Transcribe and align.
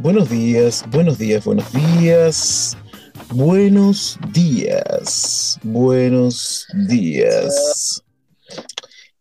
Buenos 0.00 0.28
días, 0.28 0.84
buenos 0.90 1.18
días, 1.18 1.44
buenos 1.44 1.72
días. 1.72 2.76
Buenos 3.30 4.18
días, 4.32 5.60
buenos 5.62 6.66
días. 6.88 8.02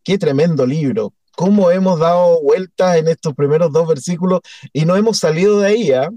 Qué 0.03 0.17
tremendo 0.17 0.65
libro. 0.65 1.13
Cómo 1.35 1.69
hemos 1.69 1.99
dado 1.99 2.41
vueltas 2.41 2.97
en 2.97 3.07
estos 3.09 3.35
primeros 3.35 3.71
dos 3.71 3.87
versículos 3.87 4.39
y 4.73 4.85
no 4.85 4.95
hemos 4.95 5.19
salido 5.19 5.59
de 5.59 5.67
ahí, 5.67 5.91
¿ah? 5.91 6.09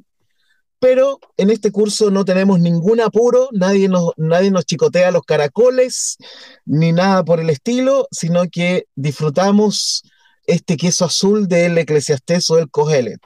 Pero 0.81 1.19
en 1.37 1.51
este 1.51 1.73
curso 1.73 2.11
no 2.11 2.25
tenemos 2.25 2.61
ningún 2.61 3.01
apuro, 3.01 3.49
nadie 3.53 3.89
nos, 3.89 4.13
nadie 4.17 4.51
nos 4.51 4.65
chicotea 4.65 5.11
los 5.11 5.23
caracoles, 5.23 6.17
ni 6.65 6.93
nada 6.93 7.25
por 7.25 7.41
el 7.41 7.51
estilo, 7.51 8.07
sino 8.11 8.45
que 8.51 8.87
disfrutamos 8.95 10.03
este 10.47 10.77
queso 10.77 11.05
azul 11.05 11.49
del 11.49 11.77
Eclesiastés 11.79 12.49
o 12.51 12.57
del 12.57 12.71
Cogelet. 12.71 13.21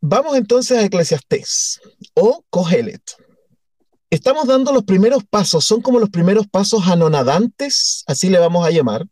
Vamos 0.00 0.36
entonces 0.36 0.78
a 0.78 0.84
Eclesiastés 0.84 1.80
o 2.14 2.44
Cogelet. 2.50 3.02
Estamos 4.10 4.46
dando 4.46 4.72
los 4.72 4.84
primeros 4.84 5.24
pasos, 5.24 5.64
son 5.64 5.80
como 5.80 5.98
los 5.98 6.10
primeros 6.10 6.46
pasos 6.48 6.86
anonadantes, 6.86 8.04
así 8.06 8.28
le 8.28 8.38
vamos 8.38 8.66
a 8.66 8.70
llamar, 8.70 9.06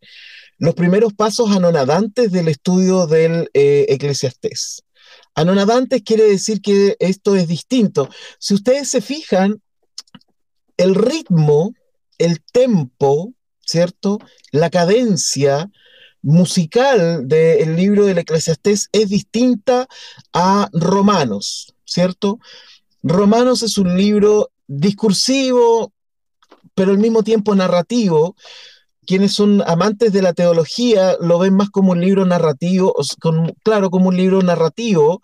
los 0.57 0.75
primeros 0.75 1.13
pasos 1.13 1.49
anonadantes 1.49 2.31
del 2.31 2.47
estudio 2.49 3.07
del 3.07 3.49
eh, 3.53 3.85
Eclesiastés. 3.89 4.83
Anonadantes 5.35 6.01
quiere 6.03 6.23
decir 6.23 6.61
que 6.61 6.95
esto 6.99 7.35
es 7.35 7.47
distinto. 7.47 8.09
Si 8.39 8.53
ustedes 8.53 8.89
se 8.89 9.01
fijan, 9.01 9.61
el 10.77 10.95
ritmo, 10.95 11.73
el 12.17 12.41
tempo, 12.41 13.33
¿cierto? 13.65 14.19
La 14.51 14.69
cadencia 14.69 15.69
musical 16.21 17.27
del 17.27 17.75
libro 17.75 18.05
del 18.05 18.19
Eclesiastés 18.19 18.89
es 18.91 19.09
distinta 19.09 19.87
a 20.33 20.69
Romanos, 20.73 21.73
¿cierto? 21.85 22.39
Romanos 23.03 23.63
es 23.63 23.77
un 23.77 23.97
libro 23.97 24.51
discursivo, 24.67 25.93
pero 26.75 26.91
al 26.91 26.99
mismo 26.99 27.23
tiempo 27.23 27.55
narrativo, 27.55 28.35
quienes 29.11 29.33
son 29.33 29.61
amantes 29.67 30.13
de 30.13 30.21
la 30.21 30.31
teología 30.31 31.17
lo 31.19 31.37
ven 31.37 31.53
más 31.53 31.69
como 31.69 31.91
un 31.91 31.99
libro 31.99 32.25
narrativo, 32.25 32.95
claro, 33.61 33.89
como 33.89 34.07
un 34.07 34.15
libro 34.15 34.41
narrativo, 34.41 35.19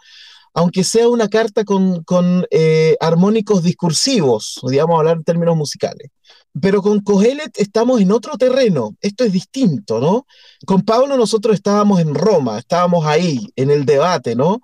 aunque 0.53 0.83
sea 0.83 1.07
una 1.07 1.29
carta 1.29 1.63
con, 1.63 2.03
eh, 2.51 2.97
armónicos 2.99 3.63
discursivos, 3.63 4.59
digamos, 4.67 4.99
hablar 4.99 5.15
en 5.15 5.23
términos 5.23 5.55
musicales. 5.55 6.11
Pero 6.61 6.81
con 6.81 6.99
Cogelet 6.99 7.57
estamos 7.57 8.01
en 8.01 8.11
otro 8.11 8.37
terreno, 8.37 8.93
esto 8.99 9.23
es 9.23 9.31
distinto, 9.31 10.01
¿no? 10.01 10.27
Con 10.65 10.81
Pablo 10.81 11.15
nosotros 11.15 11.55
estábamos 11.55 12.01
en 12.01 12.13
Roma, 12.13 12.59
estábamos 12.59 13.05
ahí, 13.05 13.47
en 13.55 13.71
el 13.71 13.85
debate, 13.85 14.35
¿no? 14.35 14.59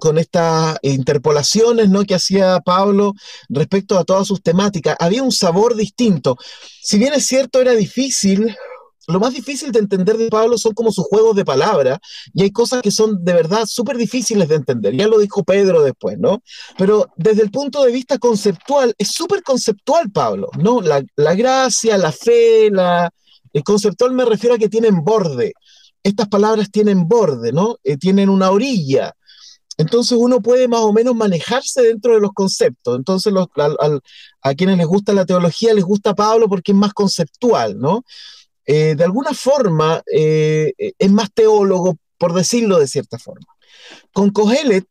Con 0.00 0.18
estas 0.18 0.78
interpolaciones 0.82 1.88
¿no? 1.88 2.04
que 2.04 2.16
hacía 2.16 2.58
Pablo 2.60 3.14
respecto 3.48 3.98
a 3.98 4.04
todas 4.04 4.26
sus 4.26 4.42
temáticas. 4.42 4.96
Había 4.98 5.22
un 5.22 5.32
sabor 5.32 5.76
distinto. 5.76 6.36
Si 6.82 6.98
bien 6.98 7.12
es 7.12 7.26
cierto, 7.26 7.60
era 7.60 7.72
difícil, 7.72 8.56
lo 9.10 9.20
más 9.20 9.34
difícil 9.34 9.72
de 9.72 9.80
entender 9.80 10.16
de 10.16 10.28
Pablo 10.28 10.56
son 10.56 10.72
como 10.72 10.92
sus 10.92 11.04
juegos 11.06 11.36
de 11.36 11.44
palabras, 11.44 11.98
y 12.32 12.42
hay 12.42 12.50
cosas 12.50 12.82
que 12.82 12.90
son 12.90 13.24
de 13.24 13.32
verdad 13.32 13.66
súper 13.66 13.96
difíciles 13.96 14.48
de 14.48 14.54
entender. 14.54 14.94
Ya 14.94 15.08
lo 15.08 15.18
dijo 15.18 15.42
Pedro 15.42 15.82
después, 15.82 16.18
¿no? 16.18 16.42
Pero 16.78 17.10
desde 17.16 17.42
el 17.42 17.50
punto 17.50 17.84
de 17.84 17.92
vista 17.92 18.18
conceptual, 18.18 18.94
es 18.98 19.08
súper 19.08 19.42
conceptual 19.42 20.10
Pablo, 20.10 20.48
¿no? 20.58 20.80
La, 20.80 21.02
gracia, 21.34 21.98
la 21.98 22.12
fe, 22.12 22.70
la... 22.70 23.10
El 23.52 23.64
conceptual 23.64 24.12
me 24.12 24.24
refiero 24.24 24.54
a 24.54 24.58
que 24.58 24.68
tienen 24.68 25.02
borde. 25.02 25.54
Estas 26.04 26.28
palabras 26.28 26.70
tienen 26.70 27.08
borde, 27.08 27.52
¿no? 27.52 27.76
Eh, 27.82 27.96
tienen 27.96 28.28
una 28.28 28.50
orilla. 28.50 29.12
Entonces 29.80 30.18
uno 30.20 30.42
puede 30.42 30.68
más 30.68 30.80
o 30.80 30.92
menos 30.92 31.14
manejarse 31.14 31.80
dentro 31.80 32.12
de 32.12 32.20
los 32.20 32.32
conceptos. 32.34 32.98
Entonces 32.98 33.32
a, 34.42 34.54
quienes 34.54 34.76
les 34.76 34.86
gusta 34.86 35.14
la 35.14 35.24
teología 35.24 35.72
les 35.72 35.84
gusta 35.84 36.14
Pablo 36.14 36.50
porque 36.50 36.72
es 36.72 36.76
más 36.76 36.92
conceptual, 36.92 37.78
¿no? 37.78 38.04
Eh, 38.66 38.94
de 38.94 39.04
alguna 39.04 39.32
forma 39.32 40.02
eh, 40.14 40.74
es 40.76 41.10
más 41.10 41.32
teólogo, 41.32 41.96
por 42.18 42.34
decirlo 42.34 42.78
de 42.78 42.88
cierta 42.88 43.18
forma. 43.18 43.46
Con 44.12 44.28
Cogelet, 44.28 44.86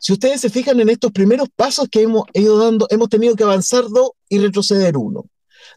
si 0.00 0.12
ustedes 0.12 0.40
se 0.40 0.50
fijan 0.50 0.80
en 0.80 0.88
estos 0.88 1.12
primeros 1.12 1.48
pasos 1.54 1.86
que 1.88 2.02
hemos 2.02 2.24
ido 2.32 2.58
dando, 2.58 2.88
hemos 2.90 3.08
tenido 3.08 3.36
que 3.36 3.44
avanzar 3.44 3.84
dos 3.88 4.10
y 4.28 4.40
retroceder 4.40 4.96
uno. 4.96 5.26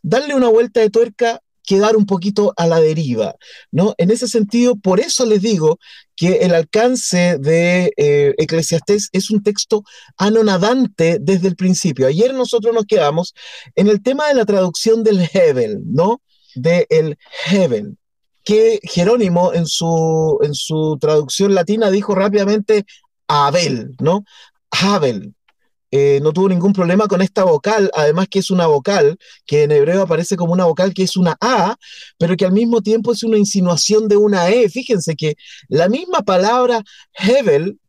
Darle 0.02 0.34
una 0.34 0.50
vuelta 0.50 0.80
de 0.80 0.90
tuerca 0.90 1.40
quedar 1.70 1.96
un 1.96 2.08
poquito 2.08 2.52
a 2.58 2.66
la 2.66 2.82
deriva, 2.82 3.36
¿no? 3.72 3.94
En 4.00 4.10
ese 4.10 4.28
sentido, 4.28 4.76
por 4.76 5.00
eso 5.00 5.24
les 5.24 5.44
digo 5.44 5.78
que 6.16 6.38
el 6.38 6.56
alcance 6.56 7.38
de 7.38 7.94
eh, 7.96 8.34
Eclesiastés 8.40 9.10
es 9.12 9.30
un 9.30 9.44
texto 9.44 9.84
anonadante 10.18 11.20
desde 11.22 11.48
el 11.48 11.56
principio. 11.56 12.08
Ayer 12.08 12.34
nosotros 12.34 12.74
nos 12.74 12.88
quedamos 12.88 13.36
en 13.76 13.88
el 13.88 14.02
tema 14.02 14.30
de 14.30 14.34
la 14.34 14.46
traducción 14.46 15.04
del 15.04 15.30
Hebel, 15.32 15.84
¿no? 15.86 16.24
De 16.56 16.88
el 16.90 17.20
Hebel, 17.52 17.98
que 18.44 18.80
Jerónimo 18.82 19.54
en 19.54 19.68
su, 19.68 20.40
en 20.42 20.56
su 20.56 20.98
traducción 21.00 21.54
latina 21.54 21.92
dijo 21.92 22.16
rápidamente 22.16 22.88
Abel, 23.28 23.96
¿no? 24.00 24.24
Abel, 24.72 25.36
eh, 25.92 26.20
no 26.22 26.34
tuvo 26.34 26.50
ningún 26.50 26.74
problema 26.74 27.08
con 27.08 27.22
esta 27.22 27.44
vocal, 27.44 27.90
además 27.96 28.28
que 28.30 28.40
es 28.40 28.52
una 28.52 28.68
vocal 28.68 29.18
que 29.46 29.64
en 29.64 29.72
hebreo 29.72 30.04
aparece 30.04 30.36
como 30.36 30.54
una 30.54 30.66
vocal 30.66 30.94
que 30.94 31.04
es 31.04 31.18
una 31.18 31.36
A, 31.42 31.76
pero 32.18 32.36
que 32.38 32.46
al 32.46 32.52
mismo 32.52 32.82
tiempo 32.82 33.12
es 33.12 33.24
una 33.24 33.38
insinuación 33.38 34.08
de 34.08 34.18
una 34.18 34.50
E. 34.50 34.70
Fíjense 34.70 35.16
que 35.16 35.36
la 35.68 35.90
misma 35.90 36.22
palabra 36.22 36.84
Hebel, 37.14 37.80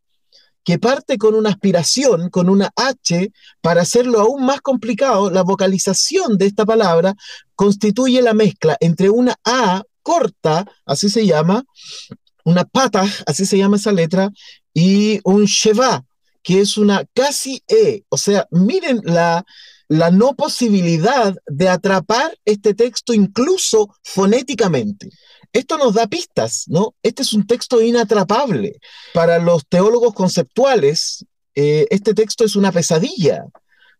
que 0.64 0.78
parte 0.78 1.18
con 1.18 1.34
una 1.34 1.50
aspiración, 1.50 2.30
con 2.30 2.48
una 2.48 2.70
H, 2.76 3.32
para 3.60 3.82
hacerlo 3.82 4.20
aún 4.20 4.44
más 4.44 4.60
complicado, 4.60 5.30
la 5.30 5.42
vocalización 5.42 6.38
de 6.38 6.46
esta 6.46 6.64
palabra 6.64 7.14
constituye 7.54 8.22
la 8.22 8.34
mezcla 8.34 8.76
entre 8.80 9.10
una 9.10 9.36
A 9.44 9.82
corta, 10.02 10.66
así 10.86 11.10
se 11.10 11.26
llama, 11.26 11.64
una 12.44 12.64
pata, 12.64 13.04
así 13.26 13.44
se 13.44 13.58
llama 13.58 13.76
esa 13.76 13.92
letra, 13.92 14.30
y 14.72 15.20
un 15.24 15.44
sheva, 15.44 16.04
que 16.42 16.60
es 16.60 16.76
una 16.76 17.04
casi 17.14 17.62
E. 17.68 18.04
O 18.08 18.16
sea, 18.16 18.46
miren 18.50 19.00
la, 19.04 19.44
la 19.88 20.10
no 20.10 20.34
posibilidad 20.34 21.34
de 21.46 21.68
atrapar 21.68 22.36
este 22.44 22.74
texto 22.74 23.12
incluso 23.12 23.94
fonéticamente. 24.02 25.10
Esto 25.52 25.78
nos 25.78 25.94
da 25.94 26.06
pistas, 26.06 26.64
¿no? 26.68 26.94
Este 27.02 27.22
es 27.22 27.32
un 27.32 27.46
texto 27.46 27.82
inatrapable. 27.82 28.78
Para 29.12 29.38
los 29.38 29.66
teólogos 29.66 30.14
conceptuales, 30.14 31.24
eh, 31.56 31.86
este 31.90 32.14
texto 32.14 32.44
es 32.44 32.54
una 32.54 32.70
pesadilla, 32.70 33.44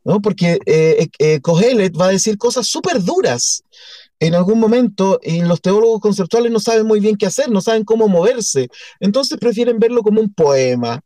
¿no? 0.04 0.20
Porque 0.20 0.60
eh, 0.66 1.08
eh, 1.18 1.40
va 1.42 2.06
a 2.06 2.12
decir 2.12 2.38
cosas 2.38 2.68
súper 2.68 3.02
duras 3.02 3.64
en 4.20 4.34
algún 4.34 4.60
momento 4.60 5.18
y 5.22 5.40
los 5.40 5.60
teólogos 5.60 6.00
conceptuales 6.00 6.52
no 6.52 6.60
saben 6.60 6.86
muy 6.86 7.00
bien 7.00 7.16
qué 7.16 7.26
hacer, 7.26 7.50
no 7.50 7.60
saben 7.60 7.84
cómo 7.84 8.06
moverse. 8.06 8.68
Entonces 9.00 9.38
prefieren 9.38 9.78
verlo 9.78 10.02
como 10.02 10.20
un 10.20 10.32
poema, 10.32 11.00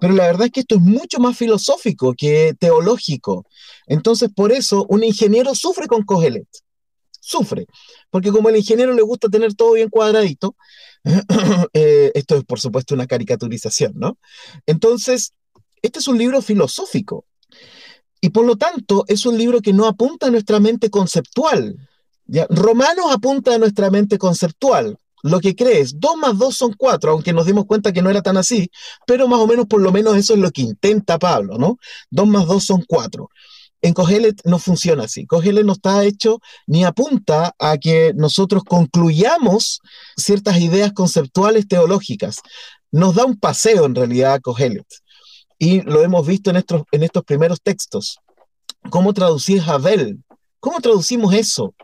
pero 0.00 0.14
la 0.14 0.26
verdad 0.26 0.46
es 0.46 0.52
que 0.52 0.60
esto 0.60 0.76
es 0.76 0.80
mucho 0.80 1.18
más 1.18 1.36
filosófico 1.36 2.14
que 2.16 2.54
teológico. 2.58 3.46
Entonces, 3.86 4.30
por 4.34 4.52
eso, 4.52 4.86
un 4.88 5.02
ingeniero 5.02 5.54
sufre 5.54 5.86
con 5.86 6.04
Cogelet. 6.04 6.48
Sufre. 7.20 7.66
Porque 8.10 8.30
como 8.30 8.48
al 8.48 8.56
ingeniero 8.56 8.92
le 8.94 9.02
gusta 9.02 9.28
tener 9.28 9.54
todo 9.54 9.72
bien 9.72 9.88
cuadradito, 9.90 10.56
eh, 11.72 12.12
esto 12.14 12.36
es 12.36 12.44
por 12.44 12.60
supuesto 12.60 12.94
una 12.94 13.06
caricaturización, 13.06 13.92
¿no? 13.96 14.18
Entonces, 14.66 15.32
este 15.82 15.98
es 15.98 16.08
un 16.08 16.18
libro 16.18 16.42
filosófico. 16.42 17.24
Y 18.20 18.30
por 18.30 18.44
lo 18.44 18.56
tanto, 18.56 19.04
es 19.08 19.26
un 19.26 19.38
libro 19.38 19.60
que 19.60 19.72
no 19.72 19.86
apunta 19.86 20.26
a 20.26 20.30
nuestra 20.30 20.60
mente 20.60 20.90
conceptual. 20.90 21.76
¿ya? 22.26 22.46
Romanos 22.50 23.06
apunta 23.10 23.54
a 23.54 23.58
nuestra 23.58 23.90
mente 23.90 24.18
conceptual 24.18 24.98
lo 25.22 25.40
que 25.40 25.54
crees. 25.54 25.98
Dos 25.98 26.16
más 26.16 26.38
dos 26.38 26.56
son 26.56 26.74
cuatro, 26.76 27.12
aunque 27.12 27.32
nos 27.32 27.46
dimos 27.46 27.66
cuenta 27.66 27.92
que 27.92 28.02
no 28.02 28.10
era 28.10 28.22
tan 28.22 28.36
así, 28.36 28.70
pero 29.06 29.28
más 29.28 29.40
o 29.40 29.46
menos 29.46 29.66
por 29.66 29.80
lo 29.80 29.92
menos 29.92 30.16
eso 30.16 30.34
es 30.34 30.40
lo 30.40 30.50
que 30.50 30.62
intenta 30.62 31.18
Pablo, 31.18 31.58
¿no? 31.58 31.78
Dos 32.10 32.26
más 32.26 32.46
dos 32.46 32.64
son 32.64 32.84
cuatro. 32.86 33.30
en 33.80 33.94
Cogelet 33.94 34.40
no 34.44 34.58
funciona 34.58 35.04
así. 35.04 35.26
Cogelet 35.26 35.64
no 35.64 35.74
está 35.74 36.04
hecho 36.04 36.40
ni 36.66 36.84
apunta 36.84 37.54
a 37.58 37.78
que 37.78 38.12
nosotros 38.14 38.64
concluyamos 38.64 39.80
ciertas 40.16 40.58
ideas 40.58 40.92
conceptuales 40.92 41.68
teológicas. 41.68 42.40
Nos 42.90 43.14
da 43.14 43.24
un 43.24 43.38
paseo 43.38 43.86
en 43.86 43.94
realidad 43.94 44.40
Cogelet. 44.40 44.86
Y 45.58 45.82
lo 45.82 46.02
hemos 46.02 46.26
visto 46.26 46.50
en 46.50 46.56
estos, 46.56 46.82
en 46.92 47.02
estos 47.02 47.24
primeros 47.24 47.60
textos. 47.62 48.18
¿Cómo 48.90 49.12
traducir 49.12 49.62
Havel? 49.66 50.22
¿Cómo 50.60 50.80
traducimos 50.80 51.34
eso? 51.34 51.74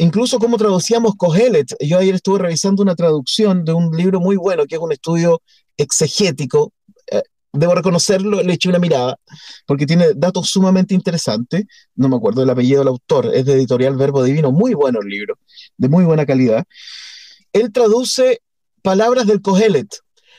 Incluso 0.00 0.38
cómo 0.38 0.56
traducíamos 0.56 1.14
Cogelet. 1.16 1.74
Yo 1.80 1.98
ayer 1.98 2.14
estuve 2.14 2.38
revisando 2.38 2.82
una 2.82 2.94
traducción 2.94 3.64
de 3.64 3.72
un 3.72 3.96
libro 3.96 4.20
muy 4.20 4.36
bueno, 4.36 4.64
que 4.66 4.76
es 4.76 4.80
un 4.80 4.92
estudio 4.92 5.42
exegético 5.76 6.72
debo 7.52 7.74
reconocerlo, 7.74 8.42
le 8.42 8.52
eché 8.52 8.68
una 8.68 8.78
mirada, 8.78 9.16
porque 9.66 9.86
tiene 9.86 10.14
datos 10.14 10.48
sumamente 10.48 10.94
interesantes. 10.94 11.64
No 11.94 12.08
me 12.08 12.16
acuerdo 12.16 12.42
el 12.42 12.50
apellido 12.50 12.80
del 12.80 12.88
autor, 12.88 13.30
es 13.34 13.44
de 13.44 13.54
editorial 13.54 13.96
Verbo 13.96 14.22
Divino, 14.22 14.52
muy 14.52 14.74
bueno 14.74 15.00
el 15.02 15.08
libro, 15.08 15.38
de 15.76 15.88
muy 15.88 16.04
buena 16.04 16.26
calidad. 16.26 16.64
Él 17.52 17.72
traduce 17.72 18.40
palabras 18.82 19.26
del 19.26 19.42
Cogelet. 19.42 19.88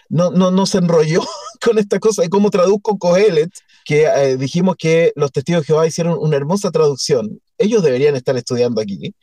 No, 0.10 0.30
no, 0.32 0.52
no 0.52 0.66
se 0.66 0.78
enrolló 0.78 1.22
con 1.62 1.80
esta 1.80 2.00
cosa 2.00 2.22
de 2.22 2.30
cómo 2.30 2.50
traduzco 2.50 2.98
Cogelet, 2.98 3.52
que 3.86 4.06
eh, 4.06 4.38
dijimos 4.38 4.76
que 4.78 5.12
los 5.16 5.32
testigos 5.32 5.62
de 5.62 5.68
Jehová 5.68 5.88
hicieron 5.88 6.18
una 6.20 6.38
hermosa 6.38 6.72
traducción. 6.72 7.40
Ellos 7.58 7.84
deberían 7.84 8.16
estar 8.16 8.36
estudiando 8.38 8.82
aquí. 8.82 9.14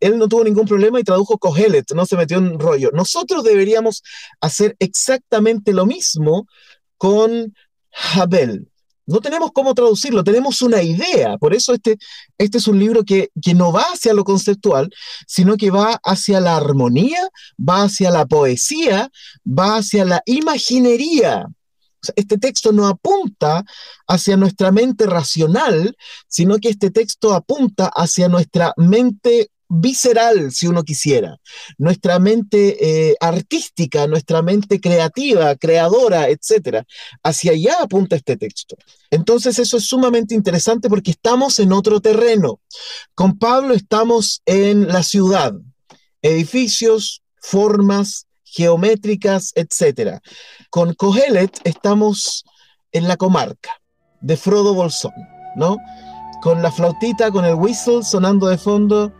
Él 0.00 0.18
no 0.18 0.28
tuvo 0.28 0.44
ningún 0.44 0.66
problema 0.66 0.98
y 0.98 1.04
tradujo 1.04 1.38
Cogelet, 1.38 1.92
no 1.94 2.06
se 2.06 2.16
metió 2.16 2.38
en 2.38 2.58
rollo. 2.58 2.90
Nosotros 2.92 3.44
deberíamos 3.44 4.02
hacer 4.40 4.76
exactamente 4.78 5.72
lo 5.72 5.86
mismo 5.86 6.46
con 6.96 7.54
Habel. 8.14 8.70
No 9.06 9.20
tenemos 9.20 9.50
cómo 9.52 9.74
traducirlo, 9.74 10.22
tenemos 10.22 10.62
una 10.62 10.82
idea. 10.82 11.36
Por 11.36 11.52
eso 11.52 11.74
este, 11.74 11.98
este 12.38 12.58
es 12.58 12.68
un 12.68 12.78
libro 12.78 13.04
que, 13.04 13.30
que 13.42 13.54
no 13.54 13.72
va 13.72 13.82
hacia 13.82 14.14
lo 14.14 14.22
conceptual, 14.22 14.88
sino 15.26 15.56
que 15.56 15.70
va 15.70 16.00
hacia 16.04 16.40
la 16.40 16.56
armonía, 16.56 17.28
va 17.58 17.82
hacia 17.82 18.10
la 18.10 18.24
poesía, 18.26 19.10
va 19.44 19.78
hacia 19.78 20.04
la 20.04 20.22
imaginería. 20.26 21.46
Este 22.16 22.38
texto 22.38 22.72
no 22.72 22.86
apunta 22.86 23.64
hacia 24.06 24.36
nuestra 24.36 24.70
mente 24.70 25.06
racional, 25.06 25.96
sino 26.28 26.58
que 26.58 26.68
este 26.68 26.90
texto 26.90 27.34
apunta 27.34 27.90
hacia 27.94 28.28
nuestra 28.28 28.72
mente 28.76 29.50
visceral, 29.70 30.50
si 30.50 30.66
uno 30.66 30.82
quisiera, 30.82 31.38
nuestra 31.78 32.18
mente 32.18 32.76
eh, 33.10 33.14
artística, 33.20 34.08
nuestra 34.08 34.42
mente 34.42 34.80
creativa, 34.80 35.54
creadora, 35.54 36.28
etcétera. 36.28 36.84
Hacia 37.22 37.52
allá 37.52 37.76
apunta 37.80 38.16
este 38.16 38.36
texto. 38.36 38.76
Entonces 39.10 39.60
eso 39.60 39.76
es 39.76 39.86
sumamente 39.86 40.34
interesante 40.34 40.88
porque 40.88 41.12
estamos 41.12 41.60
en 41.60 41.72
otro 41.72 42.00
terreno. 42.00 42.60
Con 43.14 43.38
Pablo 43.38 43.72
estamos 43.74 44.42
en 44.44 44.88
la 44.88 45.04
ciudad, 45.04 45.54
edificios, 46.20 47.22
formas 47.40 48.26
geométricas, 48.42 49.52
etcétera. 49.54 50.20
Con 50.68 50.94
Cogelet 50.94 51.60
estamos 51.62 52.44
en 52.90 53.06
la 53.06 53.16
comarca 53.16 53.70
de 54.20 54.36
Frodo 54.36 54.74
Bolsón, 54.74 55.12
¿no? 55.54 55.78
Con 56.42 56.60
la 56.60 56.72
flautita, 56.72 57.30
con 57.30 57.44
el 57.44 57.54
whistle 57.54 58.02
sonando 58.02 58.48
de 58.48 58.58
fondo, 58.58 59.12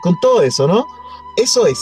con 0.00 0.18
todo 0.20 0.42
eso, 0.42 0.66
¿no? 0.66 0.86
Eso 1.36 1.66
es. 1.66 1.78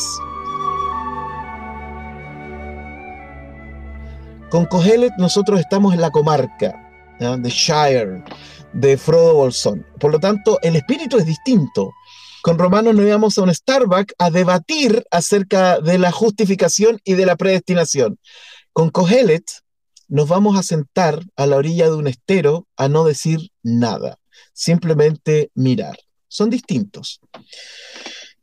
Con 4.50 4.64
Cogelet 4.66 5.12
nosotros 5.19 5.60
estamos 5.60 5.94
en 5.94 6.00
la 6.00 6.10
comarca 6.10 6.75
de 7.19 7.50
Shire, 7.50 8.25
de 8.72 8.96
Frodo 8.96 9.34
Bolsón. 9.34 9.87
Por 10.00 10.12
lo 10.12 10.19
tanto, 10.19 10.58
el 10.62 10.76
espíritu 10.76 11.19
es 11.19 11.26
distinto. 11.26 11.93
Con 12.43 12.58
Romanos 12.58 12.94
nos 12.94 13.05
íbamos 13.05 13.37
a 13.37 13.43
un 13.43 13.55
Starbucks 13.55 14.14
a 14.19 14.31
debatir 14.31 15.05
acerca 15.10 15.81
de 15.81 15.99
la 15.99 16.12
justificación 16.12 16.99
y 17.05 17.14
de 17.14 17.26
la 17.26 17.37
predestinación. 17.37 18.19
Con 18.72 18.90
Cogelet 18.90 19.44
nos 20.08 20.28
vamos 20.28 20.58
a 20.58 20.62
sentar 20.62 21.20
a 21.37 21.46
la 21.46 21.56
orilla 21.56 21.87
de 21.87 21.96
un 21.96 22.06
estero 22.06 22.66
a 22.76 22.88
no 22.88 23.05
decir 23.05 23.50
nada, 23.62 24.19
simplemente 24.55 25.50
mirar 25.55 25.99
son 26.29 26.51
distintos. 26.51 27.21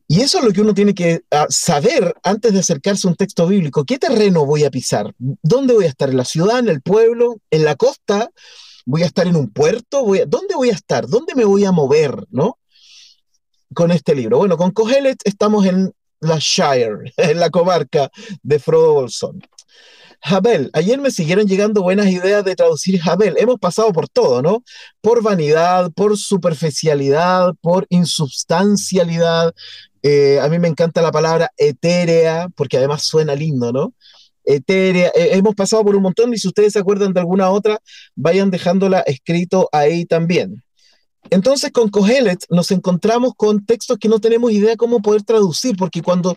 Y 0.07 0.21
eso 0.21 0.37
es 0.37 0.45
lo 0.45 0.51
que 0.51 0.61
uno 0.61 0.73
tiene 0.73 0.93
que 0.93 1.23
ah, 1.31 1.47
saber 1.49 2.13
antes 2.23 2.53
de 2.53 2.59
acercarse 2.59 3.07
a 3.07 3.11
un 3.11 3.15
texto 3.15 3.47
bíblico. 3.47 3.85
¿Qué 3.85 3.97
terreno 3.97 4.45
voy 4.45 4.63
a 4.63 4.69
pisar? 4.69 5.13
¿Dónde 5.17 5.73
voy 5.73 5.85
a 5.85 5.89
estar? 5.89 6.09
¿En 6.09 6.17
la 6.17 6.25
ciudad, 6.25 6.59
en 6.59 6.69
el 6.69 6.81
pueblo, 6.81 7.37
en 7.49 7.63
la 7.63 7.75
costa? 7.75 8.29
¿Voy 8.85 9.01
a 9.01 9.07
estar 9.07 9.25
en 9.25 9.35
un 9.35 9.49
puerto? 9.49 10.05
¿Dónde 10.27 10.55
voy 10.55 10.69
a 10.69 10.73
estar? 10.73 11.07
¿Dónde 11.07 11.33
me 11.33 11.43
voy 11.43 11.65
a 11.65 11.71
mover? 11.71 12.25
¿No? 12.29 12.59
Con 13.73 13.89
este 13.91 14.13
libro. 14.13 14.37
Bueno, 14.37 14.57
con 14.57 14.71
Cogelet 14.71 15.17
estamos 15.23 15.65
en 15.65 15.91
la 16.19 16.37
Shire, 16.39 17.11
en 17.17 17.39
la 17.39 17.49
comarca 17.49 18.11
de 18.43 18.59
Frodo 18.59 18.93
Bolsón. 18.93 19.41
Jabel. 20.21 20.69
Ayer 20.73 20.99
me 20.99 21.11
siguieron 21.11 21.47
llegando 21.47 21.81
buenas 21.81 22.07
ideas 22.07 22.43
de 22.43 22.55
traducir 22.55 22.99
Jabel. 22.99 23.35
Hemos 23.37 23.59
pasado 23.59 23.91
por 23.93 24.07
todo, 24.07 24.41
¿no? 24.41 24.63
Por 25.01 25.21
vanidad, 25.21 25.91
por 25.91 26.17
superficialidad, 26.17 27.53
por 27.61 27.85
insubstancialidad. 27.89 29.53
Eh, 30.03 30.39
a 30.39 30.47
mí 30.49 30.59
me 30.59 30.67
encanta 30.67 31.01
la 31.01 31.11
palabra 31.11 31.51
etérea, 31.57 32.47
porque 32.55 32.77
además 32.77 33.03
suena 33.03 33.35
lindo, 33.35 33.71
¿no? 33.71 33.93
Etérea. 34.43 35.07
Eh, 35.15 35.29
hemos 35.33 35.55
pasado 35.55 35.83
por 35.83 35.95
un 35.95 36.03
montón 36.03 36.33
y 36.33 36.37
si 36.37 36.47
ustedes 36.47 36.73
se 36.73 36.79
acuerdan 36.79 37.13
de 37.13 37.19
alguna 37.19 37.49
otra, 37.49 37.79
vayan 38.15 38.51
dejándola 38.51 38.99
escrito 39.01 39.69
ahí 39.71 40.05
también. 40.05 40.63
Entonces 41.29 41.71
con 41.71 41.89
Cogelet 41.89 42.45
nos 42.49 42.71
encontramos 42.71 43.33
con 43.35 43.65
textos 43.65 43.97
que 43.97 44.09
no 44.09 44.19
tenemos 44.19 44.51
idea 44.51 44.75
cómo 44.75 45.01
poder 45.01 45.23
traducir, 45.23 45.75
porque 45.75 46.01
cuando 46.01 46.35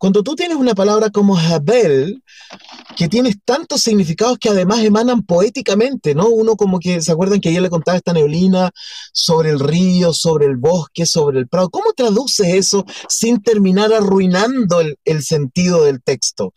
cuando 0.00 0.22
tú 0.22 0.34
tienes 0.34 0.56
una 0.56 0.74
palabra 0.74 1.10
como 1.10 1.36
Habel, 1.36 2.22
que 2.96 3.06
tienes 3.06 3.36
tantos 3.44 3.82
significados 3.82 4.38
que 4.38 4.48
además 4.48 4.78
emanan 4.82 5.22
poéticamente, 5.22 6.14
¿no? 6.14 6.30
Uno 6.30 6.56
como 6.56 6.80
que, 6.80 7.02
¿se 7.02 7.12
acuerdan 7.12 7.38
que 7.38 7.50
ayer 7.50 7.60
le 7.60 7.68
contaba 7.68 7.98
esta 7.98 8.14
neblina 8.14 8.70
sobre 9.12 9.50
el 9.50 9.60
río, 9.60 10.14
sobre 10.14 10.46
el 10.46 10.56
bosque, 10.56 11.04
sobre 11.04 11.38
el 11.38 11.48
prado? 11.48 11.68
¿Cómo 11.68 11.92
traduces 11.92 12.46
eso 12.46 12.86
sin 13.10 13.42
terminar 13.42 13.92
arruinando 13.92 14.80
el, 14.80 14.96
el 15.04 15.22
sentido 15.22 15.84
del 15.84 16.02
texto? 16.02 16.54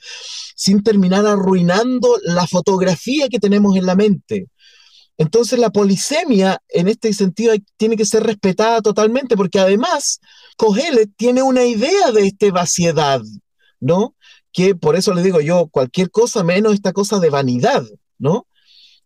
Sin 0.56 0.82
terminar 0.82 1.28
arruinando 1.28 2.16
la 2.24 2.48
fotografía 2.48 3.28
que 3.28 3.40
tenemos 3.40 3.76
en 3.76 3.86
la 3.86 3.96
mente. 3.96 4.48
Entonces 5.18 5.60
la 5.60 5.70
polisemia 5.70 6.62
en 6.70 6.88
este 6.88 7.14
sentido 7.14 7.54
tiene 7.78 7.96
que 7.96 8.06
ser 8.06 8.24
respetada 8.24 8.82
totalmente 8.82 9.38
porque 9.38 9.60
además 9.60 10.20
Cogelet 10.58 11.10
tiene 11.16 11.44
una 11.44 11.66
idea 11.66 12.12
de 12.12 12.28
esta 12.28 12.52
vaciedad, 12.52 13.22
¿no? 13.80 14.16
Que 14.52 14.76
por 14.76 14.96
eso 14.96 15.14
le 15.14 15.22
digo 15.22 15.40
yo, 15.40 15.68
cualquier 15.68 16.10
cosa 16.10 16.44
menos 16.44 16.74
esta 16.74 16.94
cosa 16.94 17.20
de 17.20 17.30
vanidad, 17.30 17.84
¿no? 18.18 18.48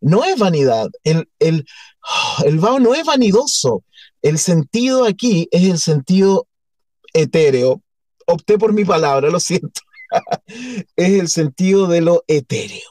No 0.00 0.24
es 0.24 0.38
vanidad, 0.38 0.88
el, 1.04 1.28
el, 1.40 1.66
el 2.44 2.58
vaho 2.58 2.78
no 2.78 2.94
es 2.94 3.04
vanidoso, 3.04 3.84
el 4.22 4.38
sentido 4.38 5.04
aquí 5.04 5.48
es 5.50 5.64
el 5.64 5.78
sentido 5.78 6.46
etéreo. 7.12 7.82
Opté 8.26 8.58
por 8.58 8.72
mi 8.72 8.84
palabra, 8.84 9.30
lo 9.30 9.40
siento. 9.40 9.80
es 10.96 11.20
el 11.20 11.28
sentido 11.28 11.86
de 11.86 12.00
lo 12.00 12.24
etéreo 12.28 12.88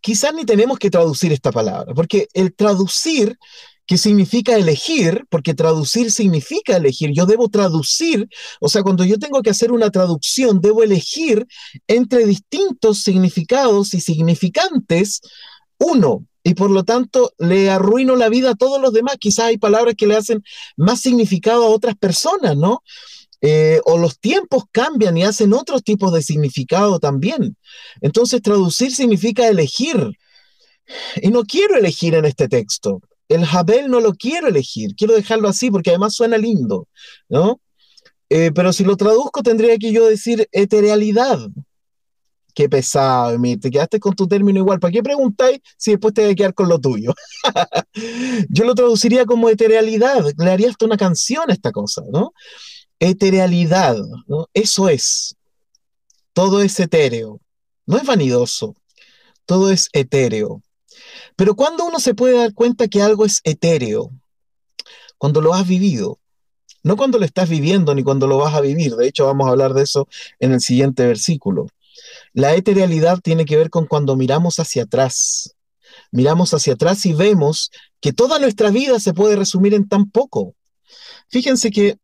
quizás 0.00 0.34
ni 0.34 0.44
tenemos 0.44 0.78
que 0.78 0.90
traducir 0.90 1.32
esta 1.32 1.52
palabra, 1.52 1.94
porque 1.94 2.28
el 2.32 2.54
traducir, 2.54 3.38
que 3.86 3.98
significa 3.98 4.54
elegir, 4.54 5.24
porque 5.30 5.52
traducir 5.54 6.12
significa 6.12 6.76
elegir, 6.76 7.10
yo 7.12 7.26
debo 7.26 7.48
traducir, 7.48 8.28
o 8.60 8.68
sea, 8.68 8.82
cuando 8.82 9.04
yo 9.04 9.18
tengo 9.18 9.42
que 9.42 9.50
hacer 9.50 9.72
una 9.72 9.90
traducción, 9.90 10.60
debo 10.60 10.82
elegir 10.84 11.46
entre 11.88 12.24
distintos 12.24 13.02
significados 13.02 13.92
y 13.94 14.00
significantes 14.00 15.20
uno, 15.78 16.24
y 16.42 16.54
por 16.54 16.70
lo 16.70 16.84
tanto 16.84 17.32
le 17.38 17.70
arruino 17.70 18.16
la 18.16 18.28
vida 18.28 18.50
a 18.50 18.54
todos 18.54 18.80
los 18.80 18.92
demás. 18.92 19.16
Quizás 19.18 19.46
hay 19.46 19.58
palabras 19.58 19.94
que 19.96 20.06
le 20.06 20.16
hacen 20.16 20.42
más 20.76 21.00
significado 21.00 21.64
a 21.64 21.70
otras 21.70 21.96
personas, 21.96 22.56
¿no? 22.56 22.82
Eh, 23.42 23.80
o 23.84 23.96
los 23.96 24.18
tiempos 24.18 24.64
cambian 24.70 25.16
y 25.16 25.24
hacen 25.24 25.54
otros 25.54 25.82
tipos 25.82 26.12
de 26.12 26.22
significado 26.22 26.98
también. 26.98 27.56
Entonces, 28.00 28.42
traducir 28.42 28.94
significa 28.94 29.48
elegir. 29.48 30.12
Y 31.22 31.28
no 31.28 31.44
quiero 31.44 31.76
elegir 31.76 32.14
en 32.14 32.24
este 32.24 32.48
texto. 32.48 33.00
El 33.28 33.46
Jabel 33.46 33.88
no 33.88 34.00
lo 34.00 34.12
quiero 34.14 34.48
elegir, 34.48 34.94
quiero 34.96 35.14
dejarlo 35.14 35.48
así 35.48 35.70
porque 35.70 35.90
además 35.90 36.14
suena 36.14 36.36
lindo, 36.36 36.88
¿no? 37.28 37.60
Eh, 38.28 38.50
pero 38.52 38.72
si 38.72 38.84
lo 38.84 38.96
traduzco 38.96 39.42
tendría 39.42 39.76
que 39.78 39.92
yo 39.92 40.06
decir 40.06 40.48
eterealidad. 40.52 41.38
Qué 42.54 42.68
pesado, 42.68 43.38
te 43.60 43.70
quedaste 43.70 44.00
con 44.00 44.14
tu 44.14 44.26
término 44.26 44.58
igual. 44.58 44.80
¿Para 44.80 44.90
qué 44.90 45.02
preguntáis 45.02 45.60
si 45.76 45.92
después 45.92 46.12
te 46.12 46.22
voy 46.22 46.32
a 46.32 46.34
quedar 46.34 46.54
con 46.54 46.68
lo 46.68 46.80
tuyo? 46.80 47.14
yo 48.48 48.64
lo 48.64 48.74
traduciría 48.74 49.24
como 49.24 49.48
eterealidad, 49.48 50.24
le 50.36 50.50
haría 50.50 50.70
una 50.82 50.96
canción 50.96 51.48
a 51.50 51.52
esta 51.52 51.70
cosa, 51.70 52.02
¿no? 52.12 52.32
Eterealidad, 53.00 53.96
¿no? 54.28 54.48
Eso 54.54 54.88
es. 54.88 55.34
Todo 56.32 56.62
es 56.62 56.78
etéreo. 56.78 57.40
No 57.86 57.96
es 57.96 58.04
vanidoso. 58.04 58.76
Todo 59.46 59.70
es 59.70 59.88
etéreo. 59.92 60.62
Pero 61.34 61.56
cuando 61.56 61.84
uno 61.84 61.98
se 61.98 62.14
puede 62.14 62.36
dar 62.36 62.54
cuenta 62.54 62.86
que 62.86 63.02
algo 63.02 63.24
es 63.24 63.40
etéreo, 63.42 64.12
cuando 65.18 65.40
lo 65.40 65.54
has 65.54 65.66
vivido, 65.66 66.18
no 66.82 66.96
cuando 66.96 67.18
lo 67.18 67.24
estás 67.24 67.48
viviendo 67.48 67.94
ni 67.94 68.02
cuando 68.02 68.26
lo 68.26 68.38
vas 68.38 68.54
a 68.54 68.60
vivir, 68.60 68.94
de 68.94 69.08
hecho 69.08 69.26
vamos 69.26 69.46
a 69.46 69.50
hablar 69.50 69.74
de 69.74 69.82
eso 69.82 70.06
en 70.38 70.52
el 70.52 70.60
siguiente 70.60 71.06
versículo. 71.06 71.66
La 72.32 72.54
eterealidad 72.54 73.20
tiene 73.20 73.44
que 73.44 73.56
ver 73.56 73.70
con 73.70 73.86
cuando 73.86 74.16
miramos 74.16 74.58
hacia 74.60 74.84
atrás. 74.84 75.54
Miramos 76.12 76.54
hacia 76.54 76.74
atrás 76.74 77.04
y 77.06 77.12
vemos 77.12 77.70
que 78.00 78.12
toda 78.12 78.38
nuestra 78.38 78.70
vida 78.70 79.00
se 79.00 79.12
puede 79.12 79.36
resumir 79.36 79.74
en 79.74 79.88
tan 79.88 80.10
poco. 80.10 80.54
Fíjense 81.28 81.70
que 81.70 81.98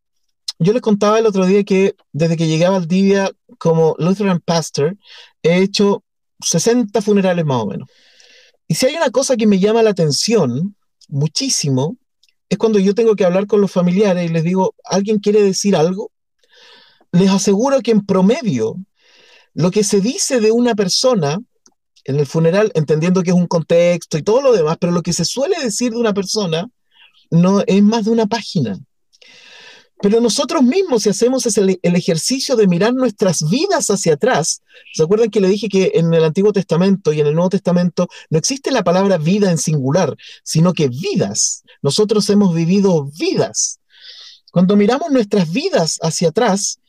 yo 0.59 0.73
les 0.73 0.81
contaba 0.81 1.19
el 1.19 1.25
otro 1.25 1.45
día 1.45 1.63
que 1.63 1.95
desde 2.11 2.37
que 2.37 2.47
llegué 2.47 2.65
a 2.65 2.71
Valdivia 2.71 3.31
como 3.57 3.95
Lutheran 3.99 4.39
Pastor, 4.39 4.97
he 5.43 5.61
hecho 5.61 6.03
60 6.41 7.01
funerales 7.01 7.45
más 7.45 7.61
o 7.61 7.67
menos. 7.67 7.89
Y 8.67 8.75
si 8.75 8.87
hay 8.87 8.95
una 8.95 9.11
cosa 9.11 9.37
que 9.37 9.47
me 9.47 9.59
llama 9.59 9.83
la 9.83 9.91
atención 9.91 10.75
muchísimo, 11.07 11.97
es 12.49 12.57
cuando 12.57 12.79
yo 12.79 12.95
tengo 12.95 13.15
que 13.15 13.25
hablar 13.25 13.47
con 13.47 13.61
los 13.61 13.71
familiares 13.71 14.29
y 14.29 14.33
les 14.33 14.43
digo, 14.43 14.75
¿alguien 14.83 15.19
quiere 15.19 15.41
decir 15.41 15.75
algo? 15.75 16.11
Les 17.11 17.29
aseguro 17.29 17.81
que 17.81 17.91
en 17.91 18.05
promedio, 18.05 18.75
lo 19.53 19.71
que 19.71 19.83
se 19.83 20.01
dice 20.01 20.39
de 20.39 20.51
una 20.51 20.75
persona 20.75 21.39
en 22.03 22.19
el 22.19 22.25
funeral, 22.25 22.71
entendiendo 22.73 23.21
que 23.21 23.31
es 23.31 23.35
un 23.35 23.47
contexto 23.47 24.17
y 24.17 24.23
todo 24.23 24.41
lo 24.41 24.53
demás, 24.53 24.77
pero 24.79 24.93
lo 24.93 25.01
que 25.01 25.13
se 25.13 25.25
suele 25.25 25.61
decir 25.61 25.91
de 25.91 25.97
una 25.97 26.13
persona 26.13 26.69
no 27.29 27.61
es 27.65 27.83
más 27.83 28.05
de 28.05 28.11
una 28.11 28.27
página. 28.27 28.79
Pero 29.99 30.21
nosotros 30.21 30.61
mismos, 30.61 31.03
si 31.03 31.09
hacemos 31.09 31.45
el, 31.57 31.79
ejercicio 31.81 32.55
de 32.55 32.67
mirar 32.67 32.93
nuestras 32.93 33.49
vidas 33.49 33.89
hacia 33.89 34.13
atrás, 34.13 34.61
¿se 34.93 35.03
acuerdan 35.03 35.31
que 35.31 35.41
le 35.41 35.47
dije 35.47 35.69
que 35.69 35.93
en 35.95 36.13
el 36.13 36.23
Antiguo 36.23 36.53
Testamento 36.53 37.13
y 37.13 37.21
en 37.21 37.27
el 37.27 37.33
Nuevo 37.33 37.49
Testamento 37.49 38.07
no 38.29 38.37
existe 38.37 38.71
la 38.71 38.83
palabra 38.83 39.17
vida 39.17 39.49
en 39.49 39.57
singular, 39.57 40.15
sino 40.43 40.73
que 40.73 40.87
vidas? 40.87 41.63
Nosotros 41.81 42.29
hemos 42.29 42.53
vivido 42.53 43.05
vidas. 43.17 43.79
Cuando 44.51 44.75
miramos 44.75 45.09
nuestras 45.09 45.51
vidas 45.51 45.97
hacia 46.01 46.29
atrás, 46.29 46.79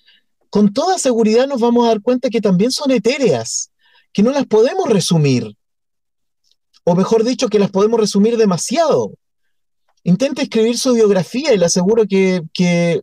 con 0.51 0.73
toda 0.73 0.99
seguridad 0.99 1.47
nos 1.47 1.61
vamos 1.61 1.85
a 1.85 1.89
dar 1.89 2.03
cuenta 2.03 2.31
que 2.31 2.41
también 2.41 2.73
son 2.73 2.91
etéreas, 2.91 3.71
que 4.13 4.23
no 4.23 4.33
las 4.33 4.47
podemos 4.47 4.89
resumir. 4.89 5.57
O 6.85 6.95
mejor 6.95 7.25
dicho, 7.25 7.49
que 7.49 7.59
las 7.59 7.71
podemos 7.71 8.01
resumir 8.01 8.37
demasiado. 8.37 9.13
Intente 10.09 10.41
escribir 10.41 10.79
su 10.79 10.95
biografía 10.95 11.53
y 11.53 11.59
le 11.59 11.67
aseguro 11.67 12.07
que, 12.07 12.43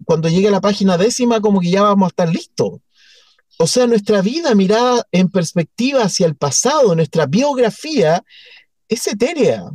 cuando 0.05 0.27
llegue 0.27 0.47
a 0.47 0.51
la 0.51 0.59
página 0.59 0.97
décima 0.97 1.39
como 1.39 1.59
que 1.59 1.69
ya 1.69 1.83
vamos 1.83 2.07
a 2.07 2.09
estar 2.09 2.29
listos. 2.29 2.79
O 3.59 3.67
sea, 3.67 3.85
nuestra 3.85 4.23
vida 4.23 4.55
mirada 4.55 5.05
en 5.11 5.29
perspectiva 5.29 6.01
hacia 6.01 6.25
el 6.25 6.35
pasado, 6.35 6.95
nuestra 6.95 7.27
biografía, 7.27 8.23
es 8.89 9.05
etérea. 9.05 9.69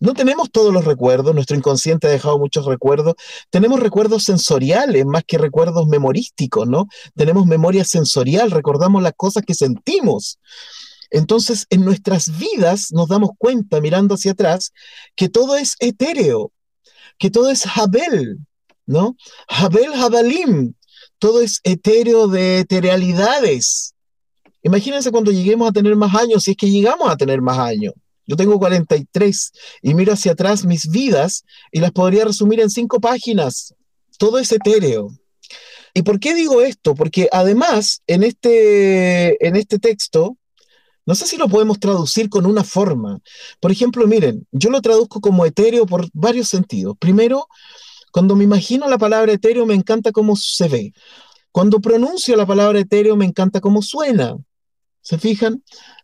No 0.00 0.14
tenemos 0.14 0.50
todos 0.50 0.74
los 0.74 0.84
recuerdos, 0.84 1.32
nuestro 1.32 1.56
inconsciente 1.56 2.08
ha 2.08 2.10
dejado 2.10 2.40
muchos 2.40 2.66
recuerdos. 2.66 3.14
Tenemos 3.48 3.78
recuerdos 3.78 4.24
sensoriales 4.24 5.06
más 5.06 5.22
que 5.24 5.38
recuerdos 5.38 5.86
memorísticos, 5.86 6.66
¿no? 6.66 6.88
Tenemos 7.14 7.46
memoria 7.46 7.84
sensorial, 7.84 8.50
recordamos 8.50 9.00
las 9.00 9.12
cosas 9.16 9.44
que 9.46 9.54
sentimos. 9.54 10.40
Entonces, 11.12 11.66
en 11.68 11.84
nuestras 11.84 12.38
vidas 12.38 12.90
nos 12.90 13.08
damos 13.08 13.30
cuenta, 13.36 13.82
mirando 13.82 14.14
hacia 14.14 14.32
atrás, 14.32 14.72
que 15.14 15.28
todo 15.28 15.56
es 15.56 15.76
etéreo, 15.78 16.52
que 17.18 17.30
todo 17.30 17.50
es 17.50 17.64
Jabel, 17.64 18.38
¿no? 18.86 19.14
Jabel 19.46 19.92
Jabalim, 19.92 20.72
todo 21.18 21.42
es 21.42 21.60
etéreo 21.64 22.28
de 22.28 22.60
eterealidades. 22.60 23.94
Imagínense 24.62 25.10
cuando 25.10 25.30
lleguemos 25.30 25.68
a 25.68 25.72
tener 25.72 25.94
más 25.96 26.14
años, 26.14 26.44
si 26.44 26.52
es 26.52 26.56
que 26.56 26.70
llegamos 26.70 27.10
a 27.10 27.16
tener 27.16 27.42
más 27.42 27.58
años. 27.58 27.92
Yo 28.26 28.34
tengo 28.36 28.58
43 28.58 29.52
y 29.82 29.94
miro 29.94 30.14
hacia 30.14 30.32
atrás 30.32 30.64
mis 30.64 30.88
vidas 30.88 31.44
y 31.70 31.80
las 31.80 31.92
podría 31.92 32.24
resumir 32.24 32.60
en 32.60 32.70
cinco 32.70 33.00
páginas. 33.00 33.74
Todo 34.16 34.38
es 34.38 34.50
etéreo. 34.50 35.10
¿Y 35.92 36.02
por 36.02 36.18
qué 36.18 36.34
digo 36.34 36.62
esto? 36.62 36.94
Porque 36.94 37.28
además 37.30 38.00
en 38.06 38.22
este, 38.22 39.46
en 39.46 39.56
este 39.56 39.78
texto 39.78 40.38
no 41.04 41.14
sé 41.14 41.26
si 41.26 41.36
lo 41.36 41.48
podemos 41.48 41.80
traducir 41.80 42.28
con 42.28 42.46
una 42.46 42.64
forma. 42.64 43.20
Por 43.60 43.72
ejemplo, 43.72 44.06
miren, 44.06 44.46
yo 44.52 44.70
lo 44.70 44.80
traduzco 44.80 45.20
como 45.20 45.44
etéreo 45.44 45.86
por 45.86 46.08
varios 46.12 46.48
sentidos. 46.48 46.96
Primero, 46.98 47.48
cuando 48.12 48.36
me 48.36 48.44
imagino 48.44 48.88
la 48.88 48.98
palabra 48.98 49.32
etéreo, 49.32 49.66
me 49.66 49.74
encanta 49.74 50.12
cómo 50.12 50.36
se 50.36 50.68
ve. 50.68 50.92
Cuando 51.50 51.80
pronuncio 51.80 52.36
la 52.36 52.46
palabra 52.46 52.78
etéreo, 52.78 53.16
me 53.16 53.24
encanta 53.24 53.60
cómo 53.60 53.82
suena. 53.82 54.36
¿Se 55.00 55.18
fijan? 55.18 55.62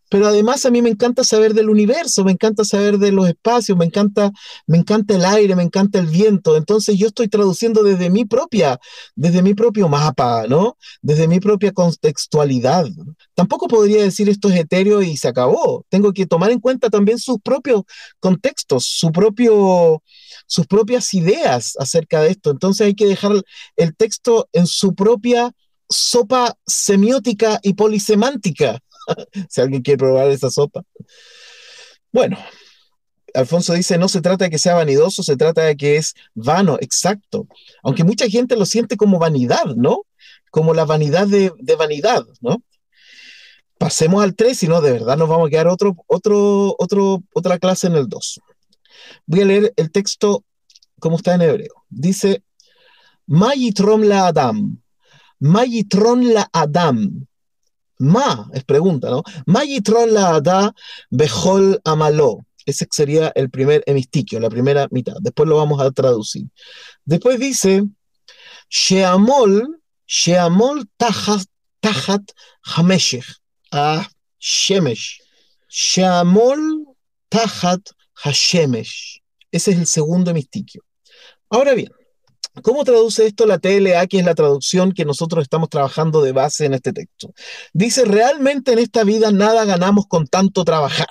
Pero 0.09 0.27
además 0.27 0.65
a 0.65 0.71
mí 0.71 0.81
me 0.81 0.89
encanta 0.89 1.23
saber 1.23 1.53
del 1.53 1.69
universo, 1.69 2.23
me 2.23 2.31
encanta 2.31 2.65
saber 2.65 2.97
de 2.97 3.11
los 3.11 3.29
espacios, 3.29 3.77
me 3.77 3.85
encanta, 3.85 4.31
me 4.65 4.77
encanta 4.77 5.15
el 5.15 5.23
aire, 5.23 5.55
me 5.55 5.63
encanta 5.63 5.99
el 5.99 6.07
viento. 6.07 6.57
Entonces 6.57 6.97
yo 6.97 7.07
estoy 7.07 7.27
traduciendo 7.27 7.83
desde 7.83 8.09
mi 8.09 8.25
propia, 8.25 8.79
desde 9.15 9.43
mi 9.43 9.53
propio 9.53 9.87
mapa, 9.87 10.47
¿no? 10.47 10.77
Desde 11.01 11.27
mi 11.27 11.39
propia 11.39 11.71
contextualidad. 11.71 12.87
Tampoco 13.35 13.67
podría 13.67 14.01
decir 14.01 14.29
esto 14.29 14.49
es 14.49 14.55
etéreo 14.55 15.01
y 15.03 15.15
se 15.15 15.27
acabó. 15.27 15.85
Tengo 15.89 16.11
que 16.11 16.25
tomar 16.25 16.51
en 16.51 16.59
cuenta 16.59 16.89
también 16.89 17.19
sus 17.19 17.37
propios 17.39 17.83
contextos, 18.19 18.85
su 18.85 19.11
propio, 19.11 20.01
sus 20.47 20.65
propias 20.65 21.13
ideas 21.13 21.75
acerca 21.79 22.21
de 22.21 22.31
esto. 22.31 22.49
Entonces 22.49 22.87
hay 22.87 22.95
que 22.95 23.05
dejar 23.05 23.31
el 23.75 23.95
texto 23.95 24.49
en 24.53 24.65
su 24.65 24.95
propia 24.95 25.51
sopa 25.87 26.55
semiótica 26.65 27.59
y 27.63 27.73
polisemántica 27.73 28.79
si 29.49 29.61
alguien 29.61 29.81
quiere 29.81 29.97
probar 29.97 30.29
esa 30.29 30.49
sopa. 30.49 30.83
Bueno, 32.11 32.37
Alfonso 33.33 33.73
dice, 33.73 33.97
no 33.97 34.07
se 34.07 34.21
trata 34.21 34.45
de 34.45 34.51
que 34.51 34.57
sea 34.57 34.75
vanidoso, 34.75 35.23
se 35.23 35.37
trata 35.37 35.63
de 35.63 35.77
que 35.77 35.97
es 35.97 36.15
vano, 36.33 36.77
exacto. 36.81 37.47
Aunque 37.83 38.03
mucha 38.03 38.27
gente 38.27 38.55
lo 38.55 38.65
siente 38.65 38.97
como 38.97 39.19
vanidad, 39.19 39.65
¿no? 39.75 40.03
Como 40.51 40.73
la 40.73 40.85
vanidad 40.85 41.27
de, 41.27 41.51
vanidad, 41.77 42.25
¿no? 42.41 42.63
Pasemos 43.77 44.23
al 44.23 44.35
3, 44.35 44.57
si 44.57 44.67
no, 44.67 44.81
de 44.81 44.91
verdad 44.91 45.17
nos 45.17 45.29
vamos 45.29 45.47
a 45.47 45.49
quedar 45.49 45.67
otro, 45.67 45.95
otro, 46.07 46.75
otro, 46.77 47.23
otra 47.33 47.59
clase 47.59 47.87
en 47.87 47.95
el 47.95 48.09
2. 48.09 48.39
Voy 49.25 49.41
a 49.41 49.45
leer 49.45 49.73
el 49.77 49.91
texto 49.91 50.43
como 50.99 51.15
está 51.15 51.35
en 51.35 51.41
hebreo. 51.41 51.85
Dice, 51.89 52.43
Mayitron 53.27 54.09
la 54.09 54.27
Adam, 54.27 54.81
Mayitron 55.39 56.33
la 56.33 56.49
Adam, 56.51 57.27
Ma, 57.99 58.49
es 58.53 58.63
pregunta, 58.63 59.09
¿no? 59.09 59.23
Mayitron 59.45 60.13
la 60.13 60.39
da 60.39 60.73
bejol 61.09 61.81
amaló. 61.83 62.45
Ese 62.65 62.87
sería 62.91 63.31
el 63.35 63.49
primer 63.49 63.83
hemistiquio, 63.85 64.39
la 64.39 64.49
primera 64.49 64.87
mitad. 64.91 65.15
Después 65.19 65.49
lo 65.49 65.57
vamos 65.57 65.81
a 65.81 65.91
traducir. 65.91 66.45
Después 67.03 67.39
dice, 67.39 67.83
Sheamol, 68.69 69.81
Sheamol 70.07 70.85
tajat, 70.97 71.45
tajat 71.81 72.31
hameshech. 72.63 73.25
Ah, 73.71 74.07
shemesh. 74.39 75.19
Sheamol 75.67 76.85
tajat 77.29 77.81
hashemesh. 78.23 79.21
Ese 79.51 79.71
es 79.71 79.77
el 79.77 79.87
segundo 79.87 80.31
hemistiquio. 80.31 80.83
Ahora 81.49 81.73
bien, 81.73 81.91
¿Cómo 82.61 82.83
traduce 82.83 83.25
esto 83.25 83.45
la 83.45 83.59
TLA, 83.59 84.07
que 84.07 84.19
es 84.19 84.25
la 84.25 84.35
traducción 84.35 84.91
que 84.91 85.05
nosotros 85.05 85.43
estamos 85.43 85.69
trabajando 85.69 86.21
de 86.21 86.31
base 86.31 86.65
en 86.65 86.73
este 86.73 86.93
texto? 86.93 87.33
Dice, 87.73 88.05
realmente 88.05 88.73
en 88.73 88.79
esta 88.79 89.03
vida 89.03 89.31
nada 89.31 89.65
ganamos 89.65 90.05
con 90.07 90.27
tanto 90.27 90.63
trabajar. 90.63 91.07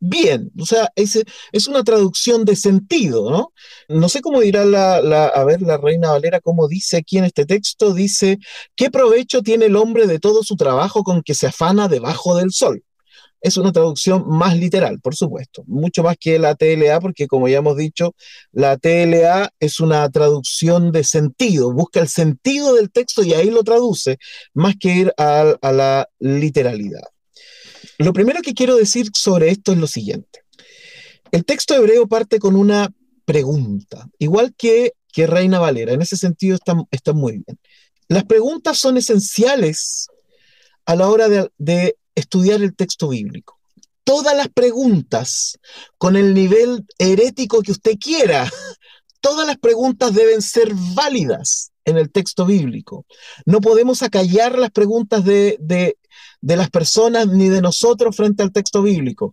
Bien, 0.00 0.52
o 0.60 0.64
sea, 0.64 0.92
es, 0.94 1.20
es 1.50 1.66
una 1.66 1.82
traducción 1.82 2.44
de 2.44 2.54
sentido, 2.54 3.30
¿no? 3.30 3.52
No 3.88 4.08
sé 4.08 4.20
cómo 4.20 4.40
dirá 4.40 4.64
la, 4.64 5.26
a 5.26 5.44
ver, 5.44 5.60
la 5.62 5.76
reina 5.76 6.10
Valera, 6.10 6.40
cómo 6.40 6.68
dice 6.68 6.98
aquí 6.98 7.18
en 7.18 7.24
este 7.24 7.46
texto, 7.46 7.92
dice, 7.92 8.38
¿qué 8.76 8.90
provecho 8.90 9.42
tiene 9.42 9.66
el 9.66 9.74
hombre 9.74 10.06
de 10.06 10.20
todo 10.20 10.44
su 10.44 10.54
trabajo 10.54 11.02
con 11.02 11.22
que 11.22 11.34
se 11.34 11.48
afana 11.48 11.88
debajo 11.88 12.36
del 12.36 12.52
sol? 12.52 12.84
Es 13.40 13.56
una 13.56 13.72
traducción 13.72 14.24
más 14.28 14.56
literal, 14.56 15.00
por 15.00 15.14
supuesto, 15.14 15.62
mucho 15.66 16.02
más 16.02 16.16
que 16.18 16.38
la 16.38 16.54
TLA, 16.54 17.00
porque 17.00 17.26
como 17.26 17.48
ya 17.48 17.58
hemos 17.58 17.76
dicho, 17.76 18.14
la 18.52 18.76
TLA 18.76 19.52
es 19.60 19.80
una 19.80 20.08
traducción 20.10 20.90
de 20.90 21.04
sentido, 21.04 21.72
busca 21.72 22.00
el 22.00 22.08
sentido 22.08 22.74
del 22.74 22.90
texto 22.90 23.22
y 23.22 23.34
ahí 23.34 23.50
lo 23.50 23.62
traduce, 23.62 24.18
más 24.54 24.74
que 24.78 24.94
ir 24.94 25.14
a, 25.16 25.56
la 25.62 26.08
literalidad. 26.18 27.02
Lo 27.98 28.12
primero 28.12 28.42
que 28.42 28.54
quiero 28.54 28.76
decir 28.76 29.08
sobre 29.14 29.50
esto 29.50 29.72
es 29.72 29.78
lo 29.78 29.86
siguiente. 29.86 30.40
El 31.30 31.44
texto 31.44 31.74
hebreo 31.74 32.08
parte 32.08 32.38
con 32.38 32.56
una 32.56 32.92
pregunta, 33.24 34.08
igual 34.18 34.54
que, 34.56 34.94
que 35.12 35.26
Reina 35.26 35.58
Valera, 35.58 35.92
en 35.92 36.02
ese 36.02 36.16
sentido 36.16 36.56
está, 36.56 37.12
muy 37.12 37.32
bien. 37.32 37.58
Las 38.08 38.24
preguntas 38.24 38.78
son 38.78 38.96
esenciales 38.96 40.08
a 40.86 40.96
la 40.96 41.08
hora 41.08 41.28
de 41.28 41.96
estudiar 42.18 42.62
el 42.62 42.74
texto 42.74 43.08
bíblico. 43.08 43.58
Todas 44.04 44.36
las 44.36 44.48
preguntas, 44.48 45.58
con 45.98 46.16
el 46.16 46.34
nivel 46.34 46.86
herético 46.98 47.62
que 47.62 47.72
usted 47.72 47.96
quiera, 47.98 48.50
todas 49.20 49.46
las 49.46 49.58
preguntas 49.58 50.14
deben 50.14 50.42
ser 50.42 50.72
válidas 50.94 51.72
en 51.84 51.96
el 51.96 52.10
texto 52.10 52.44
bíblico. 52.46 53.06
No 53.46 53.60
podemos 53.60 54.02
acallar 54.02 54.58
las 54.58 54.70
preguntas 54.70 55.24
de, 55.24 55.56
de, 55.60 55.96
las 56.40 56.70
personas 56.70 57.28
ni 57.28 57.48
de 57.48 57.60
nosotros 57.62 58.16
frente 58.16 58.42
al 58.42 58.52
texto 58.52 58.82
bíblico. 58.82 59.32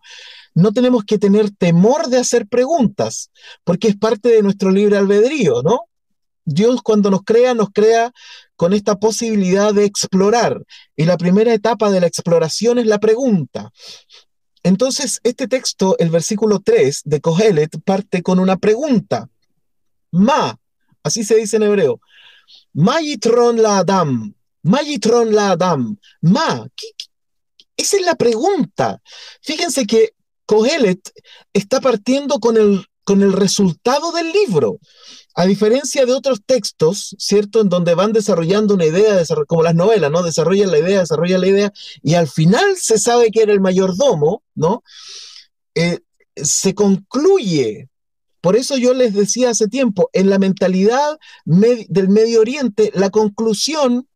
no 0.54 0.72
tenemos 0.72 1.04
que 1.04 1.18
tener 1.18 1.52
temor 1.52 2.08
de 2.08 2.18
hacer 2.18 2.48
preguntas, 2.48 3.30
porque 3.66 3.90
es 3.90 3.98
parte 3.98 4.30
de 4.30 4.42
nuestro 4.42 4.72
libre 4.72 4.98
albedrío, 4.98 5.62
¿no? 5.64 5.82
Dios 6.46 6.82
cuando 6.82 7.10
nos 7.10 7.24
crea, 7.24 7.54
nos 7.54 7.70
crea 7.72 8.14
con 8.56 8.74
esta 8.74 8.98
posibilidad 9.00 9.74
de 9.74 9.86
explorar. 9.86 10.64
Y 10.96 11.06
la 11.06 11.18
primera 11.18 11.54
etapa 11.54 11.92
de 11.92 12.00
la 12.00 12.08
exploración 12.08 12.80
es 12.80 12.86
la 12.86 13.00
pregunta. 13.00 13.72
Entonces, 14.64 15.20
este 15.24 15.48
texto, 15.48 15.96
el 16.00 16.10
versículo 16.10 16.60
3 16.60 17.02
de 17.06 17.22
Kohelet, 17.22 17.82
parte 17.84 18.24
con 18.24 18.40
una 18.40 18.58
pregunta. 18.58 19.30
Ma, 20.12 20.58
así 21.04 21.24
se 21.24 21.36
dice 21.36 21.58
en 21.58 21.64
hebreo. 21.64 22.00
Mayitron 22.74 23.62
la 23.62 23.80
Adam. 23.80 24.34
Mayitron 24.64 25.36
la 25.36 25.52
Adam. 25.52 25.98
Ma, 26.22 26.68
esa 27.78 27.98
es 27.98 28.06
la 28.06 28.16
pregunta. 28.16 29.02
Fíjense 29.42 29.86
que 29.86 30.14
Kohelet 30.46 31.12
está 31.54 31.82
partiendo 31.82 32.40
con 32.40 32.58
el, 32.58 32.86
con 33.04 33.22
el 33.22 33.34
resultado 33.34 34.12
del 34.12 34.32
libro. 34.32 34.80
A 35.36 35.46
diferencia 35.46 36.06
de 36.06 36.14
otros 36.14 36.42
textos, 36.46 37.16
¿cierto? 37.20 37.60
En 37.62 37.68
donde 37.68 37.94
van 37.94 38.14
desarrollando 38.14 38.74
una 38.74 38.86
idea, 38.86 39.22
como 39.48 39.64
las 39.64 39.76
novelas, 39.76 40.10
¿no? 40.10 40.24
Desarrollan 40.24 40.72
la 40.72 40.80
idea, 40.80 41.02
desarrollan 41.02 41.42
la 41.42 41.48
idea, 41.48 41.74
y 42.02 42.14
al 42.14 42.28
final 42.28 42.78
se 42.78 42.98
sabe 42.98 43.32
que 43.32 43.42
era 43.42 43.52
el 43.52 43.60
mayordomo, 43.60 44.44
¿no? 44.56 44.82
Eh, 45.76 46.00
se 46.36 46.74
concluye. 46.74 47.90
Por 48.40 48.56
eso 48.56 48.78
yo 48.78 48.94
les 48.94 49.14
decía 49.14 49.50
hace 49.50 49.68
tiempo, 49.68 50.10
en 50.14 50.30
la 50.30 50.40
mentalidad 50.40 51.18
del 51.46 52.10
Medio 52.10 52.40
Oriente, 52.40 52.92
la 52.94 53.10
conclusión 53.10 54.08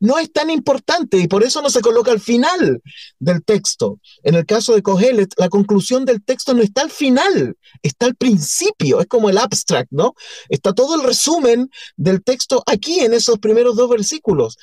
no 0.00 0.18
es 0.18 0.32
tan 0.32 0.50
importante 0.50 1.18
y 1.18 1.28
por 1.28 1.44
eso 1.44 1.62
no 1.62 1.70
se 1.70 1.80
coloca 1.80 2.10
al 2.10 2.20
final 2.20 2.82
del 3.18 3.44
texto. 3.44 4.00
En 4.22 4.34
el 4.34 4.46
caso 4.46 4.74
de 4.74 4.82
Kohelet, 4.82 5.32
la 5.36 5.48
conclusión 5.48 6.04
del 6.04 6.22
texto 6.24 6.54
no 6.54 6.62
está 6.62 6.82
al 6.82 6.90
final, 6.90 7.56
está 7.82 8.06
al 8.06 8.16
principio, 8.16 9.00
es 9.00 9.06
como 9.06 9.30
el 9.30 9.38
abstract, 9.38 9.90
¿no? 9.90 10.14
Está 10.48 10.72
todo 10.72 10.96
el 10.96 11.02
resumen 11.02 11.70
del 11.96 12.22
texto 12.22 12.62
aquí 12.66 13.00
en 13.00 13.14
esos 13.14 13.38
primeros 13.38 13.76
dos 13.76 13.88
versículos. 13.88 14.56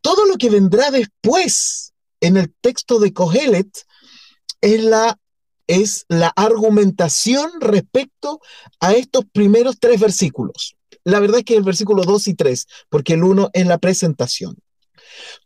Todo 0.00 0.26
lo 0.26 0.36
que 0.36 0.50
vendrá 0.50 0.90
después 0.90 1.92
en 2.20 2.36
el 2.36 2.52
texto 2.60 2.98
de 2.98 3.12
Kohelet 3.12 3.86
es 4.60 4.82
la 4.82 5.18
es 5.68 6.04
la 6.08 6.32
argumentación 6.34 7.50
respecto 7.60 8.40
a 8.80 8.92
estos 8.92 9.24
primeros 9.32 9.78
tres 9.78 10.00
versículos. 10.00 10.76
La 11.04 11.20
verdad 11.20 11.38
es 11.38 11.44
que 11.44 11.56
el 11.56 11.62
versículo 11.62 12.04
2 12.04 12.28
y 12.28 12.34
3, 12.34 12.66
porque 12.88 13.14
el 13.14 13.24
1 13.24 13.50
es 13.52 13.66
la 13.66 13.78
presentación. 13.78 14.56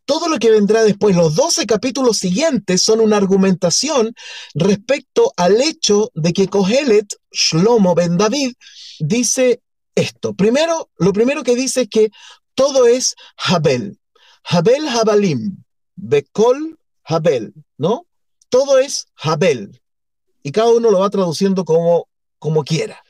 Todo 0.05 0.29
lo 0.29 0.39
que 0.39 0.51
vendrá 0.51 0.83
después, 0.83 1.17
los 1.17 1.35
12 1.35 1.67
capítulos 1.67 2.19
siguientes, 2.19 2.83
son 2.83 3.01
una 3.01 3.17
argumentación 3.17 4.15
respecto 4.55 5.33
al 5.37 5.61
hecho 5.61 6.11
de 6.15 6.33
que 6.33 6.49
Kohelet, 6.49 7.07
Shlomo 7.33 7.95
Ben 7.95 8.17
David, 8.17 8.55
dice 9.01 9.61
esto. 9.95 10.35
Primero, 10.35 10.91
lo 10.99 11.13
primero 11.13 11.43
que 11.43 11.57
dice 11.57 11.83
es 11.83 11.89
que 11.89 12.11
todo 12.55 12.87
es 12.87 13.15
Habel. 13.37 13.99
Habel 14.45 14.89
Habalim. 14.89 15.65
Bekol 15.97 16.79
Habel, 17.05 17.55
¿no? 17.79 18.07
Todo 18.49 18.79
es 18.79 19.09
Habel. 19.17 19.81
Y 20.43 20.53
cada 20.53 20.71
uno 20.71 20.91
lo 20.91 21.01
va 21.01 21.11
traduciendo 21.11 21.65
como, 21.65 22.09
como 22.39 22.63
quiera. 22.63 23.03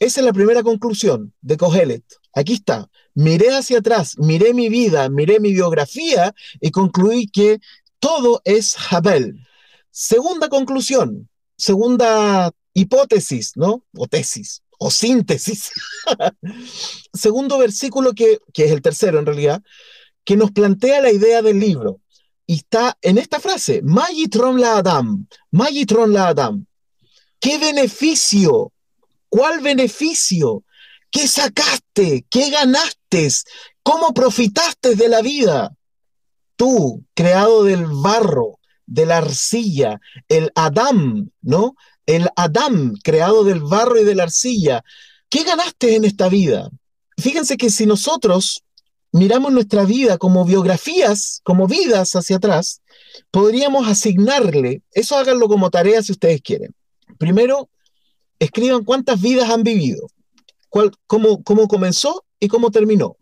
Esa 0.00 0.20
es 0.20 0.26
la 0.26 0.32
primera 0.32 0.62
conclusión 0.62 1.34
de 1.40 1.56
Kohelet. 1.56 2.04
Aquí 2.32 2.54
está. 2.54 2.88
Miré 3.14 3.48
hacia 3.48 3.78
atrás, 3.78 4.14
miré 4.18 4.54
mi 4.54 4.68
vida, 4.68 5.08
miré 5.08 5.40
mi 5.40 5.52
biografía 5.52 6.34
y 6.60 6.70
concluí 6.70 7.26
que 7.26 7.58
todo 7.98 8.40
es 8.44 8.76
Habel. 8.90 9.44
Segunda 9.90 10.48
conclusión, 10.48 11.28
segunda 11.56 12.52
hipótesis, 12.74 13.52
¿no? 13.56 13.84
O 13.96 14.06
tesis, 14.06 14.62
o 14.78 14.90
síntesis. 14.90 15.72
Segundo 17.12 17.58
versículo 17.58 18.12
que, 18.12 18.38
que 18.52 18.66
es 18.66 18.70
el 18.70 18.82
tercero 18.82 19.18
en 19.18 19.26
realidad, 19.26 19.62
que 20.24 20.36
nos 20.36 20.52
plantea 20.52 21.00
la 21.00 21.10
idea 21.10 21.42
del 21.42 21.58
libro. 21.58 22.00
Y 22.46 22.56
está 22.56 22.96
en 23.02 23.18
esta 23.18 23.40
frase, 23.40 23.82
Magitron 23.82 24.60
la 24.60 24.78
Adam, 24.78 25.26
Magitron 25.50 26.12
la 26.12 26.28
Adam. 26.28 26.64
¿Qué 27.40 27.58
beneficio 27.58 28.72
¿Cuál 29.28 29.60
beneficio? 29.60 30.64
¿Qué 31.10 31.26
sacaste? 31.26 32.26
¿Qué 32.30 32.50
ganaste? 32.50 33.28
¿Cómo 33.82 34.12
profitaste 34.12 34.94
de 34.94 35.08
la 35.08 35.22
vida? 35.22 35.72
Tú, 36.56 37.04
creado 37.14 37.64
del 37.64 37.86
barro, 37.86 38.58
de 38.86 39.06
la 39.06 39.18
arcilla, 39.18 40.00
el 40.28 40.50
Adam, 40.54 41.30
¿no? 41.42 41.74
El 42.06 42.28
Adam, 42.36 42.94
creado 43.02 43.44
del 43.44 43.60
barro 43.60 44.00
y 44.00 44.04
de 44.04 44.14
la 44.14 44.24
arcilla. 44.24 44.82
¿Qué 45.28 45.44
ganaste 45.44 45.96
en 45.96 46.04
esta 46.04 46.28
vida? 46.28 46.70
Fíjense 47.16 47.56
que 47.56 47.70
si 47.70 47.86
nosotros 47.86 48.64
miramos 49.12 49.52
nuestra 49.52 49.84
vida 49.84 50.18
como 50.18 50.44
biografías, 50.44 51.40
como 51.44 51.66
vidas 51.66 52.14
hacia 52.14 52.36
atrás, 52.36 52.82
podríamos 53.30 53.88
asignarle, 53.88 54.82
eso 54.92 55.16
háganlo 55.16 55.48
como 55.48 55.70
tarea 55.70 56.02
si 56.02 56.12
ustedes 56.12 56.40
quieren. 56.42 56.74
Primero, 57.18 57.68
escriban 58.38 58.84
cuántas 58.84 59.20
vidas 59.20 59.50
han 59.50 59.62
vivido, 59.62 60.08
cuál, 60.68 60.92
cómo, 61.06 61.42
cómo 61.42 61.68
comenzó 61.68 62.24
y 62.40 62.48
cómo 62.48 62.70
terminó, 62.70 63.16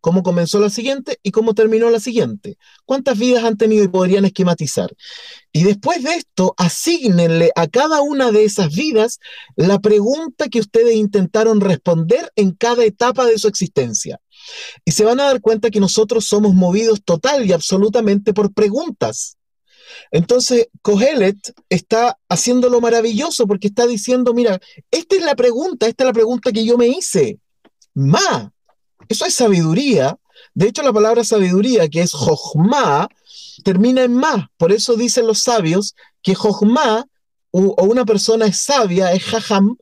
cómo 0.00 0.22
comenzó 0.22 0.60
la 0.60 0.70
siguiente 0.70 1.18
y 1.22 1.30
cómo 1.30 1.54
terminó 1.54 1.90
la 1.90 2.00
siguiente, 2.00 2.58
cuántas 2.84 3.18
vidas 3.18 3.44
han 3.44 3.56
tenido 3.56 3.84
y 3.84 3.88
podrían 3.88 4.24
esquematizar. 4.24 4.94
Y 5.52 5.64
después 5.64 6.02
de 6.02 6.14
esto, 6.14 6.54
asignenle 6.56 7.50
a 7.56 7.66
cada 7.66 8.00
una 8.02 8.30
de 8.30 8.44
esas 8.44 8.74
vidas 8.74 9.18
la 9.56 9.78
pregunta 9.78 10.48
que 10.48 10.60
ustedes 10.60 10.94
intentaron 10.94 11.60
responder 11.60 12.30
en 12.36 12.52
cada 12.52 12.84
etapa 12.84 13.26
de 13.26 13.38
su 13.38 13.48
existencia. 13.48 14.20
Y 14.84 14.92
se 14.92 15.04
van 15.04 15.20
a 15.20 15.24
dar 15.24 15.40
cuenta 15.40 15.70
que 15.70 15.80
nosotros 15.80 16.24
somos 16.24 16.54
movidos 16.54 17.02
total 17.04 17.46
y 17.46 17.52
absolutamente 17.52 18.32
por 18.32 18.52
preguntas. 18.52 19.37
Entonces, 20.10 20.68
Kohelet 20.82 21.54
está 21.68 22.18
haciéndolo 22.28 22.80
maravilloso 22.80 23.46
porque 23.46 23.68
está 23.68 23.86
diciendo, 23.86 24.34
mira, 24.34 24.60
esta 24.90 25.16
es 25.16 25.22
la 25.22 25.34
pregunta, 25.34 25.86
esta 25.86 26.04
es 26.04 26.06
la 26.06 26.12
pregunta 26.12 26.52
que 26.52 26.64
yo 26.64 26.76
me 26.76 26.88
hice. 26.88 27.38
Ma, 27.94 28.52
eso 29.08 29.26
es 29.26 29.34
sabiduría. 29.34 30.18
De 30.54 30.68
hecho, 30.68 30.82
la 30.82 30.92
palabra 30.92 31.24
sabiduría, 31.24 31.88
que 31.88 32.00
es 32.02 32.12
jochma, 32.12 33.08
termina 33.64 34.04
en 34.04 34.14
ma. 34.14 34.50
Por 34.56 34.72
eso 34.72 34.94
dicen 34.94 35.26
los 35.26 35.40
sabios 35.40 35.94
que 36.22 36.34
jochma 36.34 37.06
o 37.50 37.84
una 37.84 38.04
persona 38.04 38.46
es 38.46 38.60
sabia, 38.60 39.12
es 39.12 39.24
jajam, 39.24 39.76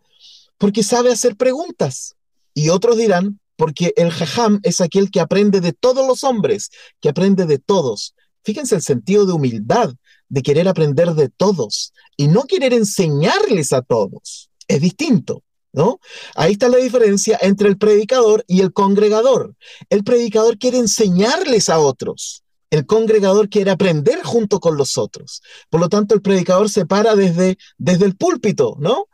porque 0.59 0.83
sabe 0.83 1.12
hacer 1.12 1.37
preguntas. 1.37 2.14
Y 2.55 2.71
otros 2.71 2.97
dirán, 2.97 3.40
porque 3.57 3.92
el 3.97 4.11
jajam 4.11 4.61
es 4.62 4.81
aquel 4.81 5.11
que 5.11 5.21
aprende 5.21 5.61
de 5.61 5.73
todos 5.73 6.07
los 6.07 6.25
hombres, 6.25 6.71
que 7.01 7.09
aprende 7.09 7.47
de 7.47 7.59
todos. 7.59 8.14
Fíjense 8.47 8.77
el 8.77 8.83
sentido 8.83 9.27
de 9.27 9.33
humildad, 9.33 9.93
de 10.29 10.43
querer 10.43 10.69
aprender 10.69 11.15
de 11.15 11.29
todos 11.29 11.93
y 12.17 12.29
no 12.29 12.45
querer 12.45 12.73
enseñarles 12.73 13.73
a 13.73 13.83
todos. 13.83 14.51
Es 14.69 14.81
distinto. 14.81 15.43
¿No? 15.73 16.01
Ahí 16.37 16.53
está 16.53 16.71
la 16.71 16.79
diferencia 16.79 17.39
entre 17.43 17.69
el 17.69 17.77
predicador 17.77 18.45
y 18.47 18.63
el 18.63 18.73
congregador. 18.73 19.57
El 19.91 20.05
predicador 20.05 20.57
quiere 20.57 20.79
enseñarles 20.79 21.69
a 21.69 21.81
otros. 21.81 22.45
El 22.71 22.87
congregador 22.87 23.51
quiere 23.51 23.73
aprender 23.73 24.23
junto 24.23 24.59
con 24.59 24.79
los 24.79 24.97
otros. 24.97 25.43
Por 25.69 25.81
lo 25.81 25.91
tanto, 25.91 26.15
el 26.15 26.23
predicador 26.23 26.71
se 26.71 26.87
para 26.87 27.15
desde, 27.15 27.59
desde 27.77 28.07
el 28.07 28.17
púlpito, 28.17 28.77
¿no? 28.79 29.09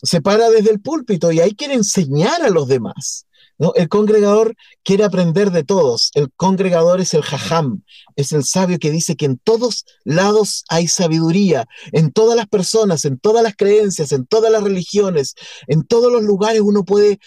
Se 0.00 0.20
para 0.20 0.48
desde 0.50 0.70
el 0.70 0.80
púlpito 0.80 1.32
y 1.32 1.40
ahí 1.40 1.56
quiere 1.56 1.74
enseñar 1.74 2.42
a 2.42 2.50
los 2.50 2.68
demás. 2.68 3.25
El 3.74 3.88
congregador 3.88 4.54
quiere 4.84 5.04
aprender 5.04 5.50
de 5.50 5.64
todos. 5.64 6.10
El 6.14 6.30
congregador 6.36 7.00
es 7.00 7.14
el 7.14 7.22
jajam, 7.22 7.82
es 8.14 8.32
el 8.32 8.44
sabio 8.44 8.78
que 8.78 8.90
dice 8.90 9.16
que 9.16 9.24
en 9.24 9.38
todos 9.38 9.86
lados 10.04 10.64
hay 10.68 10.88
sabiduría, 10.88 11.66
en 11.92 12.12
todas 12.12 12.36
las 12.36 12.46
personas, 12.46 13.04
en 13.04 13.18
todas 13.18 13.42
las 13.42 13.56
creencias, 13.56 14.12
en 14.12 14.26
todas 14.26 14.52
las 14.52 14.62
religiones, 14.62 15.34
en 15.68 15.84
todos 15.84 16.12
los 16.12 16.22
lugares 16.22 16.60
uno 16.60 16.84
puede 16.84 17.18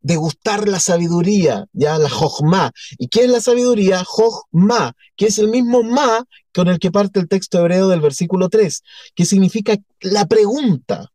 degustar 0.00 0.68
la 0.68 0.80
sabiduría, 0.80 1.66
ya 1.72 1.98
la 1.98 2.08
jojma. 2.08 2.72
¿Y 2.98 3.08
qué 3.08 3.24
es 3.24 3.30
la 3.30 3.40
sabiduría? 3.40 4.04
Jojma, 4.04 4.92
que 5.16 5.26
es 5.26 5.38
el 5.38 5.48
mismo 5.48 5.82
ma 5.82 6.24
con 6.54 6.68
el 6.68 6.78
que 6.78 6.90
parte 6.90 7.20
el 7.20 7.28
texto 7.28 7.58
hebreo 7.58 7.88
del 7.88 8.00
versículo 8.00 8.48
3, 8.48 8.82
que 9.14 9.24
significa 9.24 9.76
la 10.00 10.26
pregunta. 10.26 11.10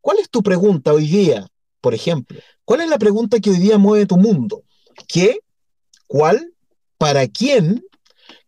¿Cuál 0.00 0.18
es 0.18 0.30
tu 0.30 0.42
pregunta 0.42 0.92
hoy 0.92 1.06
día? 1.08 1.46
Por 1.80 1.94
ejemplo, 1.94 2.40
¿cuál 2.64 2.80
es 2.80 2.88
la 2.88 2.98
pregunta 2.98 3.40
que 3.40 3.50
hoy 3.50 3.58
día 3.58 3.78
mueve 3.78 4.06
tu 4.06 4.16
mundo? 4.16 4.62
¿Qué? 5.06 5.40
¿Cuál? 6.06 6.52
¿Para 6.96 7.26
quién? 7.28 7.84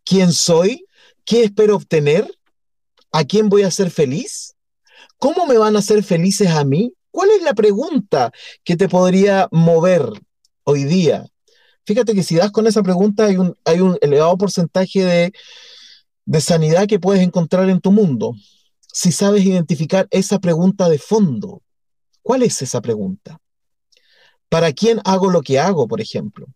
¿Quién 0.04 0.32
soy? 0.32 0.84
¿Qué 1.24 1.44
espero 1.44 1.76
obtener? 1.76 2.26
¿A 3.12 3.24
quién 3.24 3.48
voy 3.48 3.62
a 3.62 3.70
ser 3.70 3.90
feliz? 3.90 4.54
¿Cómo 5.18 5.46
me 5.46 5.58
van 5.58 5.76
a 5.76 5.80
hacer 5.80 6.02
felices 6.02 6.48
a 6.48 6.64
mí? 6.64 6.92
¿Cuál 7.10 7.30
es 7.30 7.42
la 7.42 7.54
pregunta 7.54 8.32
que 8.64 8.76
te 8.76 8.88
podría 8.88 9.48
mover 9.50 10.02
hoy 10.64 10.84
día? 10.84 11.26
Fíjate 11.84 12.14
que 12.14 12.22
si 12.22 12.36
das 12.36 12.50
con 12.50 12.66
esa 12.66 12.82
pregunta 12.82 13.26
hay 13.26 13.36
un, 13.36 13.56
hay 13.64 13.80
un 13.80 13.98
elevado 14.00 14.36
porcentaje 14.38 15.04
de, 15.04 15.32
de 16.24 16.40
sanidad 16.40 16.86
que 16.86 17.00
puedes 17.00 17.22
encontrar 17.22 17.68
en 17.68 17.80
tu 17.80 17.90
mundo. 17.92 18.34
si 18.92 19.12
sabes 19.12 19.44
identificar 19.44 20.08
esa 20.10 20.38
pregunta 20.40 20.88
de 20.88 20.98
fondo. 20.98 21.62
¿Cuál 22.22 22.42
es 22.42 22.60
esa 22.62 22.80
pregunta? 22.80 23.40
¿Para 24.48 24.72
quién 24.72 25.00
hago 25.04 25.30
lo 25.30 25.42
que 25.42 25.58
hago, 25.58 25.86
por 25.86 26.00
ejemplo? 26.00 26.46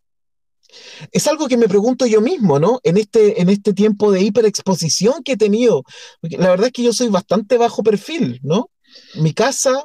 Es 1.12 1.26
algo 1.28 1.46
que 1.46 1.56
me 1.56 1.68
pregunto 1.68 2.06
yo 2.06 2.20
mismo, 2.20 2.58
¿no? 2.58 2.80
En 2.82 2.96
este, 2.96 3.40
en 3.40 3.48
este 3.48 3.72
tiempo 3.72 4.10
de 4.10 4.22
hiperexposición 4.22 5.22
que 5.22 5.32
he 5.32 5.36
tenido. 5.36 5.84
la 6.22 6.50
verdad 6.50 6.66
es 6.66 6.72
que 6.72 6.82
yo 6.82 6.92
soy 6.92 7.08
bastante 7.08 7.58
bajo 7.58 7.82
perfil, 7.82 8.40
¿no? 8.42 8.70
Mi 9.14 9.32
casa, 9.32 9.84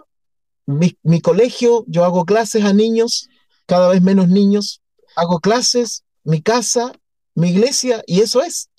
mi, 0.65 0.97
mi 1.03 1.21
colegio, 1.21 1.85
yo 1.87 2.05
hago 2.05 2.25
clases 2.25 2.63
a 2.63 2.73
niños, 2.73 3.27
cada 3.65 3.89
vez 3.89 4.01
menos 4.01 4.29
niños, 4.29 4.81
hago 5.15 5.39
clases, 5.39 6.03
mi 6.23 6.41
casa, 6.41 6.93
mi 7.35 7.49
iglesia, 7.49 8.03
y 8.07 8.21
eso 8.21 8.41
es. 8.41 8.69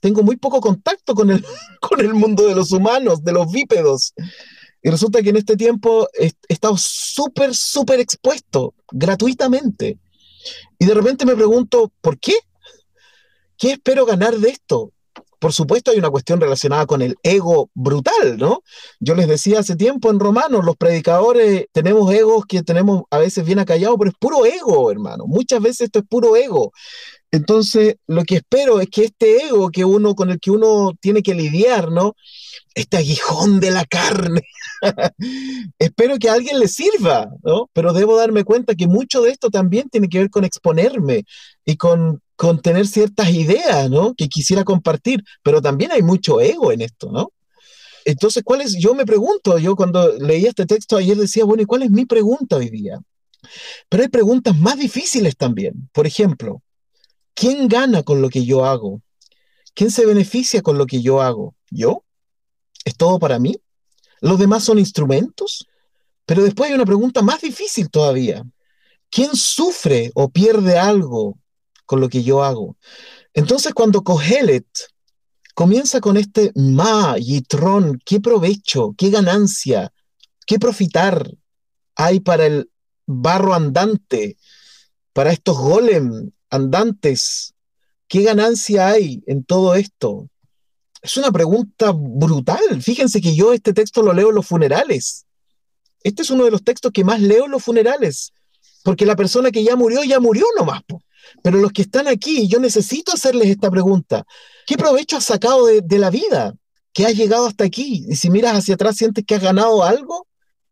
Tengo 0.00 0.22
muy 0.22 0.36
poco 0.36 0.60
contacto 0.60 1.14
con 1.14 1.30
el, 1.30 1.44
con 1.80 2.00
el 2.00 2.14
mundo 2.14 2.46
de 2.46 2.54
los 2.54 2.72
humanos, 2.72 3.22
de 3.22 3.32
los 3.32 3.50
bípedos. 3.50 4.14
Y 4.82 4.90
resulta 4.90 5.22
que 5.22 5.30
en 5.30 5.36
este 5.36 5.56
tiempo 5.56 6.08
he, 6.18 6.32
estado 6.48 6.76
súper, 6.78 7.54
súper 7.54 8.00
expuesto, 8.00 8.74
gratuitamente. 8.90 9.98
Y 10.78 10.86
de 10.86 10.94
repente 10.94 11.26
me 11.26 11.36
pregunto, 11.36 11.92
¿por 12.00 12.18
qué? 12.18 12.34
¿Qué 13.58 13.72
espero 13.72 14.06
ganar 14.06 14.36
de 14.38 14.48
esto? 14.48 14.92
Por 15.38 15.54
supuesto 15.54 15.90
hay 15.90 15.98
una 15.98 16.10
cuestión 16.10 16.38
relacionada 16.38 16.84
con 16.84 17.00
el 17.00 17.16
ego 17.22 17.70
brutal, 17.72 18.36
¿no? 18.38 18.62
Yo 19.00 19.14
les 19.14 19.26
decía 19.26 19.60
hace 19.60 19.74
tiempo 19.74 20.10
en 20.10 20.20
Romanos, 20.20 20.64
los 20.64 20.76
predicadores 20.76 21.66
tenemos 21.72 22.12
egos 22.12 22.44
que 22.46 22.62
tenemos 22.62 23.04
a 23.10 23.18
veces 23.18 23.44
bien 23.46 23.58
acallados, 23.58 23.96
pero 23.98 24.10
es 24.10 24.16
puro 24.18 24.44
ego, 24.44 24.90
hermano. 24.90 25.24
Muchas 25.26 25.62
veces 25.62 25.82
esto 25.82 26.00
es 26.00 26.04
puro 26.06 26.36
ego. 26.36 26.72
Entonces, 27.30 27.96
lo 28.06 28.24
que 28.24 28.36
espero 28.36 28.80
es 28.80 28.88
que 28.88 29.04
este 29.04 29.46
ego 29.46 29.70
que 29.70 29.84
uno 29.84 30.14
con 30.14 30.30
el 30.30 30.40
que 30.40 30.50
uno 30.50 30.92
tiene 31.00 31.22
que 31.22 31.34
lidiar, 31.34 31.90
¿no? 31.90 32.16
Este 32.74 32.98
aguijón 32.98 33.60
de 33.60 33.70
la 33.70 33.84
carne. 33.86 34.42
espero 35.78 36.18
que 36.18 36.28
a 36.28 36.34
alguien 36.34 36.58
le 36.58 36.68
sirva, 36.68 37.30
¿no? 37.42 37.70
Pero 37.72 37.92
debo 37.92 38.16
darme 38.16 38.44
cuenta 38.44 38.74
que 38.74 38.86
mucho 38.86 39.22
de 39.22 39.30
esto 39.30 39.50
también 39.50 39.88
tiene 39.88 40.08
que 40.08 40.18
ver 40.18 40.30
con 40.30 40.44
exponerme 40.44 41.24
y 41.64 41.76
con, 41.76 42.20
con 42.36 42.60
tener 42.60 42.86
ciertas 42.86 43.30
ideas, 43.30 43.90
¿no? 43.90 44.14
Que 44.14 44.28
quisiera 44.28 44.64
compartir, 44.64 45.22
pero 45.42 45.60
también 45.60 45.92
hay 45.92 46.02
mucho 46.02 46.40
ego 46.40 46.72
en 46.72 46.82
esto, 46.82 47.10
¿no? 47.12 47.32
Entonces, 48.04 48.42
¿cuál 48.44 48.62
es? 48.62 48.76
Yo 48.78 48.94
me 48.94 49.04
pregunto, 49.04 49.58
yo 49.58 49.76
cuando 49.76 50.16
leía 50.18 50.48
este 50.48 50.66
texto 50.66 50.96
ayer 50.96 51.16
decía, 51.16 51.44
bueno, 51.44 51.62
¿y 51.62 51.66
cuál 51.66 51.82
es 51.82 51.90
mi 51.90 52.06
pregunta 52.06 52.56
hoy 52.56 52.70
día? 52.70 52.98
Pero 53.88 54.02
hay 54.02 54.08
preguntas 54.08 54.56
más 54.58 54.78
difíciles 54.78 55.36
también. 55.36 55.90
Por 55.92 56.06
ejemplo, 56.06 56.62
¿Quién 57.40 57.68
gana 57.68 58.02
con 58.02 58.20
lo 58.20 58.28
que 58.28 58.44
yo 58.44 58.66
hago? 58.66 59.00
¿Quién 59.74 59.90
se 59.90 60.04
beneficia 60.04 60.60
con 60.60 60.76
lo 60.76 60.84
que 60.84 61.00
yo 61.00 61.22
hago? 61.22 61.54
¿Yo? 61.70 62.04
¿Es 62.84 62.96
todo 62.98 63.18
para 63.18 63.38
mí? 63.38 63.56
¿Los 64.20 64.38
demás 64.38 64.64
son 64.64 64.78
instrumentos? 64.78 65.66
Pero 66.26 66.42
después 66.42 66.68
hay 66.68 66.74
una 66.74 66.86
pregunta 66.86 67.22
más 67.22 67.40
difícil 67.40 67.90
todavía. 67.90 68.44
¿Quién 69.10 69.34
sufre 69.34 70.12
o 70.14 70.28
pierde 70.28 70.78
algo 70.78 71.38
con 71.86 72.00
lo 72.00 72.08
que 72.08 72.22
yo 72.22 72.44
hago? 72.44 72.76
Entonces 73.34 73.74
cuando 73.74 74.02
Kohelet 74.02 74.66
comienza 75.54 76.00
con 76.00 76.16
este 76.16 76.52
ma, 76.54 77.16
yitrón, 77.18 78.00
qué 78.04 78.20
provecho, 78.20 78.94
qué 78.96 79.10
ganancia, 79.10 79.92
qué 80.46 80.58
profitar 80.58 81.30
hay 81.96 82.20
para 82.20 82.46
el 82.46 82.70
barro 83.06 83.52
andante, 83.52 84.38
para 85.12 85.32
estos 85.32 85.58
golem 85.58 86.30
andantes, 86.48 87.54
¿qué 88.08 88.22
ganancia 88.22 88.88
hay 88.88 89.22
en 89.26 89.44
todo 89.44 89.74
esto? 89.74 90.29
Es 91.02 91.16
una 91.16 91.32
pregunta 91.32 91.92
brutal. 91.92 92.82
Fíjense 92.82 93.20
que 93.20 93.34
yo 93.34 93.52
este 93.52 93.72
texto 93.72 94.02
lo 94.02 94.12
leo 94.12 94.28
en 94.28 94.34
los 94.34 94.46
funerales. 94.46 95.24
Este 96.02 96.22
es 96.22 96.30
uno 96.30 96.44
de 96.44 96.50
los 96.50 96.62
textos 96.62 96.92
que 96.92 97.04
más 97.04 97.20
leo 97.20 97.44
en 97.44 97.50
los 97.50 97.62
funerales, 97.62 98.32
porque 98.82 99.04
la 99.04 99.16
persona 99.16 99.50
que 99.50 99.62
ya 99.62 99.76
murió, 99.76 100.02
ya 100.02 100.18
murió 100.18 100.46
nomás. 100.56 100.82
Pero 101.42 101.58
los 101.58 101.72
que 101.72 101.82
están 101.82 102.08
aquí, 102.08 102.48
yo 102.48 102.58
necesito 102.58 103.12
hacerles 103.12 103.48
esta 103.48 103.70
pregunta. 103.70 104.24
¿Qué 104.66 104.76
provecho 104.76 105.16
has 105.16 105.24
sacado 105.24 105.66
de, 105.66 105.98
la 105.98 106.10
vida? 106.10 106.54
¿Que 106.92 107.06
has 107.06 107.14
llegado 107.14 107.46
hasta 107.46 107.64
aquí? 107.64 108.06
Y 108.08 108.16
si 108.16 108.30
miras 108.30 108.56
hacia 108.56 108.74
atrás, 108.74 108.96
¿sientes 108.96 109.24
que 109.26 109.34
has 109.34 109.42
ganado 109.42 109.84
algo? 109.84 110.26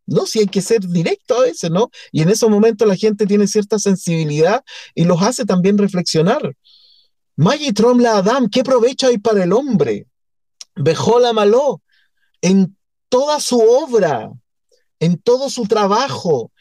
No, 0.06 0.24
si 0.24 0.40
hay 0.40 0.46
que 0.46 0.62
ser 0.62 0.80
directo 0.80 1.36
a 1.38 1.42
veces, 1.42 1.70
¿no? 1.70 1.90
Y 2.10 2.22
en 2.22 2.30
esos 2.30 2.48
momentos 2.48 2.88
la 2.88 2.96
gente 2.96 3.26
tiene 3.26 3.46
cierta 3.46 3.78
sensibilidad 3.78 4.64
y 4.94 5.04
los 5.04 5.20
hace 5.20 5.44
también 5.44 5.76
reflexionar. 5.76 6.56
Magitrom 7.36 8.00
la 8.00 8.16
Adam, 8.16 8.48
¿qué 8.48 8.64
provecho 8.64 9.06
hay 9.06 9.18
para 9.18 9.44
el 9.44 9.52
hombre? 9.52 10.07
Bejola 10.78 11.32
Maló, 11.32 11.82
en 12.40 12.76
toda 13.08 13.40
su 13.40 13.60
obra, 13.60 14.30
en 15.00 15.18
todo 15.18 15.50
su 15.50 15.66
trabajo. 15.66 16.52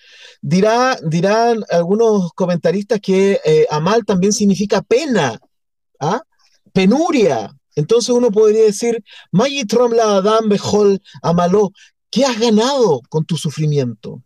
Dirá, 0.41 0.97
dirán 1.03 1.63
algunos 1.69 2.31
comentaristas 2.33 2.99
que 3.01 3.39
eh, 3.43 3.65
Amal 3.69 4.05
también 4.05 4.33
significa 4.33 4.81
pena, 4.81 5.39
¿ah? 5.99 6.21
penuria. 6.73 7.53
Entonces 7.75 8.09
uno 8.09 8.31
podría 8.31 8.63
decir, 8.63 9.03
la 9.31 10.17
Adam 10.17 10.49
Bejol 10.49 11.01
Amaló, 11.21 11.71
¿Qué 12.09 12.23
has 12.25 12.39
ganado 12.39 13.01
con 13.09 13.25
tu 13.25 13.37
sufrimiento? 13.37 14.23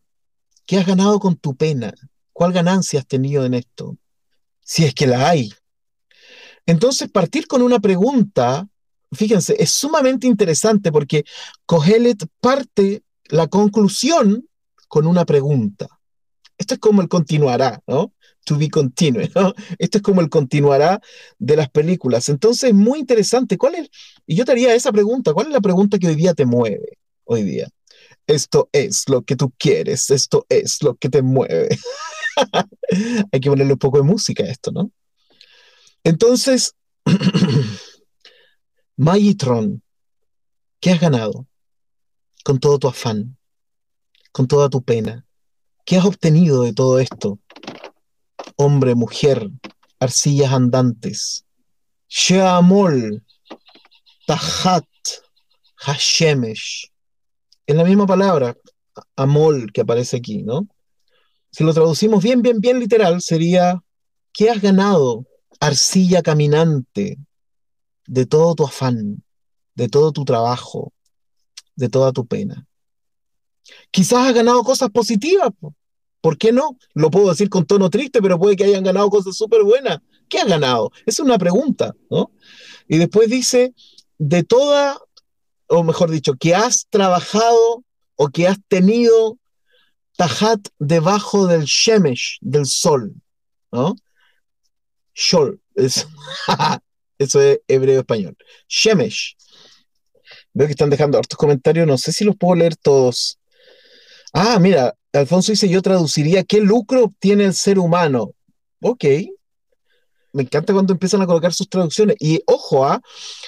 ¿Qué 0.66 0.78
has 0.78 0.86
ganado 0.86 1.20
con 1.20 1.36
tu 1.36 1.56
pena? 1.56 1.94
¿Cuál 2.32 2.54
ganancia 2.54 3.00
has 3.00 3.08
tenido 3.08 3.44
en 3.46 3.56
esto? 3.56 3.98
Si 4.64 4.86
es 4.86 4.94
que 4.94 5.08
la 5.08 5.30
hay. 5.30 5.52
Entonces, 6.66 7.10
partir 7.10 7.48
con 7.48 7.62
una 7.62 7.80
pregunta, 7.80 8.68
fíjense, 9.12 9.56
es 9.60 9.72
sumamente 9.72 10.28
interesante 10.28 10.92
porque 10.92 11.24
Kohelet 11.66 12.26
parte 12.40 13.04
la 13.26 13.48
conclusión 13.48 14.48
con 14.88 15.08
una 15.08 15.26
pregunta. 15.26 15.88
Esto 16.58 16.76
es 16.76 16.80
como 16.80 17.02
el 17.02 17.08
continuará, 17.08 17.82
¿no? 17.88 18.14
To 18.46 18.58
be 18.58 18.70
continued, 18.70 19.32
¿no? 19.36 19.54
Esto 19.78 20.00
es 20.00 20.02
como 20.02 20.22
el 20.22 20.30
continuará 20.30 21.00
de 21.38 21.56
las 21.56 21.70
películas. 21.70 22.30
Entonces, 22.30 22.74
muy 22.74 23.00
interesante. 23.00 23.58
¿Cuál 23.58 23.76
es? 23.76 23.90
Y 24.26 24.36
yo 24.36 24.46
te 24.46 24.52
haría 24.52 24.74
esa 24.74 24.92
pregunta. 24.92 25.34
¿Cuál 25.34 25.48
es 25.48 25.54
la 25.54 25.62
pregunta 25.62 25.98
que 25.98 26.08
hoy 26.08 26.16
día 26.16 26.34
te 26.34 26.46
mueve? 26.46 26.98
hoy 27.32 27.44
día. 27.44 27.68
Esto 28.28 28.70
es 28.72 29.08
lo 29.08 29.24
que 29.24 29.36
tú 29.36 29.54
quieres, 29.58 30.10
esto 30.10 30.46
es 30.50 30.84
lo 30.84 30.96
que 30.96 31.10
te 31.10 31.22
mueve. 31.22 31.70
Hay 33.32 33.40
que 33.40 33.50
ponerle 33.50 33.74
un 33.74 33.80
poco 33.80 33.98
de 33.98 34.04
música 34.04 34.44
a 34.44 34.48
esto, 34.48 34.72
¿no? 34.72 34.92
Entonces, 36.04 36.76
Magitron, 39.04 39.82
¿qué 40.80 40.92
has 40.92 41.00
ganado 41.02 41.48
con 42.44 42.60
todo 42.60 42.78
tu 42.78 42.88
afán, 42.88 43.36
con 44.32 44.48
toda 44.48 44.70
tu 44.70 44.84
pena? 44.84 45.26
¿Qué 45.86 45.98
has 45.98 46.06
obtenido 46.06 46.62
de 46.62 46.72
todo 46.72 47.00
esto? 47.00 47.40
Hombre, 48.58 48.94
mujer, 48.94 49.50
arcillas 50.00 50.54
andantes. 50.54 51.46
Sheamol, 52.10 53.26
Tahat, 54.28 54.86
Hashemesh, 55.78 56.92
es 57.66 57.76
la 57.76 57.84
misma 57.84 58.06
palabra, 58.06 58.56
amol, 59.16 59.72
que 59.74 59.82
aparece 59.82 60.18
aquí, 60.18 60.44
¿no? 60.44 60.68
Si 61.52 61.64
lo 61.64 61.74
traducimos 61.74 62.24
bien, 62.24 62.44
bien, 62.44 62.60
bien 62.60 62.80
literal, 62.80 63.20
sería, 63.20 63.82
¿qué 64.32 64.52
has 64.52 64.62
ganado, 64.62 65.26
arcilla 65.60 66.22
caminante, 66.22 67.18
de 68.08 68.26
todo 68.26 68.56
tu 68.56 68.66
afán, 68.66 69.24
de 69.76 69.88
todo 69.88 70.12
tu 70.12 70.26
trabajo, 70.26 70.94
de 71.76 71.90
toda 71.90 72.12
tu 72.12 72.26
pena? 72.26 72.66
Quizás 73.92 74.28
has 74.28 74.34
ganado 74.34 74.64
cosas 74.64 74.90
positivas, 74.90 75.50
¿por 76.22 76.38
qué 76.38 76.52
no? 76.52 76.78
Lo 76.94 77.10
puedo 77.10 77.30
decir 77.30 77.50
con 77.50 77.66
tono 77.66 77.90
triste, 77.90 78.22
pero 78.22 78.40
puede 78.40 78.56
que 78.56 78.66
hayan 78.66 78.84
ganado 78.84 79.10
cosas 79.10 79.36
súper 79.36 79.64
buenas. 79.64 80.00
¿Qué 80.28 80.40
has 80.40 80.48
ganado? 80.48 80.92
Es 81.06 81.20
una 81.20 81.38
pregunta, 81.38 81.96
¿no? 82.10 82.32
Y 82.88 82.98
después 82.98 83.30
dice, 83.30 83.74
de 84.18 84.44
toda 84.44 85.00
o 85.72 85.84
mejor 85.84 86.12
dicho, 86.12 86.36
que 86.36 86.54
has 86.54 86.88
trabajado 86.90 87.84
o 88.16 88.28
que 88.30 88.48
has 88.48 88.60
tenido 88.68 89.38
tajat 90.18 90.68
debajo 90.80 91.48
del 91.48 91.64
shemesh, 91.64 92.40
del 92.42 92.66
sol, 92.66 93.14
¿no? 93.72 93.96
Shol, 95.14 95.62
es, 95.76 96.08
eso 97.24 97.42
es 97.42 97.60
hebreo-español. 97.68 98.36
Shemesh. 98.68 99.36
Veo 100.54 100.68
que 100.68 100.72
están 100.72 100.90
dejando 100.90 101.18
hartos 101.18 101.38
comentarios, 101.38 101.88
no 101.88 101.98
sé 101.98 102.12
si 102.12 102.26
los 102.26 102.36
puedo 102.36 102.56
leer 102.56 102.76
todos. 102.76 103.40
Ah, 104.34 104.60
mira, 104.60 104.94
Alfonso 105.14 105.52
dice, 105.52 105.70
yo 105.70 105.82
traduciría, 105.82 106.44
¿qué 106.44 106.62
lucro 106.62 107.06
obtiene 107.06 107.46
el 107.46 107.54
ser 107.54 107.80
humano? 107.80 108.32
Ok, 108.82 109.06
me 110.34 110.44
encanta 110.44 110.74
cuando 110.74 110.94
empiezan 110.94 111.22
a 111.22 111.28
colocar 111.28 111.54
sus 111.54 111.70
traducciones. 111.70 112.16
Y 112.20 112.42
ojo, 112.46 112.86
¿ah? 112.86 113.02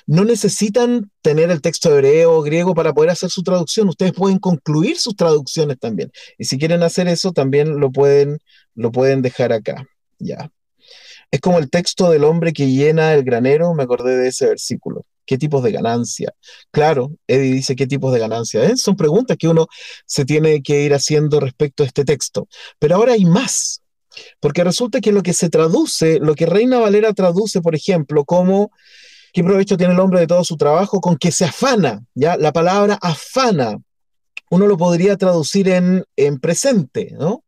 no 0.06 0.26
necesitan 0.26 1.10
tener 1.22 1.50
el 1.52 1.62
texto 1.62 1.90
hebreo 1.90 2.34
o 2.34 2.42
griego 2.42 2.74
para 2.74 2.94
poder 2.94 3.12
hacer 3.12 3.30
su 3.30 3.44
traducción. 3.44 3.88
Ustedes 3.90 4.14
pueden 4.14 4.40
concluir 4.40 4.98
sus 4.98 5.16
traducciones 5.16 5.80
también. 5.80 6.12
Y 6.38 6.46
si 6.46 6.58
quieren 6.58 6.84
hacer 6.84 7.08
eso, 7.08 7.32
también 7.32 7.80
lo 7.80 7.92
pueden, 7.92 8.40
lo 8.76 8.92
pueden 8.92 9.22
dejar 9.22 9.54
acá. 9.54 9.86
Ya. 10.20 10.52
Es 11.34 11.42
como 11.42 11.58
el 11.58 11.72
texto 11.72 12.12
del 12.12 12.26
hombre 12.26 12.54
que 12.54 12.68
llena 12.68 13.12
el 13.16 13.24
granero, 13.24 13.74
me 13.74 13.82
acordé 13.82 14.16
de 14.18 14.28
ese 14.28 14.46
versículo. 14.46 15.04
¿Qué 15.26 15.40
tipos 15.40 15.64
de 15.64 15.72
ganancia? 15.72 16.32
Claro, 16.70 17.12
Eddie 17.26 17.54
dice 17.54 17.76
qué 17.76 17.88
tipos 17.88 18.14
de 18.14 18.20
ganancia. 18.20 18.64
¿eh? 18.64 18.78
Son 18.78 18.96
preguntas 18.96 19.36
que 19.36 19.48
uno 19.48 19.66
se 20.06 20.26
tiene 20.26 20.62
que 20.62 20.82
ir 20.82 20.94
haciendo 20.94 21.40
respecto 21.40 21.82
a 21.82 21.88
este 21.88 22.06
texto. 22.06 22.48
Pero 22.78 22.98
ahora 22.98 23.14
hay 23.14 23.26
más, 23.26 23.82
porque 24.40 24.64
resulta 24.64 25.02
que 25.02 25.12
lo 25.12 25.24
que 25.24 25.34
se 25.34 25.50
traduce, 25.50 26.20
lo 26.20 26.36
que 26.36 26.46
Reina 26.46 26.78
Valera 26.78 27.14
traduce, 27.14 27.62
por 27.62 27.74
ejemplo, 27.74 28.26
como 28.26 28.70
¿qué 29.34 29.44
provecho 29.44 29.76
tiene 29.76 29.94
el 29.94 30.00
hombre 30.02 30.20
de 30.20 30.28
todo 30.28 30.44
su 30.44 30.56
trabajo? 30.56 31.02
Con 31.02 31.18
que 31.18 31.32
se 31.32 31.46
afana, 31.46 32.06
¿ya? 32.14 32.38
La 32.38 32.54
palabra 32.54 33.00
afana, 33.02 33.80
uno 34.52 34.68
lo 34.68 34.78
podría 34.78 35.18
traducir 35.18 35.68
en, 35.68 36.06
en 36.16 36.40
presente, 36.40 37.16
¿no? 37.18 37.44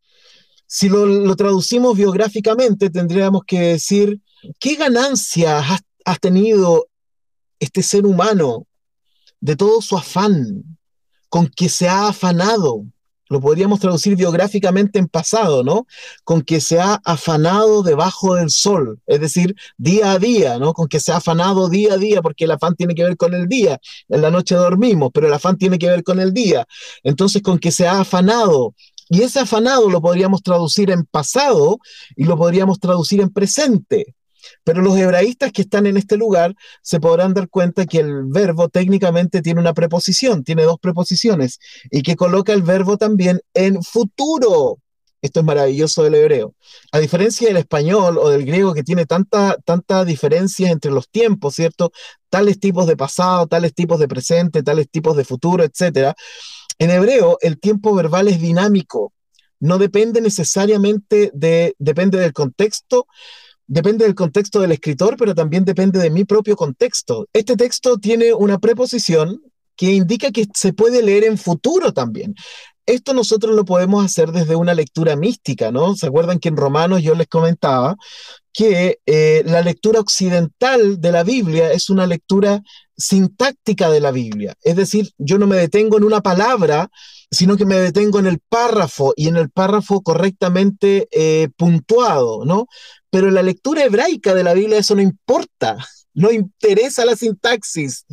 Si 0.77 0.89
lo, 0.89 1.33
traducimos 1.37 1.95
biográficamente, 1.95 2.89
tendríamos 2.89 3.43
que 3.47 3.61
decir, 3.61 4.19
¿qué 4.59 4.75
ganancia 4.75 5.59
has, 5.59 5.79
has 6.03 6.19
tenido 6.19 6.89
este 7.61 7.81
ser 7.81 8.05
humano 8.05 8.67
de 9.39 9.55
todo 9.55 9.81
su 9.81 9.97
afán, 9.97 10.65
con 11.29 11.47
que 11.47 11.69
se 11.69 11.87
ha 11.87 12.09
afanado, 12.09 12.83
lo 13.29 13.39
podríamos 13.39 13.79
traducir 13.79 14.17
biográficamente 14.17 14.99
en 14.99 15.07
pasado, 15.07 15.63
¿no? 15.63 15.87
Con 16.25 16.41
que 16.41 16.59
se 16.59 16.77
ha 16.77 16.99
afanado 17.05 17.81
debajo 17.81 18.35
del 18.35 18.49
sol, 18.49 18.99
es 19.07 19.21
decir, 19.21 19.55
día 19.77 20.11
a 20.11 20.19
día, 20.19 20.59
¿no? 20.59 20.73
Con 20.73 20.89
que 20.89 20.99
se 20.99 21.13
ha 21.13 21.17
afanado 21.17 21.69
día 21.69 21.93
a 21.93 21.97
día, 21.97 22.21
porque 22.21 22.43
el 22.43 22.51
afán 22.51 22.75
tiene 22.75 22.95
que 22.95 23.03
ver 23.05 23.15
con 23.15 23.33
el 23.33 23.47
día. 23.47 23.79
En 24.09 24.21
la 24.21 24.29
noche 24.29 24.55
dormimos, 24.55 25.11
pero 25.13 25.27
el 25.27 25.33
afán 25.33 25.57
tiene 25.57 25.79
que 25.79 25.89
ver 25.89 26.03
con 26.03 26.19
el 26.19 26.33
día. 26.33 26.67
Entonces, 27.01 27.41
con 27.41 27.59
que 27.59 27.71
se 27.71 27.87
ha 27.87 28.01
afanado. 28.01 28.75
Y 29.09 29.21
ese 29.21 29.39
afanado 29.39 29.89
lo 29.89 30.01
podríamos 30.01 30.41
traducir 30.41 30.91
en 30.91 31.05
pasado 31.05 31.79
y 32.15 32.25
lo 32.25 32.37
podríamos 32.37 32.79
traducir 32.79 33.21
en 33.21 33.29
presente. 33.29 34.15
Pero 34.63 34.81
los 34.81 34.97
hebraístas 34.97 35.51
que 35.51 35.63
están 35.63 35.85
en 35.85 35.97
este 35.97 36.17
lugar 36.17 36.55
se 36.81 36.99
podrán 36.99 37.33
dar 37.33 37.49
cuenta 37.49 37.85
que 37.85 37.99
el 37.99 38.25
verbo 38.25 38.69
técnicamente 38.69 39.41
tiene 39.41 39.59
una 39.59 39.73
preposición, 39.73 40.43
tiene 40.43 40.63
dos 40.63 40.77
preposiciones, 40.79 41.59
y 41.91 42.03
que 42.03 42.15
coloca 42.15 42.53
el 42.53 42.61
verbo 42.61 42.97
también 42.97 43.41
en 43.53 43.81
futuro. 43.83 44.79
Esto 45.25 45.39
es 45.39 45.45
maravilloso 45.45 46.03
del 46.03 46.13
hebreo. 46.15 46.53
A 46.91 46.99
diferencia 46.99 47.47
del 47.47 47.57
español 47.57 48.19
o 48.19 48.29
del 48.29 48.45
griego 48.45 48.75
que 48.75 48.83
tiene 48.83 49.07
tanta, 49.07 49.57
tanta 49.65 50.05
diferencia 50.05 50.69
entre 50.69 50.91
los 50.91 51.09
tiempos, 51.09 51.55
¿cierto? 51.55 51.91
Tales 52.29 52.59
tipos 52.59 52.85
de 52.85 52.95
pasado, 52.95 53.47
tales 53.47 53.73
tipos 53.73 53.99
de 53.99 54.07
presente, 54.07 54.61
tales 54.61 54.87
tipos 54.89 55.17
de 55.17 55.25
futuro, 55.25 55.63
etc. 55.63 56.13
En 56.77 56.91
hebreo 56.91 57.39
el 57.41 57.59
tiempo 57.59 57.95
verbal 57.95 58.27
es 58.27 58.39
dinámico. 58.39 59.13
No 59.59 59.79
depende 59.79 60.21
necesariamente 60.21 61.31
de, 61.33 61.73
depende 61.79 62.19
del 62.19 62.33
contexto, 62.33 63.07
depende 63.65 64.05
del 64.05 64.13
contexto 64.13 64.59
del 64.59 64.73
escritor, 64.73 65.15
pero 65.17 65.33
también 65.33 65.65
depende 65.65 65.99
de 65.99 66.11
mi 66.11 66.23
propio 66.23 66.55
contexto. 66.55 67.27
Este 67.33 67.55
texto 67.55 67.97
tiene 67.97 68.31
una 68.31 68.59
preposición 68.59 69.41
que 69.75 69.91
indica 69.93 70.31
que 70.31 70.45
se 70.53 70.73
puede 70.73 71.01
leer 71.03 71.23
en 71.25 71.37
futuro 71.37 71.93
también. 71.93 72.35
Esto 72.85 73.13
nosotros 73.13 73.55
lo 73.55 73.65
podemos 73.65 74.05
hacer 74.05 74.31
desde 74.31 74.55
una 74.55 74.75
lectura 74.75 75.15
mística, 75.15 75.71
¿no? 75.71 75.95
¿Se 75.95 76.05
acuerdan 76.05 76.39
que 76.39 76.49
en 76.49 76.57
Romanos 76.57 77.01
yo 77.01 77.15
les 77.15 77.27
comentaba 77.27 77.95
que 78.53 78.99
eh, 79.05 79.43
la 79.45 79.61
lectura 79.61 79.99
occidental 79.99 81.01
de 81.01 81.11
la 81.11 81.23
Biblia 81.23 81.71
es 81.71 81.89
una 81.89 82.05
lectura 82.05 82.61
sintáctica 82.95 83.89
de 83.89 84.01
la 84.01 84.11
Biblia? 84.11 84.53
Es 84.61 84.75
decir, 84.75 85.09
yo 85.17 85.39
no 85.39 85.47
me 85.47 85.57
detengo 85.57 85.97
en 85.97 86.03
una 86.03 86.21
palabra, 86.21 86.89
sino 87.31 87.57
que 87.57 87.65
me 87.65 87.77
detengo 87.77 88.19
en 88.19 88.27
el 88.27 88.39
párrafo 88.39 89.13
y 89.15 89.29
en 89.29 89.37
el 89.37 89.49
párrafo 89.49 90.01
correctamente 90.01 91.07
eh, 91.11 91.49
puntuado, 91.57 92.45
¿no? 92.45 92.67
Pero 93.09 93.31
la 93.31 93.41
lectura 93.41 93.83
hebraica 93.83 94.35
de 94.35 94.43
la 94.43 94.53
Biblia 94.53 94.77
eso 94.77 94.95
no 94.95 95.01
importa 95.01 95.77
no 96.15 96.31
interesa 96.31 97.05
la 97.05 97.15
sintaxis. 97.15 98.05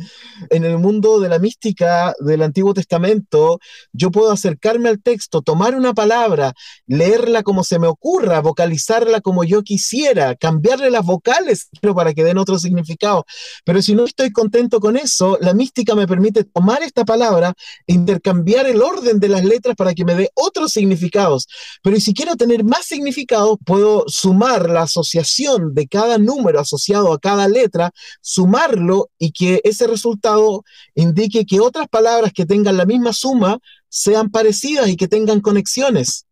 En 0.49 0.65
el 0.65 0.77
mundo 0.77 1.19
de 1.19 1.29
la 1.29 1.39
mística 1.39 2.13
del 2.19 2.43
Antiguo 2.43 2.73
Testamento, 2.73 3.59
yo 3.93 4.11
puedo 4.11 4.31
acercarme 4.31 4.89
al 4.89 5.01
texto, 5.01 5.41
tomar 5.41 5.75
una 5.75 5.93
palabra, 5.93 6.53
leerla 6.85 7.43
como 7.43 7.63
se 7.63 7.79
me 7.79 7.87
ocurra, 7.87 8.41
vocalizarla 8.41 9.21
como 9.21 9.43
yo 9.43 9.63
quisiera, 9.63 10.35
cambiarle 10.35 10.91
las 10.91 11.05
vocales 11.05 11.69
para 11.95 12.13
que 12.13 12.23
den 12.23 12.37
otro 12.37 12.59
significado. 12.59 13.25
Pero 13.63 13.81
si 13.81 13.95
no 13.95 14.05
estoy 14.05 14.31
contento 14.31 14.79
con 14.79 14.97
eso, 14.97 15.37
la 15.39 15.53
mística 15.53 15.95
me 15.95 16.07
permite 16.07 16.43
tomar 16.43 16.83
esta 16.83 17.05
palabra 17.05 17.53
e 17.87 17.93
intercambiar 17.93 18.67
el 18.67 18.81
orden 18.81 19.19
de 19.19 19.29
las 19.29 19.45
letras 19.45 19.75
para 19.75 19.93
que 19.93 20.03
me 20.03 20.15
dé 20.15 20.29
otros 20.33 20.73
significados. 20.73 21.47
Pero 21.81 21.99
si 21.99 22.13
quiero 22.13 22.35
tener 22.35 22.65
más 22.65 22.85
significados, 22.85 23.57
puedo 23.65 24.03
sumar 24.07 24.69
la 24.69 24.81
asociación 24.83 25.73
de 25.73 25.87
cada 25.87 26.17
número 26.17 26.59
asociado 26.59 27.13
a 27.13 27.19
cada 27.19 27.47
letra 27.47 27.92
sumarlo 28.21 29.09
y 29.17 29.31
que 29.31 29.61
ese 29.63 29.87
resultado 29.87 30.63
indique 30.95 31.45
que 31.45 31.59
otras 31.59 31.87
palabras 31.87 32.31
que 32.33 32.45
tengan 32.45 32.77
la 32.77 32.85
misma 32.85 33.13
suma 33.13 33.59
sean 33.89 34.29
parecidas 34.29 34.87
y 34.89 34.95
que 34.95 35.07
tengan 35.07 35.41
conexiones. 35.41 36.25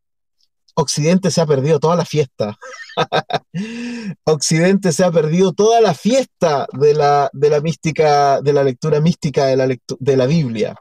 Occidente 0.76 1.32
se 1.32 1.42
ha 1.42 1.46
perdido 1.46 1.80
toda 1.80 1.96
la 1.96 2.06
fiesta. 2.06 2.58
Occidente 4.24 4.92
se 4.92 5.04
ha 5.04 5.12
perdido 5.12 5.54
toda 5.54 5.82
la 5.82 5.94
fiesta 5.94 6.68
de 6.74 6.94
la, 6.94 7.30
de 7.34 7.50
la 7.50 7.62
mística, 7.62 8.42
de 8.42 8.54
la 8.54 8.64
lectura 8.64 9.02
mística 9.02 9.46
de 9.46 9.58
la, 9.58 9.68
de 9.68 10.18
la 10.18 10.26
Biblia. 10.26 10.76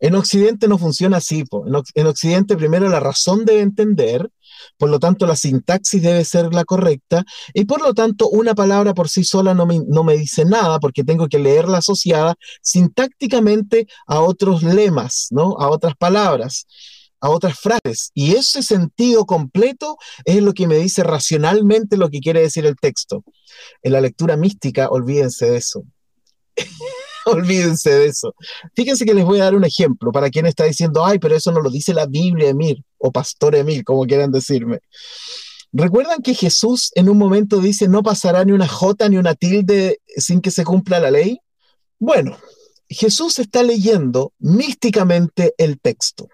En 0.00 0.14
Occidente 0.14 0.66
no 0.66 0.78
funciona 0.78 1.18
así. 1.18 1.44
En, 1.94 2.06
Occidente 2.06 2.56
primero 2.56 2.88
la 2.88 3.00
razón 3.00 3.44
debe 3.44 3.60
entender, 3.60 4.30
por 4.78 4.88
lo 4.88 4.98
tanto 4.98 5.26
la 5.26 5.36
sintaxis 5.36 6.02
debe 6.02 6.24
ser 6.24 6.52
la 6.54 6.64
correcta 6.64 7.24
y 7.52 7.66
por 7.66 7.82
lo 7.82 7.94
tanto 7.94 8.28
una 8.28 8.54
palabra 8.54 8.94
por 8.94 9.08
sí 9.08 9.24
sola 9.24 9.54
no 9.54 9.66
me, 9.66 9.80
no 9.86 10.02
me 10.02 10.16
dice 10.16 10.44
nada 10.44 10.80
porque 10.80 11.04
tengo 11.04 11.28
que 11.28 11.38
leerla 11.38 11.78
asociada 11.78 12.34
sintácticamente 12.62 13.86
a 14.06 14.20
otros 14.20 14.62
lemas, 14.62 15.28
¿no? 15.30 15.56
a 15.58 15.68
otras 15.68 15.94
palabras 15.96 16.66
a 17.20 17.28
otras 17.28 17.58
frases. 17.58 18.10
Y 18.14 18.34
ese 18.34 18.62
sentido 18.62 19.26
completo 19.26 19.98
es 20.24 20.42
lo 20.42 20.54
que 20.54 20.66
me 20.66 20.78
dice 20.78 21.02
racionalmente 21.02 21.96
lo 21.96 22.08
que 22.08 22.20
quiere 22.20 22.40
decir 22.40 22.66
el 22.66 22.76
texto. 22.76 23.24
En 23.82 23.92
la 23.92 24.00
lectura 24.00 24.36
mística, 24.36 24.88
olvídense 24.88 25.50
de 25.50 25.58
eso. 25.58 25.84
Olvídense 27.26 27.90
de 27.90 28.06
eso. 28.06 28.34
Fíjense 28.74 29.04
que 29.04 29.14
les 29.14 29.24
voy 29.24 29.40
a 29.40 29.44
dar 29.44 29.54
un 29.54 29.64
ejemplo 29.64 30.12
para 30.12 30.30
quien 30.30 30.46
está 30.46 30.64
diciendo, 30.64 31.04
ay, 31.04 31.18
pero 31.18 31.36
eso 31.36 31.52
no 31.52 31.60
lo 31.60 31.70
dice 31.70 31.94
la 31.94 32.06
Biblia, 32.06 32.48
Emir, 32.48 32.82
o 32.98 33.10
Pastor 33.12 33.54
Emir, 33.54 33.84
como 33.84 34.06
quieran 34.06 34.30
decirme. 34.32 34.80
¿Recuerdan 35.72 36.22
que 36.22 36.34
Jesús 36.34 36.90
en 36.94 37.08
un 37.08 37.18
momento 37.18 37.60
dice, 37.60 37.86
no 37.88 38.02
pasará 38.02 38.44
ni 38.44 38.52
una 38.52 38.66
jota 38.66 39.08
ni 39.08 39.18
una 39.18 39.34
tilde 39.34 40.00
sin 40.16 40.40
que 40.40 40.50
se 40.50 40.64
cumpla 40.64 40.98
la 40.98 41.10
ley? 41.10 41.40
Bueno, 41.98 42.36
Jesús 42.88 43.38
está 43.38 43.62
leyendo 43.62 44.32
místicamente 44.38 45.54
el 45.58 45.78
texto. 45.78 46.28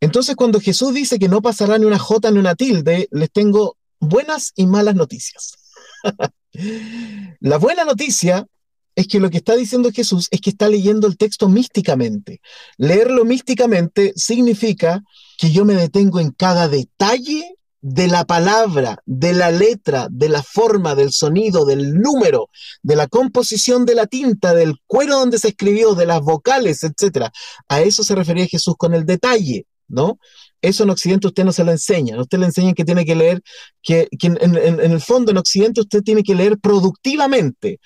Entonces, 0.00 0.34
cuando 0.34 0.60
Jesús 0.60 0.92
dice 0.94 1.18
que 1.18 1.28
no 1.28 1.40
pasará 1.40 1.78
ni 1.78 1.84
una 1.84 1.98
jota 1.98 2.30
ni 2.30 2.38
una 2.38 2.56
tilde, 2.56 3.06
les 3.12 3.30
tengo 3.30 3.76
buenas 4.00 4.52
y 4.56 4.66
malas 4.66 4.96
noticias. 4.96 5.54
la 7.40 7.58
buena 7.58 7.84
noticia 7.84 8.46
es 8.94 9.06
que 9.06 9.20
lo 9.20 9.30
que 9.30 9.38
está 9.38 9.56
diciendo 9.56 9.90
Jesús 9.92 10.28
es 10.30 10.40
que 10.40 10.50
está 10.50 10.68
leyendo 10.68 11.06
el 11.06 11.16
texto 11.16 11.48
místicamente. 11.48 12.40
Leerlo 12.76 13.24
místicamente 13.24 14.12
significa 14.16 15.02
que 15.38 15.50
yo 15.50 15.64
me 15.64 15.74
detengo 15.74 16.20
en 16.20 16.30
cada 16.30 16.68
detalle 16.68 17.56
de 17.82 18.08
la 18.08 18.26
palabra, 18.26 18.98
de 19.06 19.32
la 19.32 19.50
letra, 19.50 20.08
de 20.10 20.28
la 20.28 20.42
forma, 20.42 20.94
del 20.94 21.12
sonido, 21.12 21.64
del 21.64 21.94
número, 21.94 22.50
de 22.82 22.96
la 22.96 23.08
composición 23.08 23.86
de 23.86 23.94
la 23.94 24.06
tinta, 24.06 24.52
del 24.54 24.76
cuero 24.86 25.18
donde 25.18 25.38
se 25.38 25.48
escribió, 25.48 25.94
de 25.94 26.06
las 26.06 26.20
vocales, 26.20 26.82
etc. 26.84 27.28
A 27.68 27.80
eso 27.80 28.02
se 28.02 28.14
refería 28.14 28.46
Jesús 28.46 28.74
con 28.76 28.92
el 28.92 29.06
detalle, 29.06 29.66
¿no? 29.88 30.18
Eso 30.62 30.82
en 30.82 30.90
Occidente 30.90 31.26
usted 31.26 31.44
no 31.44 31.52
se 31.52 31.64
lo 31.64 31.72
enseña. 31.72 32.20
Usted 32.20 32.38
le 32.38 32.46
enseña 32.46 32.74
que 32.74 32.84
tiene 32.84 33.06
que 33.06 33.16
leer, 33.16 33.40
que, 33.82 34.08
en, 34.20 34.38
en, 34.40 34.92
el 34.92 35.00
fondo 35.00 35.30
en 35.30 35.38
Occidente 35.38 35.80
usted 35.80 36.02
tiene 36.02 36.22
que 36.22 36.34
leer 36.34 36.58
productivamente. 36.58 37.80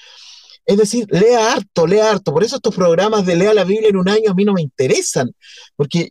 Es 0.66 0.76
decir, 0.78 1.06
lea 1.10 1.52
harto, 1.52 1.86
lea 1.86 2.10
harto. 2.10 2.32
Por 2.32 2.44
eso 2.44 2.56
estos 2.56 2.74
programas 2.74 3.26
de 3.26 3.36
lea 3.36 3.54
la 3.54 3.64
Biblia 3.64 3.90
en 3.90 3.96
un 3.96 4.08
año 4.08 4.30
a 4.30 4.34
mí 4.34 4.44
no 4.44 4.54
me 4.54 4.62
interesan, 4.62 5.32
porque 5.76 6.08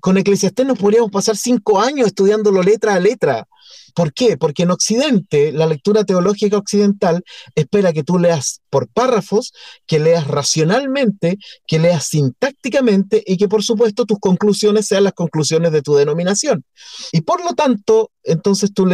con 0.00 0.16
Eclesiastés 0.16 0.66
nos 0.66 0.78
podríamos 0.78 1.10
pasar 1.10 1.36
cinco 1.36 1.80
años 1.80 2.06
estudiándolo 2.06 2.62
letra 2.62 2.94
a 2.94 3.00
letra. 3.00 3.46
¿Por 3.94 4.12
qué? 4.12 4.36
Porque 4.36 4.62
en 4.62 4.70
Occidente, 4.70 5.52
la 5.52 5.66
lectura 5.66 6.04
teológica 6.04 6.56
occidental 6.56 7.24
espera 7.56 7.92
que 7.92 8.04
tú 8.04 8.18
leas 8.18 8.60
por 8.70 8.88
párrafos, 8.88 9.52
que 9.86 9.98
leas 9.98 10.28
racionalmente, 10.28 11.38
que 11.66 11.80
leas 11.80 12.06
sintácticamente 12.06 13.22
y 13.26 13.36
que 13.36 13.48
por 13.48 13.64
supuesto 13.64 14.06
tus 14.06 14.18
conclusiones 14.20 14.86
sean 14.86 15.04
las 15.04 15.12
conclusiones 15.12 15.72
de 15.72 15.82
tu 15.82 15.96
denominación. 15.96 16.64
Y 17.12 17.22
por 17.22 17.44
lo 17.44 17.54
tanto, 17.54 18.10
entonces 18.22 18.72
tu, 18.72 18.86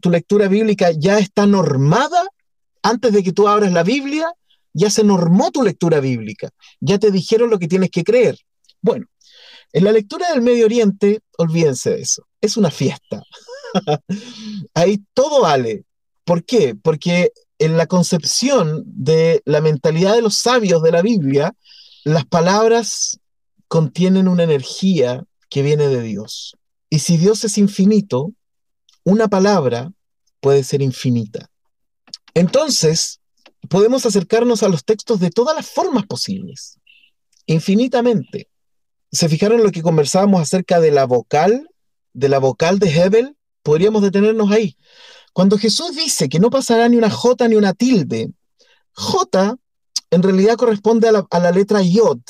tu 0.00 0.10
lectura 0.10 0.48
bíblica 0.48 0.90
ya 0.92 1.18
está 1.18 1.46
normada 1.46 2.28
antes 2.86 3.12
de 3.12 3.22
que 3.22 3.32
tú 3.32 3.48
abras 3.48 3.72
la 3.72 3.82
Biblia, 3.82 4.32
ya 4.72 4.90
se 4.90 5.02
normó 5.02 5.50
tu 5.50 5.62
lectura 5.62 5.98
bíblica, 5.98 6.50
ya 6.80 6.98
te 6.98 7.10
dijeron 7.10 7.50
lo 7.50 7.58
que 7.58 7.66
tienes 7.66 7.90
que 7.90 8.04
creer. 8.04 8.38
Bueno, 8.80 9.06
en 9.72 9.84
la 9.84 9.92
lectura 9.92 10.30
del 10.30 10.42
Medio 10.42 10.66
Oriente, 10.66 11.20
olvídense 11.36 11.90
de 11.90 12.02
eso, 12.02 12.22
es 12.40 12.56
una 12.56 12.70
fiesta. 12.70 13.22
Ahí 14.74 15.02
todo 15.14 15.42
vale. 15.42 15.84
¿Por 16.24 16.44
qué? 16.44 16.76
Porque 16.80 17.32
en 17.58 17.76
la 17.76 17.86
concepción 17.86 18.84
de 18.86 19.42
la 19.44 19.60
mentalidad 19.60 20.14
de 20.14 20.22
los 20.22 20.36
sabios 20.36 20.82
de 20.82 20.92
la 20.92 21.02
Biblia, 21.02 21.54
las 22.04 22.24
palabras 22.24 23.18
contienen 23.66 24.28
una 24.28 24.44
energía 24.44 25.24
que 25.50 25.62
viene 25.62 25.88
de 25.88 26.02
Dios. 26.02 26.56
Y 26.88 27.00
si 27.00 27.16
Dios 27.16 27.42
es 27.42 27.58
infinito, 27.58 28.32
una 29.02 29.26
palabra 29.26 29.90
puede 30.40 30.62
ser 30.62 30.82
infinita. 30.82 31.50
Entonces, 32.36 33.20
podemos 33.70 34.04
acercarnos 34.04 34.62
a 34.62 34.68
los 34.68 34.84
textos 34.84 35.20
de 35.20 35.30
todas 35.30 35.56
las 35.56 35.70
formas 35.70 36.04
posibles, 36.04 36.78
infinitamente. 37.46 38.50
¿Se 39.10 39.30
fijaron 39.30 39.62
lo 39.62 39.72
que 39.72 39.80
conversábamos 39.80 40.42
acerca 40.42 40.78
de 40.78 40.90
la 40.90 41.06
vocal, 41.06 41.70
de 42.12 42.28
la 42.28 42.38
vocal 42.38 42.78
de 42.78 42.90
Hebel? 42.90 43.36
Podríamos 43.62 44.02
detenernos 44.02 44.50
ahí. 44.50 44.76
Cuando 45.32 45.56
Jesús 45.56 45.96
dice 45.96 46.28
que 46.28 46.38
no 46.38 46.50
pasará 46.50 46.90
ni 46.90 46.98
una 46.98 47.08
J 47.08 47.48
ni 47.48 47.54
una 47.54 47.72
tilde, 47.72 48.30
J 48.92 49.56
en 50.10 50.22
realidad 50.22 50.56
corresponde 50.56 51.08
a 51.08 51.12
la, 51.12 51.50
letra 51.52 51.80
Yod, 51.80 52.20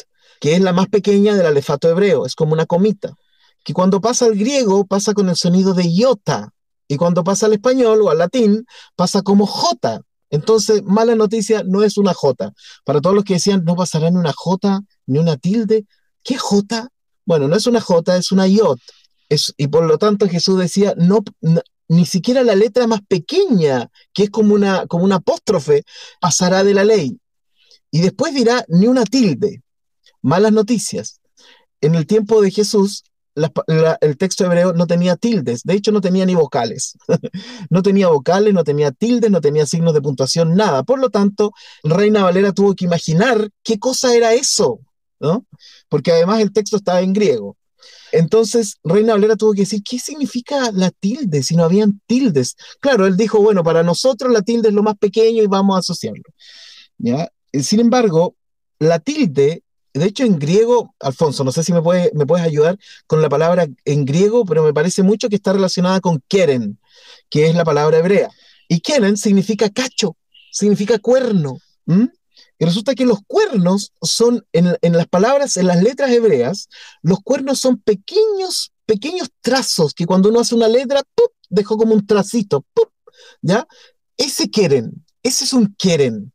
que 0.41 0.55
es 0.55 0.61
la 0.61 0.73
más 0.73 0.87
pequeña 0.87 1.35
del 1.35 1.47
alefato 1.47 1.91
hebreo, 1.91 2.27
es 2.27 2.37
como 2.37 2.53
una 2.53 2.67
comita, 2.67 3.17
que 3.65 3.75
cuando 3.75 4.01
pasa 4.01 4.27
al 4.27 4.37
griego 4.37 4.87
pasa 4.87 5.15
con 5.15 5.29
el 5.29 5.35
sonido 5.35 5.75
de 5.75 5.93
iota, 5.93 6.53
y 6.89 6.97
cuando 6.97 7.25
pasa 7.25 7.47
al 7.47 7.55
español 7.55 8.03
o 8.03 8.11
al 8.11 8.19
latín 8.19 8.67
pasa 8.95 9.23
como 9.23 9.47
J. 9.47 10.03
Entonces, 10.31 10.83
mala 10.85 11.15
noticia, 11.15 11.63
no 11.65 11.83
es 11.83 11.97
una 11.99 12.15
J. 12.15 12.53
Para 12.85 13.01
todos 13.01 13.15
los 13.15 13.25
que 13.25 13.35
decían, 13.35 13.65
no 13.65 13.77
pasará 13.77 14.11
ni 14.11 14.19
una 14.19 14.33
J 14.33 14.83
ni 15.07 15.19
una 15.19 15.37
tilde, 15.37 15.87
¿qué 16.23 16.37
J? 16.37 16.89
Bueno, 17.25 17.49
no 17.49 17.57
es 17.57 17.67
una 17.67 17.81
J, 17.81 18.17
es 18.17 18.33
una. 18.33 18.47
Es, 19.29 19.55
y 19.57 19.69
por 19.69 19.85
lo 19.85 19.99
tanto 19.99 20.29
Jesús 20.29 20.59
decía, 20.59 20.95
no, 20.97 21.21
ni 21.89 22.07
siquiera 22.07 22.43
la 22.43 22.55
letra 22.55 22.87
más 22.87 23.01
pequeña, 23.07 23.91
que 24.13 24.25
es 24.25 24.31
como 24.31 24.55
una, 24.55 24.87
como 24.87 25.05
una 25.05 25.17
apóstrofe, 25.17 25.85
pasará 26.21 26.65
de 26.65 26.75
la 26.75 26.85
ley. 26.85 27.19
Y 27.91 28.01
después 28.01 28.35
dirá, 28.35 28.65
ni 28.69 28.87
una 28.89 29.05
tilde. 29.05 29.63
Malas 30.23 30.53
noticias. 30.53 31.21
En 31.81 31.95
el 31.95 32.07
tiempo 32.07 32.41
de 32.43 32.51
Jesús, 32.51 33.05
el 33.37 34.17
texto 34.17 34.45
hebreo 34.45 34.73
no 34.73 34.87
tenía 34.87 35.17
tildes, 35.17 35.63
de 35.63 35.75
hecho 35.75 35.93
no 35.93 36.01
tenía 36.01 36.25
ni 36.25 36.35
vocales. 36.35 36.97
no 37.71 37.83
tenía 37.83 38.09
vocales, 38.09 38.55
no 38.55 38.65
tenía 38.65 38.91
tildes, 38.93 39.31
no 39.31 39.41
tenía 39.41 39.67
signos 39.67 39.95
de 39.95 40.01
puntuación, 40.01 40.55
nada. 40.55 40.83
Por 40.83 40.99
lo 40.99 41.11
tanto, 41.11 41.53
Reina 41.85 42.23
Valera 42.23 42.53
tuvo 42.53 42.75
que 42.75 42.87
imaginar 42.87 43.51
qué 43.63 43.79
cosa 43.79 44.15
era 44.15 44.33
eso, 44.33 44.81
¿no? 45.21 45.47
Porque 45.89 46.13
además 46.13 46.41
el 46.41 46.53
texto 46.53 46.77
estaba 46.77 47.03
en 47.03 47.13
griego. 47.13 47.57
Entonces, 48.13 48.77
Reina 48.83 49.13
Valera 49.13 49.37
tuvo 49.37 49.53
que 49.53 49.63
decir, 49.63 49.83
¿qué 49.83 49.99
significa 49.99 50.71
la 50.73 50.91
tilde 50.91 51.43
si 51.43 51.57
no 51.57 51.65
habían 51.65 52.01
tildes? 52.07 52.57
Claro, 52.81 53.07
él 53.07 53.17
dijo, 53.17 53.41
bueno, 53.41 53.63
para 53.63 53.83
nosotros 53.83 54.33
la 54.33 54.43
tilde 54.43 54.69
es 54.69 54.75
lo 54.75 54.83
más 54.83 54.97
pequeño 54.97 55.43
y 55.43 55.47
vamos 55.47 55.77
a 55.77 55.81
asociarlo. 55.81 56.25
¿Ya? 56.99 57.29
Sin 57.53 57.81
embargo, 57.81 58.35
la 58.79 58.99
tilde, 58.99 59.63
de 59.99 60.07
hecho 60.07 60.25
en 60.25 60.39
griego, 60.39 60.95
Alfonso, 61.01 61.45
no 61.45 61.53
sé 61.53 61.63
si 61.63 61.73
me, 61.73 61.83
puedes 61.83 62.45
ayudar 62.45 62.79
con 63.07 63.23
la 63.23 63.29
palabra 63.29 63.67
en 63.85 64.05
griego, 64.05 64.45
pero 64.45 64.63
me 64.63 64.75
parece 64.75 65.03
mucho 65.03 65.29
que 65.29 65.37
está 65.37 65.53
relacionada 65.53 66.01
con 66.01 66.23
keren, 66.29 66.79
que 67.31 67.47
es 67.49 67.55
la 67.55 67.65
palabra 67.65 67.99
hebrea. 67.99 68.29
Y 68.69 68.81
keren 68.81 69.17
significa 69.17 69.71
cacho, 69.71 70.17
significa 70.51 70.99
cuerno. 70.99 71.59
Y 72.59 72.65
resulta 72.65 72.95
que 72.95 73.07
los 73.07 73.21
cuernos 73.27 73.93
son, 74.03 74.45
en, 74.53 74.93
las 74.93 75.07
palabras, 75.09 75.57
en 75.57 75.67
las 75.67 75.83
letras 75.83 76.11
hebreas, 76.11 76.69
los 77.03 77.21
cuernos 77.21 77.61
son 77.61 77.79
pequeños, 77.79 78.73
pequeños 78.87 79.29
trazos 79.41 79.95
que 79.95 80.07
cuando 80.07 80.31
uno 80.31 80.41
hace 80.41 80.55
una 80.55 80.69
letra, 80.69 81.03
dejó 81.49 81.77
como 81.77 81.95
un 81.95 82.07
tracito, 82.07 82.65
¿ya? 83.43 83.67
Ese 84.17 84.51
quieren, 84.51 85.05
ese 85.23 85.45
es 85.45 85.53
un 85.53 85.75
quieren. 85.79 86.33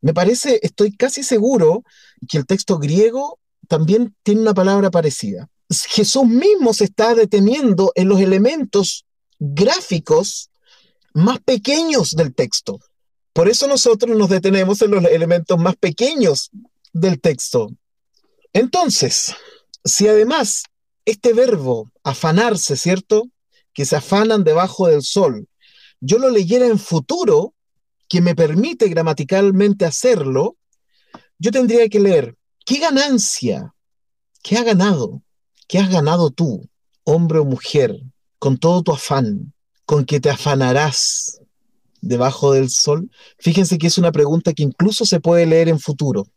Me 0.00 0.12
parece, 0.12 0.60
estoy 0.62 0.94
casi 0.96 1.22
seguro 1.22 1.84
que 2.28 2.38
el 2.38 2.46
texto 2.46 2.78
griego 2.78 3.38
también 3.68 4.14
tiene 4.22 4.42
una 4.42 4.54
palabra 4.54 4.90
parecida. 4.90 5.48
Jesús 5.70 6.26
mismo 6.26 6.74
se 6.74 6.84
está 6.84 7.14
deteniendo 7.14 7.92
en 7.94 8.08
los 8.08 8.20
elementos 8.20 9.04
gráficos 9.38 10.50
más 11.14 11.40
pequeños 11.40 12.12
del 12.12 12.34
texto. 12.34 12.78
Por 13.32 13.48
eso 13.48 13.66
nosotros 13.66 14.16
nos 14.16 14.28
detenemos 14.28 14.82
en 14.82 14.90
los 14.90 15.04
elementos 15.04 15.58
más 15.58 15.76
pequeños 15.76 16.50
del 16.92 17.20
texto. 17.20 17.70
Entonces, 18.52 19.34
si 19.84 20.06
además 20.06 20.64
este 21.04 21.32
verbo, 21.32 21.90
afanarse, 22.04 22.76
¿cierto? 22.76 23.24
Que 23.72 23.86
se 23.86 23.96
afanan 23.96 24.44
debajo 24.44 24.86
del 24.86 25.02
sol, 25.02 25.48
yo 26.00 26.18
lo 26.18 26.30
leyera 26.30 26.66
en 26.66 26.78
futuro, 26.78 27.54
que 28.08 28.20
me 28.20 28.34
permite 28.34 28.88
gramaticalmente 28.88 29.86
hacerlo, 29.86 30.56
yo 31.42 31.50
tendría 31.50 31.88
que 31.88 31.98
leer, 31.98 32.36
¿qué 32.64 32.78
ganancia? 32.78 33.74
¿Qué 34.44 34.56
ha 34.58 34.62
ganado? 34.62 35.22
¿Qué 35.66 35.80
has 35.80 35.90
ganado 35.90 36.30
tú, 36.30 36.68
hombre 37.02 37.40
o 37.40 37.44
mujer, 37.44 38.00
con 38.38 38.58
todo 38.58 38.84
tu 38.84 38.92
afán, 38.92 39.52
con 39.84 40.04
que 40.04 40.20
te 40.20 40.30
afanarás 40.30 41.40
debajo 42.00 42.52
del 42.52 42.70
sol? 42.70 43.10
Fíjense 43.38 43.76
que 43.78 43.88
es 43.88 43.98
una 43.98 44.12
pregunta 44.12 44.52
que 44.52 44.62
incluso 44.62 45.04
se 45.04 45.18
puede 45.18 45.44
leer 45.46 45.68
en 45.68 45.80
futuro. 45.80 46.28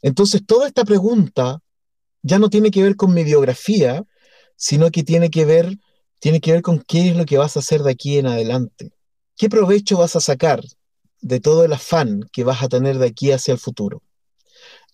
Entonces, 0.00 0.40
toda 0.46 0.66
esta 0.66 0.86
pregunta 0.86 1.60
ya 2.22 2.38
no 2.38 2.48
tiene 2.48 2.70
que 2.70 2.82
ver 2.82 2.96
con 2.96 3.12
mi 3.12 3.22
biografía, 3.22 4.02
sino 4.56 4.90
que 4.90 5.02
tiene 5.02 5.28
que 5.28 5.44
ver, 5.44 5.78
tiene 6.20 6.40
que 6.40 6.52
ver 6.52 6.62
con 6.62 6.78
qué 6.78 7.10
es 7.10 7.16
lo 7.16 7.26
que 7.26 7.36
vas 7.36 7.58
a 7.58 7.60
hacer 7.60 7.82
de 7.82 7.90
aquí 7.90 8.16
en 8.16 8.28
adelante. 8.28 8.92
¿Qué 9.36 9.50
provecho 9.50 9.98
vas 9.98 10.16
a 10.16 10.20
sacar 10.20 10.64
de 11.20 11.38
todo 11.38 11.66
el 11.66 11.74
afán 11.74 12.22
que 12.32 12.44
vas 12.44 12.62
a 12.62 12.68
tener 12.70 12.96
de 12.98 13.08
aquí 13.08 13.30
hacia 13.30 13.52
el 13.52 13.58
futuro? 13.58 14.02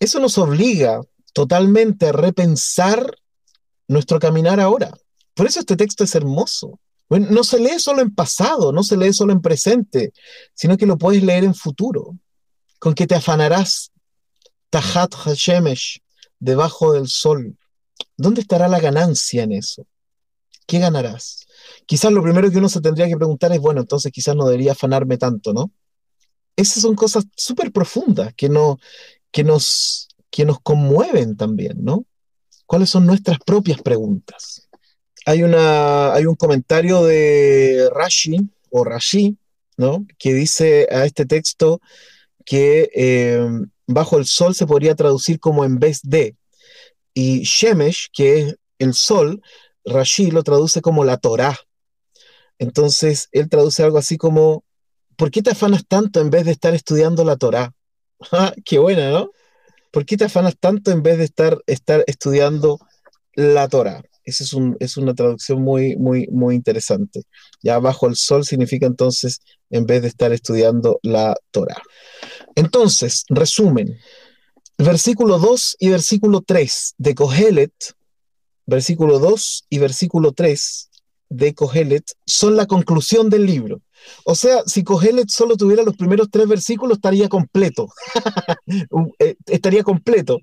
Eso 0.03 0.19
nos 0.19 0.37
obliga 0.37 1.01
totalmente 1.33 2.09
a 2.09 2.13
repensar 2.13 3.17
nuestro 3.87 4.19
caminar 4.19 4.59
ahora. 4.59 4.93
Por 5.33 5.47
eso 5.47 5.61
este 5.61 5.77
texto 5.77 6.03
es 6.03 6.17
hermoso, 6.17 6.81
no 7.09 7.45
se 7.45 7.61
lee 7.61 7.79
solo 7.79 8.03
en 8.03 8.13
pasado, 8.13 8.73
no 8.73 8.83
se 8.83 8.97
lee 8.97 9.13
solo 9.13 9.33
en 9.33 9.41
presente, 9.41 10.13
sino 10.55 10.77
que 10.77 10.87
lo 10.87 10.99
puedes 10.99 11.23
leer 11.23 11.45
en 11.45 11.55
futuro. 11.55 12.19
Con 12.81 12.95
que 12.95 13.07
te 13.07 13.15
afanarás, 13.15 13.93
Tahat 14.71 15.15
Hashemesh, 15.15 16.01
debajo 16.41 16.95
del 16.95 17.07
sol. 17.07 17.57
¿Dónde 18.17 18.41
estará 18.41 18.67
la 18.67 18.81
ganancia 18.81 19.45
en 19.45 19.53
eso? 19.53 19.87
¿Qué 20.67 20.81
ganarás? 20.81 21.47
Quizás 21.87 22.11
lo 22.11 22.25
primero 22.25 22.51
que 22.51 22.59
uno 22.59 22.69
se 22.69 22.81
tendría 22.81 23.07
que 23.07 23.17
preguntar 23.17 23.53
es, 23.53 23.61
bueno, 23.61 23.83
entonces 23.83 24.11
quizás 24.11 24.35
no 24.35 24.47
debería 24.47 24.73
afanarme 24.73 25.17
tanto, 25.17 25.53
¿no? 25.53 25.71
Esas 26.57 26.83
son 26.83 26.97
cosas 26.97 27.25
súper 27.37 27.71
profundas 27.71 28.35
que, 28.35 28.49
no, 28.49 28.79
que, 29.33 29.43
nos, 29.45 30.09
que 30.31 30.45
nos 30.45 30.61
conmueven 30.61 31.37
también, 31.37 31.83
¿no? 31.83 32.05
¿Cuáles 32.67 32.91
son 32.91 33.07
nuestras 33.07 33.39
propias 33.41 33.83
preguntas? 33.83 34.69
hay, 35.25 35.43
una, 35.43 36.13
hay 36.13 36.27
un 36.27 36.35
comentario 36.35 37.05
de 37.05 37.89
Rashi 37.93 38.39
o 38.71 38.85
Rashi, 38.85 39.37
¿no? 39.77 40.07
Que 40.19 40.35
dice 40.35 40.89
a 40.91 41.05
este 41.05 41.27
texto 41.27 41.81
que 42.45 42.91
eh, 42.95 43.47
bajo 43.87 44.19
el 44.19 44.27
sol 44.27 44.55
se 44.55 44.67
podría 44.67 44.95
traducir 44.95 45.39
como 45.41 45.65
en 45.65 45.79
vez 45.79 46.01
de. 46.03 46.37
Y 47.15 47.43
Shemesh, 47.43 48.09
que 48.13 48.41
es 48.41 48.57
el 48.79 48.95
sol, 48.95 49.43
Rashi 49.85 50.31
lo 50.31 50.43
traduce 50.43 50.81
como 50.81 51.05
la 51.05 51.19
Torah. 51.19 51.59
Entonces, 52.59 53.29
él 53.33 53.49
traduce 53.49 53.83
algo 53.83 53.99
así 53.99 54.17
como, 54.17 54.65
¿por 55.17 55.31
qué 55.31 55.43
te 55.43 55.51
afanas 55.51 55.87
tanto 55.87 56.21
en 56.21 56.31
vez 56.31 56.45
de 56.47 56.53
estar 56.53 56.75
estudiando 56.75 57.25
la 57.25 57.37
Torah? 57.37 57.73
Qué 58.65 58.79
buena, 58.79 59.11
¿no? 59.11 59.31
¿Por 59.91 60.07
qué 60.07 60.17
te 60.17 60.25
afanas 60.25 60.57
tanto 60.59 60.91
en 60.91 61.03
vez 61.03 61.19
de 61.19 61.25
estar, 61.25 61.59
estar 61.67 62.03
estudiando 62.07 62.79
la 63.35 63.69
Torah? 63.69 64.03
Esa 64.25 64.45
es, 64.45 64.55
es, 64.79 64.97
una 64.97 65.15
traducción 65.15 65.63
muy, 65.63 65.97
muy, 65.97 66.29
muy 66.29 66.55
interesante. 66.55 67.25
Ya 67.63 67.79
bajo 67.79 68.07
el 68.07 68.17
sol 68.17 68.45
significa 68.45 68.87
entonces, 68.87 69.41
en 69.69 69.85
vez 69.85 70.03
de 70.03 70.09
estar 70.09 70.33
estudiando 70.33 70.99
la 71.03 71.37
Torah. 71.51 71.83
Entonces, 72.55 73.25
resumen, 73.29 73.99
versículo 74.79 75.39
2 75.39 75.77
y 75.79 75.89
versículo 75.89 76.41
3 76.41 76.95
de 76.99 77.15
Kohelet, 77.15 77.73
versículo 78.67 79.19
2 79.19 79.67
y 79.69 79.79
versículo 79.79 80.33
3 80.33 80.91
de 81.29 81.55
Kohelet 81.55 82.05
son 82.27 82.57
la 82.57 82.67
conclusión 82.67 83.31
del 83.31 83.47
libro. 83.47 83.81
O 84.25 84.35
sea, 84.35 84.63
si 84.67 84.85
Kohelet 84.85 85.29
solo 85.29 85.57
tuviera 85.57 85.83
los 85.83 85.97
primeros 85.97 86.29
tres 86.31 86.49
versículos, 86.49 86.99
estaría 86.99 87.29
completo. 87.29 87.89
Eh, 89.19 89.37
estaría 89.47 89.83
completo. 89.83 90.39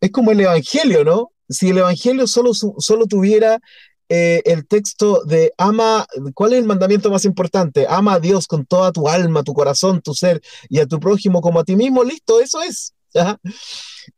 Es 0.00 0.10
como 0.10 0.30
el 0.30 0.40
Evangelio, 0.40 1.04
¿no? 1.04 1.32
si 1.52 1.70
el 1.70 1.78
Evangelio 1.78 2.26
solo, 2.26 2.52
solo 2.54 3.06
tuviera 3.06 3.60
eh, 4.08 4.42
el 4.44 4.66
texto 4.66 5.22
de 5.24 5.52
ama, 5.56 6.06
¿cuál 6.34 6.52
es 6.52 6.58
el 6.58 6.66
mandamiento 6.66 7.10
más 7.10 7.24
importante? 7.24 7.86
Ama 7.88 8.14
a 8.14 8.20
Dios 8.20 8.46
con 8.46 8.66
toda 8.66 8.92
tu 8.92 9.08
alma, 9.08 9.42
tu 9.42 9.54
corazón, 9.54 10.02
tu 10.02 10.14
ser 10.14 10.42
y 10.68 10.80
a 10.80 10.86
tu 10.86 11.00
prójimo 11.00 11.40
como 11.40 11.60
a 11.60 11.64
ti 11.64 11.76
mismo, 11.76 12.04
listo, 12.04 12.40
eso 12.40 12.62
es. 12.62 12.94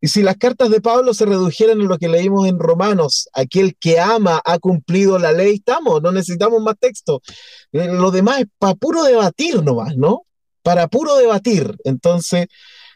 Y 0.01 0.09
si 0.09 0.22
las 0.22 0.36
cartas 0.36 0.70
de 0.70 0.80
Pablo 0.80 1.12
se 1.14 1.26
redujeran 1.26 1.80
a 1.80 1.84
lo 1.84 1.99
que 1.99 2.09
leímos 2.09 2.49
en 2.49 2.59
Romanos, 2.59 3.28
aquel 3.32 3.76
que 3.76 4.01
ama 4.01 4.40
ha 4.45 4.59
cumplido 4.59 5.18
la 5.18 5.32
ley, 5.32 5.57
estamos, 5.57 6.01
no 6.01 6.11
necesitamos 6.12 6.62
más 6.62 6.76
texto. 6.78 7.20
Eh, 7.72 7.88
lo 7.92 8.11
demás 8.11 8.40
es 8.40 8.47
para 8.59 8.74
puro 8.74 9.03
debatir 9.03 9.62
nomás, 9.62 9.97
¿no? 9.97 10.22
para 10.64 10.88
puro 10.88 11.16
debatir. 11.16 11.76
Entonces, 11.84 12.49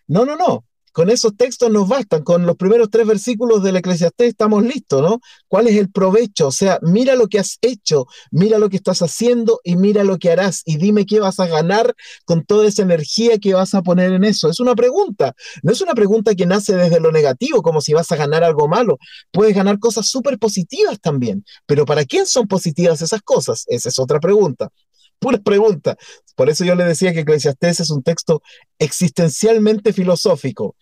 no, 0.08 0.24
no, 0.24 0.36
no. 0.36 0.64
Con 0.98 1.10
esos 1.10 1.36
textos 1.36 1.70
nos 1.70 1.86
bastan, 1.86 2.24
con 2.24 2.44
los 2.44 2.56
primeros 2.56 2.90
tres 2.90 3.06
versículos 3.06 3.62
del 3.62 3.76
Eclesiastés 3.76 4.30
estamos 4.30 4.64
listos, 4.64 5.00
¿no? 5.00 5.20
¿Cuál 5.46 5.68
es 5.68 5.76
el 5.76 5.92
provecho? 5.92 6.48
O 6.48 6.50
sea, 6.50 6.80
mira 6.82 7.14
lo 7.14 7.28
que 7.28 7.38
has 7.38 7.56
hecho, 7.62 8.08
mira 8.32 8.58
lo 8.58 8.68
que 8.68 8.78
estás 8.78 9.00
haciendo 9.00 9.60
y 9.62 9.76
mira 9.76 10.02
lo 10.02 10.18
que 10.18 10.32
harás 10.32 10.62
y 10.64 10.76
dime 10.76 11.06
qué 11.06 11.20
vas 11.20 11.38
a 11.38 11.46
ganar 11.46 11.94
con 12.24 12.44
toda 12.44 12.66
esa 12.66 12.82
energía 12.82 13.38
que 13.38 13.54
vas 13.54 13.74
a 13.74 13.82
poner 13.82 14.12
en 14.12 14.24
eso. 14.24 14.50
Es 14.50 14.58
una 14.58 14.74
pregunta, 14.74 15.36
no 15.62 15.70
es 15.70 15.80
una 15.80 15.94
pregunta 15.94 16.34
que 16.34 16.46
nace 16.46 16.74
desde 16.74 16.98
lo 16.98 17.12
negativo, 17.12 17.62
como 17.62 17.80
si 17.80 17.92
vas 17.92 18.10
a 18.10 18.16
ganar 18.16 18.42
algo 18.42 18.66
malo. 18.66 18.98
Puedes 19.30 19.54
ganar 19.54 19.78
cosas 19.78 20.08
súper 20.08 20.36
positivas 20.36 20.98
también, 21.00 21.44
pero 21.66 21.86
¿para 21.86 22.04
quién 22.06 22.26
son 22.26 22.48
positivas 22.48 23.02
esas 23.02 23.22
cosas? 23.22 23.66
Esa 23.68 23.88
es 23.88 24.00
otra 24.00 24.18
pregunta 24.18 24.72
pura 25.18 25.38
pregunta. 25.38 25.96
Por 26.34 26.48
eso 26.48 26.64
yo 26.64 26.74
le 26.74 26.84
decía 26.84 27.12
que 27.12 27.20
Eclesiastés 27.20 27.80
es 27.80 27.90
un 27.90 28.02
texto 28.02 28.42
existencialmente 28.78 29.92
filosófico. 29.92 30.76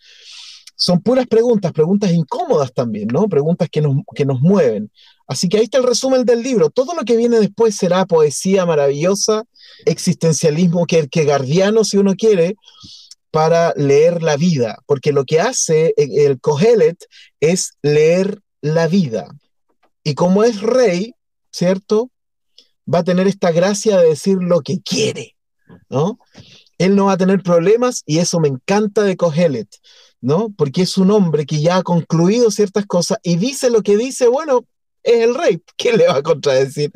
Son 0.75 1.01
puras 1.01 1.25
preguntas, 1.25 1.71
preguntas 1.71 2.11
incómodas 2.11 2.71
también, 2.71 3.07
¿no? 3.07 3.27
Preguntas 3.27 3.67
que 3.71 3.81
nos, 3.81 3.95
que 4.15 4.25
nos 4.25 4.39
mueven. 4.41 4.91
Así 5.25 5.49
que 5.49 5.57
ahí 5.57 5.63
está 5.63 5.79
el 5.79 5.83
resumen 5.83 6.23
del 6.23 6.43
libro. 6.43 6.69
Todo 6.69 6.93
lo 6.93 7.03
que 7.03 7.17
viene 7.17 7.39
después 7.39 7.75
será 7.75 8.05
poesía 8.05 8.65
maravillosa, 8.67 9.43
existencialismo 9.85 10.85
que, 10.85 11.07
que 11.07 11.25
guardiano, 11.25 11.83
si 11.83 11.97
uno 11.97 12.13
quiere, 12.15 12.55
para 13.31 13.73
leer 13.75 14.23
la 14.23 14.37
vida, 14.37 14.77
porque 14.85 15.11
lo 15.11 15.25
que 15.25 15.39
hace 15.39 15.93
el 15.97 16.39
Kohelet 16.39 16.97
es 17.39 17.73
leer 17.81 18.39
la 18.61 18.87
vida. 18.87 19.27
Y 20.03 20.13
como 20.13 20.43
es 20.43 20.61
rey, 20.61 21.13
¿cierto? 21.51 22.09
Va 22.91 22.99
a 22.99 23.03
tener 23.03 23.27
esta 23.27 23.51
gracia 23.51 23.97
de 23.97 24.09
decir 24.09 24.37
lo 24.39 24.61
que 24.61 24.81
quiere, 24.81 25.35
¿no? 25.89 26.19
Él 26.77 26.95
no 26.95 27.05
va 27.05 27.13
a 27.13 27.17
tener 27.17 27.41
problemas 27.41 28.03
y 28.05 28.19
eso 28.19 28.39
me 28.39 28.47
encanta 28.47 29.03
de 29.03 29.17
Kohelet, 29.17 29.67
¿no? 30.21 30.53
Porque 30.55 30.83
es 30.83 30.97
un 30.97 31.11
hombre 31.11 31.45
que 31.45 31.61
ya 31.61 31.77
ha 31.77 31.83
concluido 31.83 32.51
ciertas 32.51 32.85
cosas 32.85 33.17
y 33.23 33.37
dice 33.37 33.69
lo 33.69 33.81
que 33.81 33.97
dice, 33.97 34.27
bueno, 34.27 34.65
es 35.07 35.23
el 35.23 35.35
rey, 35.35 35.61
¿qué 35.77 35.93
le 35.93 36.07
va 36.07 36.17
a 36.17 36.23
contradecir? 36.23 36.91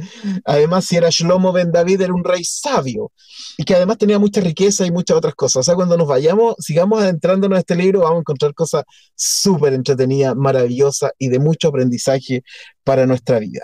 Además, 0.45 0.85
si 0.85 0.97
era 0.97 1.09
Shlomo 1.09 1.51
Ben 1.51 1.71
David, 1.71 2.01
era 2.01 2.13
un 2.13 2.23
rey 2.23 2.43
sabio 2.43 3.11
y 3.57 3.63
que 3.63 3.75
además 3.75 3.97
tenía 3.97 4.19
mucha 4.19 4.41
riqueza 4.41 4.85
y 4.85 4.91
muchas 4.91 5.17
otras 5.17 5.33
cosas. 5.33 5.61
O 5.61 5.63
sea, 5.63 5.75
cuando 5.75 5.97
nos 5.97 6.07
vayamos, 6.07 6.55
sigamos 6.59 7.01
adentrándonos 7.01 7.55
en 7.57 7.59
este 7.59 7.75
libro, 7.75 8.01
vamos 8.01 8.17
a 8.17 8.19
encontrar 8.19 8.53
cosas 8.53 8.83
súper 9.15 9.73
entretenidas, 9.73 10.35
maravillosas 10.35 11.11
y 11.17 11.29
de 11.29 11.39
mucho 11.39 11.69
aprendizaje 11.69 12.43
para 12.83 13.05
nuestra 13.05 13.39
vida. 13.39 13.61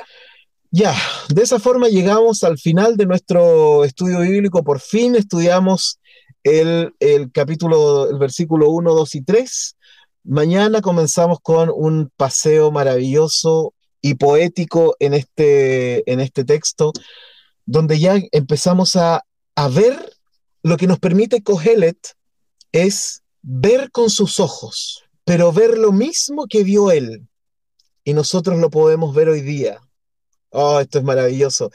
Ya, 0.71 0.93
de 1.29 1.43
esa 1.43 1.59
forma 1.59 1.87
llegamos 1.87 2.43
al 2.43 2.57
final 2.57 2.97
de 2.97 3.05
nuestro 3.05 3.85
estudio 3.85 4.19
bíblico. 4.19 4.63
Por 4.63 4.81
fin 4.81 5.15
estudiamos 5.15 5.99
el, 6.43 6.93
capítulo, 7.33 8.09
el 8.09 8.17
versículo 8.17 8.69
1, 8.71 8.93
2 8.93 9.15
y 9.15 9.21
3. 9.21 9.77
Mañana 10.25 10.81
comenzamos 10.81 11.39
con 11.41 11.71
un 11.73 12.11
paseo 12.17 12.71
maravilloso 12.71 13.73
y 14.01 14.15
poético 14.15 14.95
en 14.99 15.13
este, 15.13 16.09
en 16.11 16.19
este 16.19 16.43
texto, 16.43 16.91
donde 17.65 17.97
ya 17.97 18.19
empezamos 18.31 18.97
a, 18.97 19.23
a 19.55 19.67
ver 19.69 20.13
lo 20.63 20.75
que 20.75 20.87
nos 20.87 20.99
permite 20.99 21.43
Cogelet 21.43 21.97
es 22.73 23.23
ver 23.41 23.89
con 23.91 24.09
sus 24.09 24.41
ojos, 24.41 25.03
pero 25.23 25.53
ver 25.53 25.77
lo 25.77 25.93
mismo 25.93 26.45
que 26.47 26.65
vio 26.65 26.91
él. 26.91 27.25
Y 28.03 28.13
nosotros 28.13 28.59
lo 28.59 28.69
podemos 28.69 29.15
ver 29.15 29.29
hoy 29.29 29.41
día 29.41 29.79
Oh, 30.51 30.79
esto 30.79 30.99
es 30.99 31.03
maravilloso. 31.03 31.69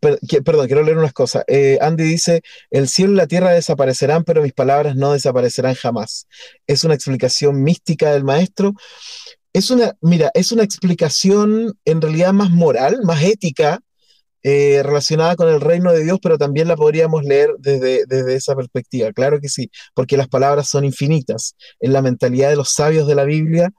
perdón, 0.00 0.66
quiero 0.66 0.82
leer 0.82 0.98
unas 0.98 1.12
cosas. 1.12 1.44
Eh, 1.46 1.78
Andy 1.80 2.04
dice, 2.04 2.42
el 2.70 2.88
cielo 2.88 3.12
y 3.12 3.16
la 3.16 3.26
tierra 3.26 3.52
desaparecerán, 3.52 4.24
pero 4.24 4.42
mis 4.42 4.52
palabras 4.52 4.96
no 4.96 5.12
desaparecerán 5.12 5.74
jamás. 5.74 6.26
Es 6.66 6.84
una 6.84 6.94
explicación 6.94 7.62
mística 7.62 8.12
del 8.12 8.24
maestro. 8.24 8.74
Es 9.52 9.70
una, 9.70 9.96
mira, 10.00 10.30
es 10.34 10.52
una 10.52 10.64
explicación 10.64 11.78
en 11.84 12.00
realidad 12.00 12.32
más 12.32 12.50
moral, 12.50 13.00
más 13.04 13.22
ética, 13.22 13.80
eh, 14.46 14.82
relacionada 14.82 15.36
con 15.36 15.48
el 15.48 15.60
reino 15.60 15.90
de 15.92 16.04
Dios, 16.04 16.18
pero 16.22 16.36
también 16.36 16.68
la 16.68 16.76
podríamos 16.76 17.24
leer 17.24 17.50
desde, 17.58 18.04
desde 18.06 18.34
esa 18.34 18.54
perspectiva. 18.54 19.10
Claro 19.12 19.40
que 19.40 19.48
sí, 19.48 19.70
porque 19.94 20.18
las 20.18 20.28
palabras 20.28 20.68
son 20.68 20.84
infinitas. 20.84 21.56
En 21.80 21.94
la 21.94 22.02
mentalidad 22.02 22.50
de 22.50 22.56
los 22.56 22.70
sabios 22.70 23.06
de 23.06 23.14
la 23.14 23.24
Biblia, 23.24 23.70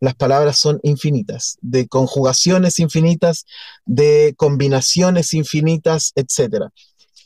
las 0.00 0.14
palabras 0.14 0.58
son 0.58 0.80
infinitas, 0.82 1.58
de 1.60 1.86
conjugaciones 1.86 2.78
infinitas, 2.78 3.44
de 3.84 4.34
combinaciones 4.36 5.34
infinitas, 5.34 6.12
etc. 6.16 6.68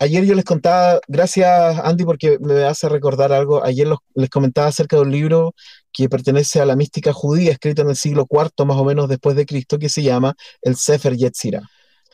Ayer 0.00 0.24
yo 0.24 0.34
les 0.34 0.44
contaba, 0.44 1.00
gracias 1.06 1.78
Andy 1.78 2.04
porque 2.04 2.38
me 2.40 2.64
hace 2.64 2.88
recordar 2.88 3.32
algo, 3.32 3.64
ayer 3.64 3.88
les 4.14 4.28
comentaba 4.28 4.66
acerca 4.66 4.96
de 4.96 5.02
un 5.02 5.12
libro 5.12 5.54
que 5.92 6.08
pertenece 6.08 6.60
a 6.60 6.66
la 6.66 6.74
mística 6.74 7.12
judía, 7.12 7.52
escrito 7.52 7.82
en 7.82 7.90
el 7.90 7.96
siglo 7.96 8.26
IV 8.28 8.66
más 8.66 8.76
o 8.76 8.84
menos 8.84 9.08
después 9.08 9.36
de 9.36 9.46
Cristo, 9.46 9.78
que 9.78 9.88
se 9.88 10.02
llama 10.02 10.34
el 10.62 10.76
Sefer 10.76 11.16
Yetzirah. 11.16 11.62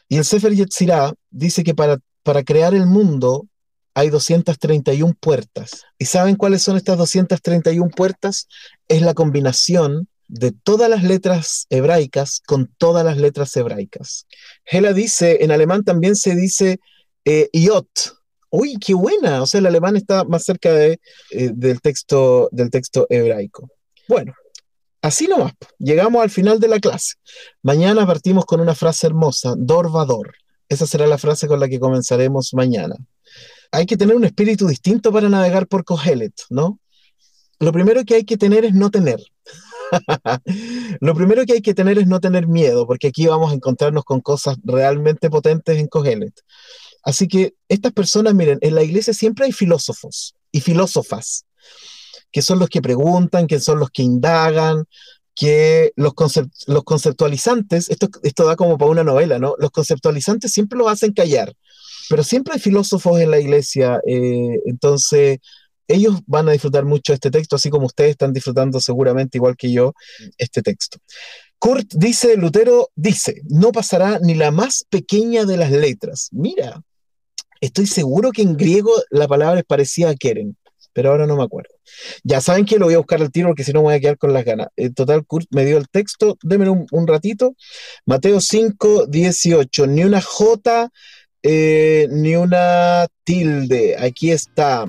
Y 0.09 0.19
el 0.19 0.27
Sefer 0.27 0.55
Yetzirah 0.55 1.15
dice 1.31 1.65
que 1.65 1.75
para, 1.75 1.99
para 2.23 2.45
crear 2.45 2.75
el 2.75 2.85
mundo 2.85 3.47
hay 3.95 4.11
231 4.11 5.15
puertas. 5.19 5.85
¿Y 5.99 6.05
saben 6.05 6.37
cuáles 6.37 6.63
son 6.63 6.77
estas 6.77 6.99
231 6.99 7.91
puertas? 7.91 8.47
Es 8.89 9.01
la 9.01 9.15
combinación 9.15 10.10
de 10.31 10.53
todas 10.53 10.89
las 10.89 11.03
letras 11.03 11.67
hebraicas 11.71 12.41
con 12.47 12.73
todas 12.79 13.05
las 13.05 13.17
letras 13.17 13.55
hebraicas. 13.57 14.27
Hela 14.65 14.93
dice, 14.93 15.39
en 15.41 15.51
alemán 15.51 15.83
también 15.83 16.15
se 16.15 16.37
dice 16.37 16.79
eh, 17.25 17.49
iot. 17.53 18.17
Uy, 18.49 18.77
qué 18.79 18.95
buena. 18.95 19.43
O 19.43 19.47
sea, 19.47 19.59
el 19.59 19.67
alemán 19.67 19.97
está 19.97 20.23
más 20.25 20.45
cerca 20.45 20.73
de, 20.73 21.01
eh, 21.33 21.51
del, 21.53 21.81
texto, 21.81 22.49
del 22.53 22.71
texto 22.71 23.07
hebraico. 23.11 23.69
Bueno, 24.09 24.33
así 25.03 25.27
nomás. 25.27 25.53
Llegamos 25.79 26.23
al 26.23 26.31
final 26.31 26.61
de 26.61 26.69
la 26.69 26.79
clase. 26.79 27.15
Mañana 27.63 28.07
partimos 28.07 28.45
con 28.45 28.61
una 28.61 28.77
frase 28.77 29.09
hermosa, 29.09 29.55
dorvador. 29.59 30.35
Esa 30.69 30.87
será 30.87 31.09
la 31.09 31.19
frase 31.19 31.49
con 31.49 31.59
la 31.59 31.69
que 31.69 31.81
comenzaremos 31.81 32.55
mañana. 32.55 32.95
Hay 33.73 33.85
que 33.85 33.97
tener 33.97 34.15
un 34.15 34.25
espíritu 34.25 34.69
distinto 34.69 35.13
para 35.13 35.29
navegar 35.29 35.67
por 35.67 35.85
Kohelet, 35.85 36.35
¿no? 36.51 36.79
Lo 37.59 37.73
primero 37.73 38.05
que 38.05 38.15
hay 38.15 38.25
que 38.25 38.37
tener 38.37 38.65
es 38.65 38.75
no 38.75 38.91
tener. 38.91 39.21
Lo 41.01 41.15
primero 41.15 41.45
que 41.45 41.55
hay 41.55 41.63
que 41.63 41.75
tener 41.75 41.99
es 41.99 42.07
no 42.07 42.21
tener 42.21 42.47
miedo, 42.47 42.87
porque 42.87 43.09
aquí 43.09 43.27
vamos 43.27 43.53
a 43.53 43.55
encontrarnos 43.55 44.05
con 44.05 44.21
cosas 44.21 44.57
realmente 44.65 45.31
potentes 45.31 45.79
en 45.79 45.89
Cogelet. 45.89 46.35
Así 47.03 47.29
que 47.29 47.55
estas 47.69 47.93
personas, 47.93 48.35
miren, 48.35 48.59
en 48.61 48.75
la 48.75 48.83
iglesia 48.83 49.15
siempre 49.15 49.47
hay 49.47 49.53
filósofos 49.53 50.35
y 50.53 50.61
filósofas, 50.61 51.47
que 52.31 52.43
son 52.43 52.59
los 52.59 52.69
que 52.69 52.83
preguntan, 52.83 53.47
que 53.47 53.61
son 53.61 53.79
los 53.79 53.91
que 53.91 54.03
indagan, 54.03 54.85
que 55.35 55.93
los, 55.97 56.13
los 56.67 56.85
conceptualizantes, 56.85 57.89
esto, 57.89 58.09
esto 58.23 58.45
da 58.45 58.57
como 58.57 58.77
para 58.77 58.91
una 58.91 59.05
novela, 59.05 59.39
¿no? 59.39 59.55
Los 59.59 59.71
conceptualizantes 59.71 60.53
siempre 60.53 60.79
lo 60.79 60.89
hacen 60.89 61.13
callar, 61.13 61.55
pero 62.11 62.23
siempre 62.23 62.55
hay 62.55 62.61
filósofos 62.61 63.21
en 63.21 63.31
la 63.31 63.41
iglesia, 63.41 64.01
eh, 64.07 64.61
entonces 64.67 65.39
ellos 65.91 66.21
van 66.27 66.49
a 66.49 66.53
disfrutar 66.53 66.85
mucho 66.85 67.13
este 67.13 67.31
texto, 67.31 67.57
así 67.57 67.69
como 67.69 67.87
ustedes 67.87 68.13
están 68.13 68.33
disfrutando 68.33 68.81
seguramente, 68.81 69.39
igual 69.39 69.57
que 69.57 69.73
yo, 69.73 69.95
este 70.39 70.63
texto. 70.63 70.99
Kurt 71.59 71.93
dice, 71.95 72.37
Lutero 72.37 72.89
dice, 72.95 73.43
no 73.49 73.73
pasará 73.73 74.19
ni 74.21 74.35
la 74.35 74.51
más 74.51 74.87
pequeña 74.89 75.45
de 75.45 75.57
las 75.57 75.71
letras. 75.71 76.29
Mira, 76.33 76.83
estoy 77.61 77.87
seguro 77.87 78.31
que 78.31 78.43
en 78.43 78.57
griego 78.57 78.93
la 79.11 79.29
palabra 79.29 79.61
es 79.61 79.67
parecida 79.67 80.11
a 80.11 80.15
Keren, 80.15 80.57
pero 80.93 81.11
ahora 81.11 81.27
no 81.27 81.37
me 81.37 81.43
acuerdo. 81.43 81.75
Ya 82.23 82.41
saben 82.41 82.65
que 82.65 82.79
lo 82.79 82.87
voy 82.87 82.95
a 82.95 82.99
buscar 82.99 83.21
al 83.21 83.31
tiro 83.33 83.49
porque 83.49 83.65
si 83.65 83.73
no 83.73 83.81
me 83.81 83.85
voy 83.85 83.95
a 83.95 84.01
quedar 84.01 84.17
con 84.17 84.33
las 84.33 84.45
ganas. 84.45 84.69
En 84.77 84.95
total, 84.95 85.27
Kurt 85.27 85.49
me 85.51 85.65
dio 85.65 85.77
el 85.77 85.89
texto, 85.89 86.39
denme 86.43 86.69
un, 86.69 87.07
ratito. 87.07 87.55
Mateo 88.07 88.41
5, 88.41 89.07
18, 89.07 89.87
ni 89.89 90.05
una 90.05 90.23
J, 90.23 90.91
eh, 91.43 92.09
ni 92.11 92.37
una 92.37 93.07
tilde. 93.25 93.97
Aquí 93.99 94.31
está. 94.31 94.87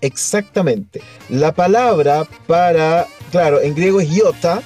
Exactamente. 0.00 1.00
La 1.28 1.54
palabra 1.54 2.26
para, 2.46 3.06
claro, 3.30 3.60
en 3.60 3.74
griego 3.74 4.00
es 4.00 4.10
iota 4.10 4.62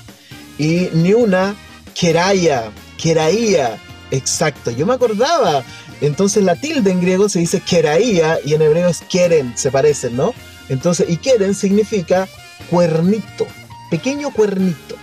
y 0.58 0.88
ni 0.92 1.14
una 1.14 1.54
keraya, 1.94 2.70
keraía. 3.00 3.78
Exacto, 4.10 4.70
yo 4.70 4.86
me 4.86 4.94
acordaba. 4.94 5.62
Entonces 6.00 6.42
la 6.42 6.56
tilde 6.56 6.90
en 6.90 7.00
griego 7.00 7.28
se 7.28 7.38
dice 7.38 7.60
keraía 7.60 8.38
y 8.44 8.54
en 8.54 8.62
hebreo 8.62 8.88
es 8.88 9.00
keren, 9.02 9.52
se 9.56 9.70
parecen, 9.70 10.16
¿no? 10.16 10.34
Entonces, 10.68 11.08
y 11.08 11.16
keren 11.16 11.54
significa 11.54 12.28
cuernito, 12.70 13.46
pequeño 13.90 14.30
cuernito. 14.30 14.96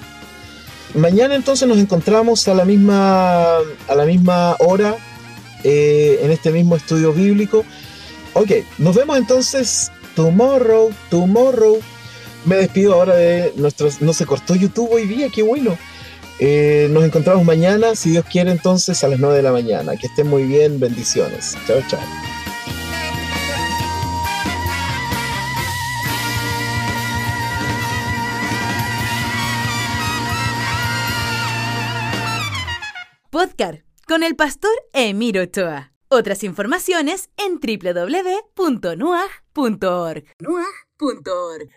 Mañana 0.96 1.36
entonces 1.36 1.68
nos 1.68 1.78
encontramos 1.78 2.48
a 2.48 2.54
la 2.54 2.66
misma, 2.66 3.58
a 3.88 3.96
la 3.96 4.06
misma 4.06 4.56
hora 4.60 4.96
eh, 5.64 6.20
en 6.24 6.32
este 6.32 6.52
mismo 6.52 6.76
estudio 6.76 7.14
bíblico. 7.14 7.66
Ok, 8.34 8.52
nos 8.78 8.96
vemos 8.96 9.18
entonces 9.18 9.92
Tomorrow, 10.18 10.92
Tomorrow. 11.12 11.80
Me 12.46 12.56
despido 12.56 12.96
ahora 12.96 13.16
de 13.16 13.54
nuestros. 13.56 14.02
No 14.02 14.14
se 14.14 14.26
cortó 14.26 14.56
YouTube 14.56 14.92
hoy 14.92 15.06
día, 15.06 15.30
qué 15.30 15.44
bueno. 15.44 15.78
Eh, 16.40 16.88
nos 16.90 17.04
encontramos 17.04 17.46
mañana, 17.46 17.96
si 17.96 18.10
Dios 18.10 18.26
quiere, 18.26 18.50
entonces 18.50 19.04
a 19.04 19.10
las 19.10 19.20
9 19.20 19.36
de 19.36 19.44
la 19.44 19.52
mañana. 19.52 19.96
Que 19.96 20.08
estén 20.08 20.28
muy 20.28 20.44
bien, 20.44 20.80
bendiciones. 20.80 21.56
Chao, 21.68 21.82
chao. 21.88 22.00
Podcast 33.30 33.82
con 34.08 34.24
el 34.24 34.36
pastor 34.36 34.72
Emiro 34.94 35.44
Ochoa. 35.44 35.97
Otras 36.10 36.44
informaciones 36.44 37.30
en 37.38 37.60
www.nuag.org. 37.60 38.24
nuag.org. 40.40 41.70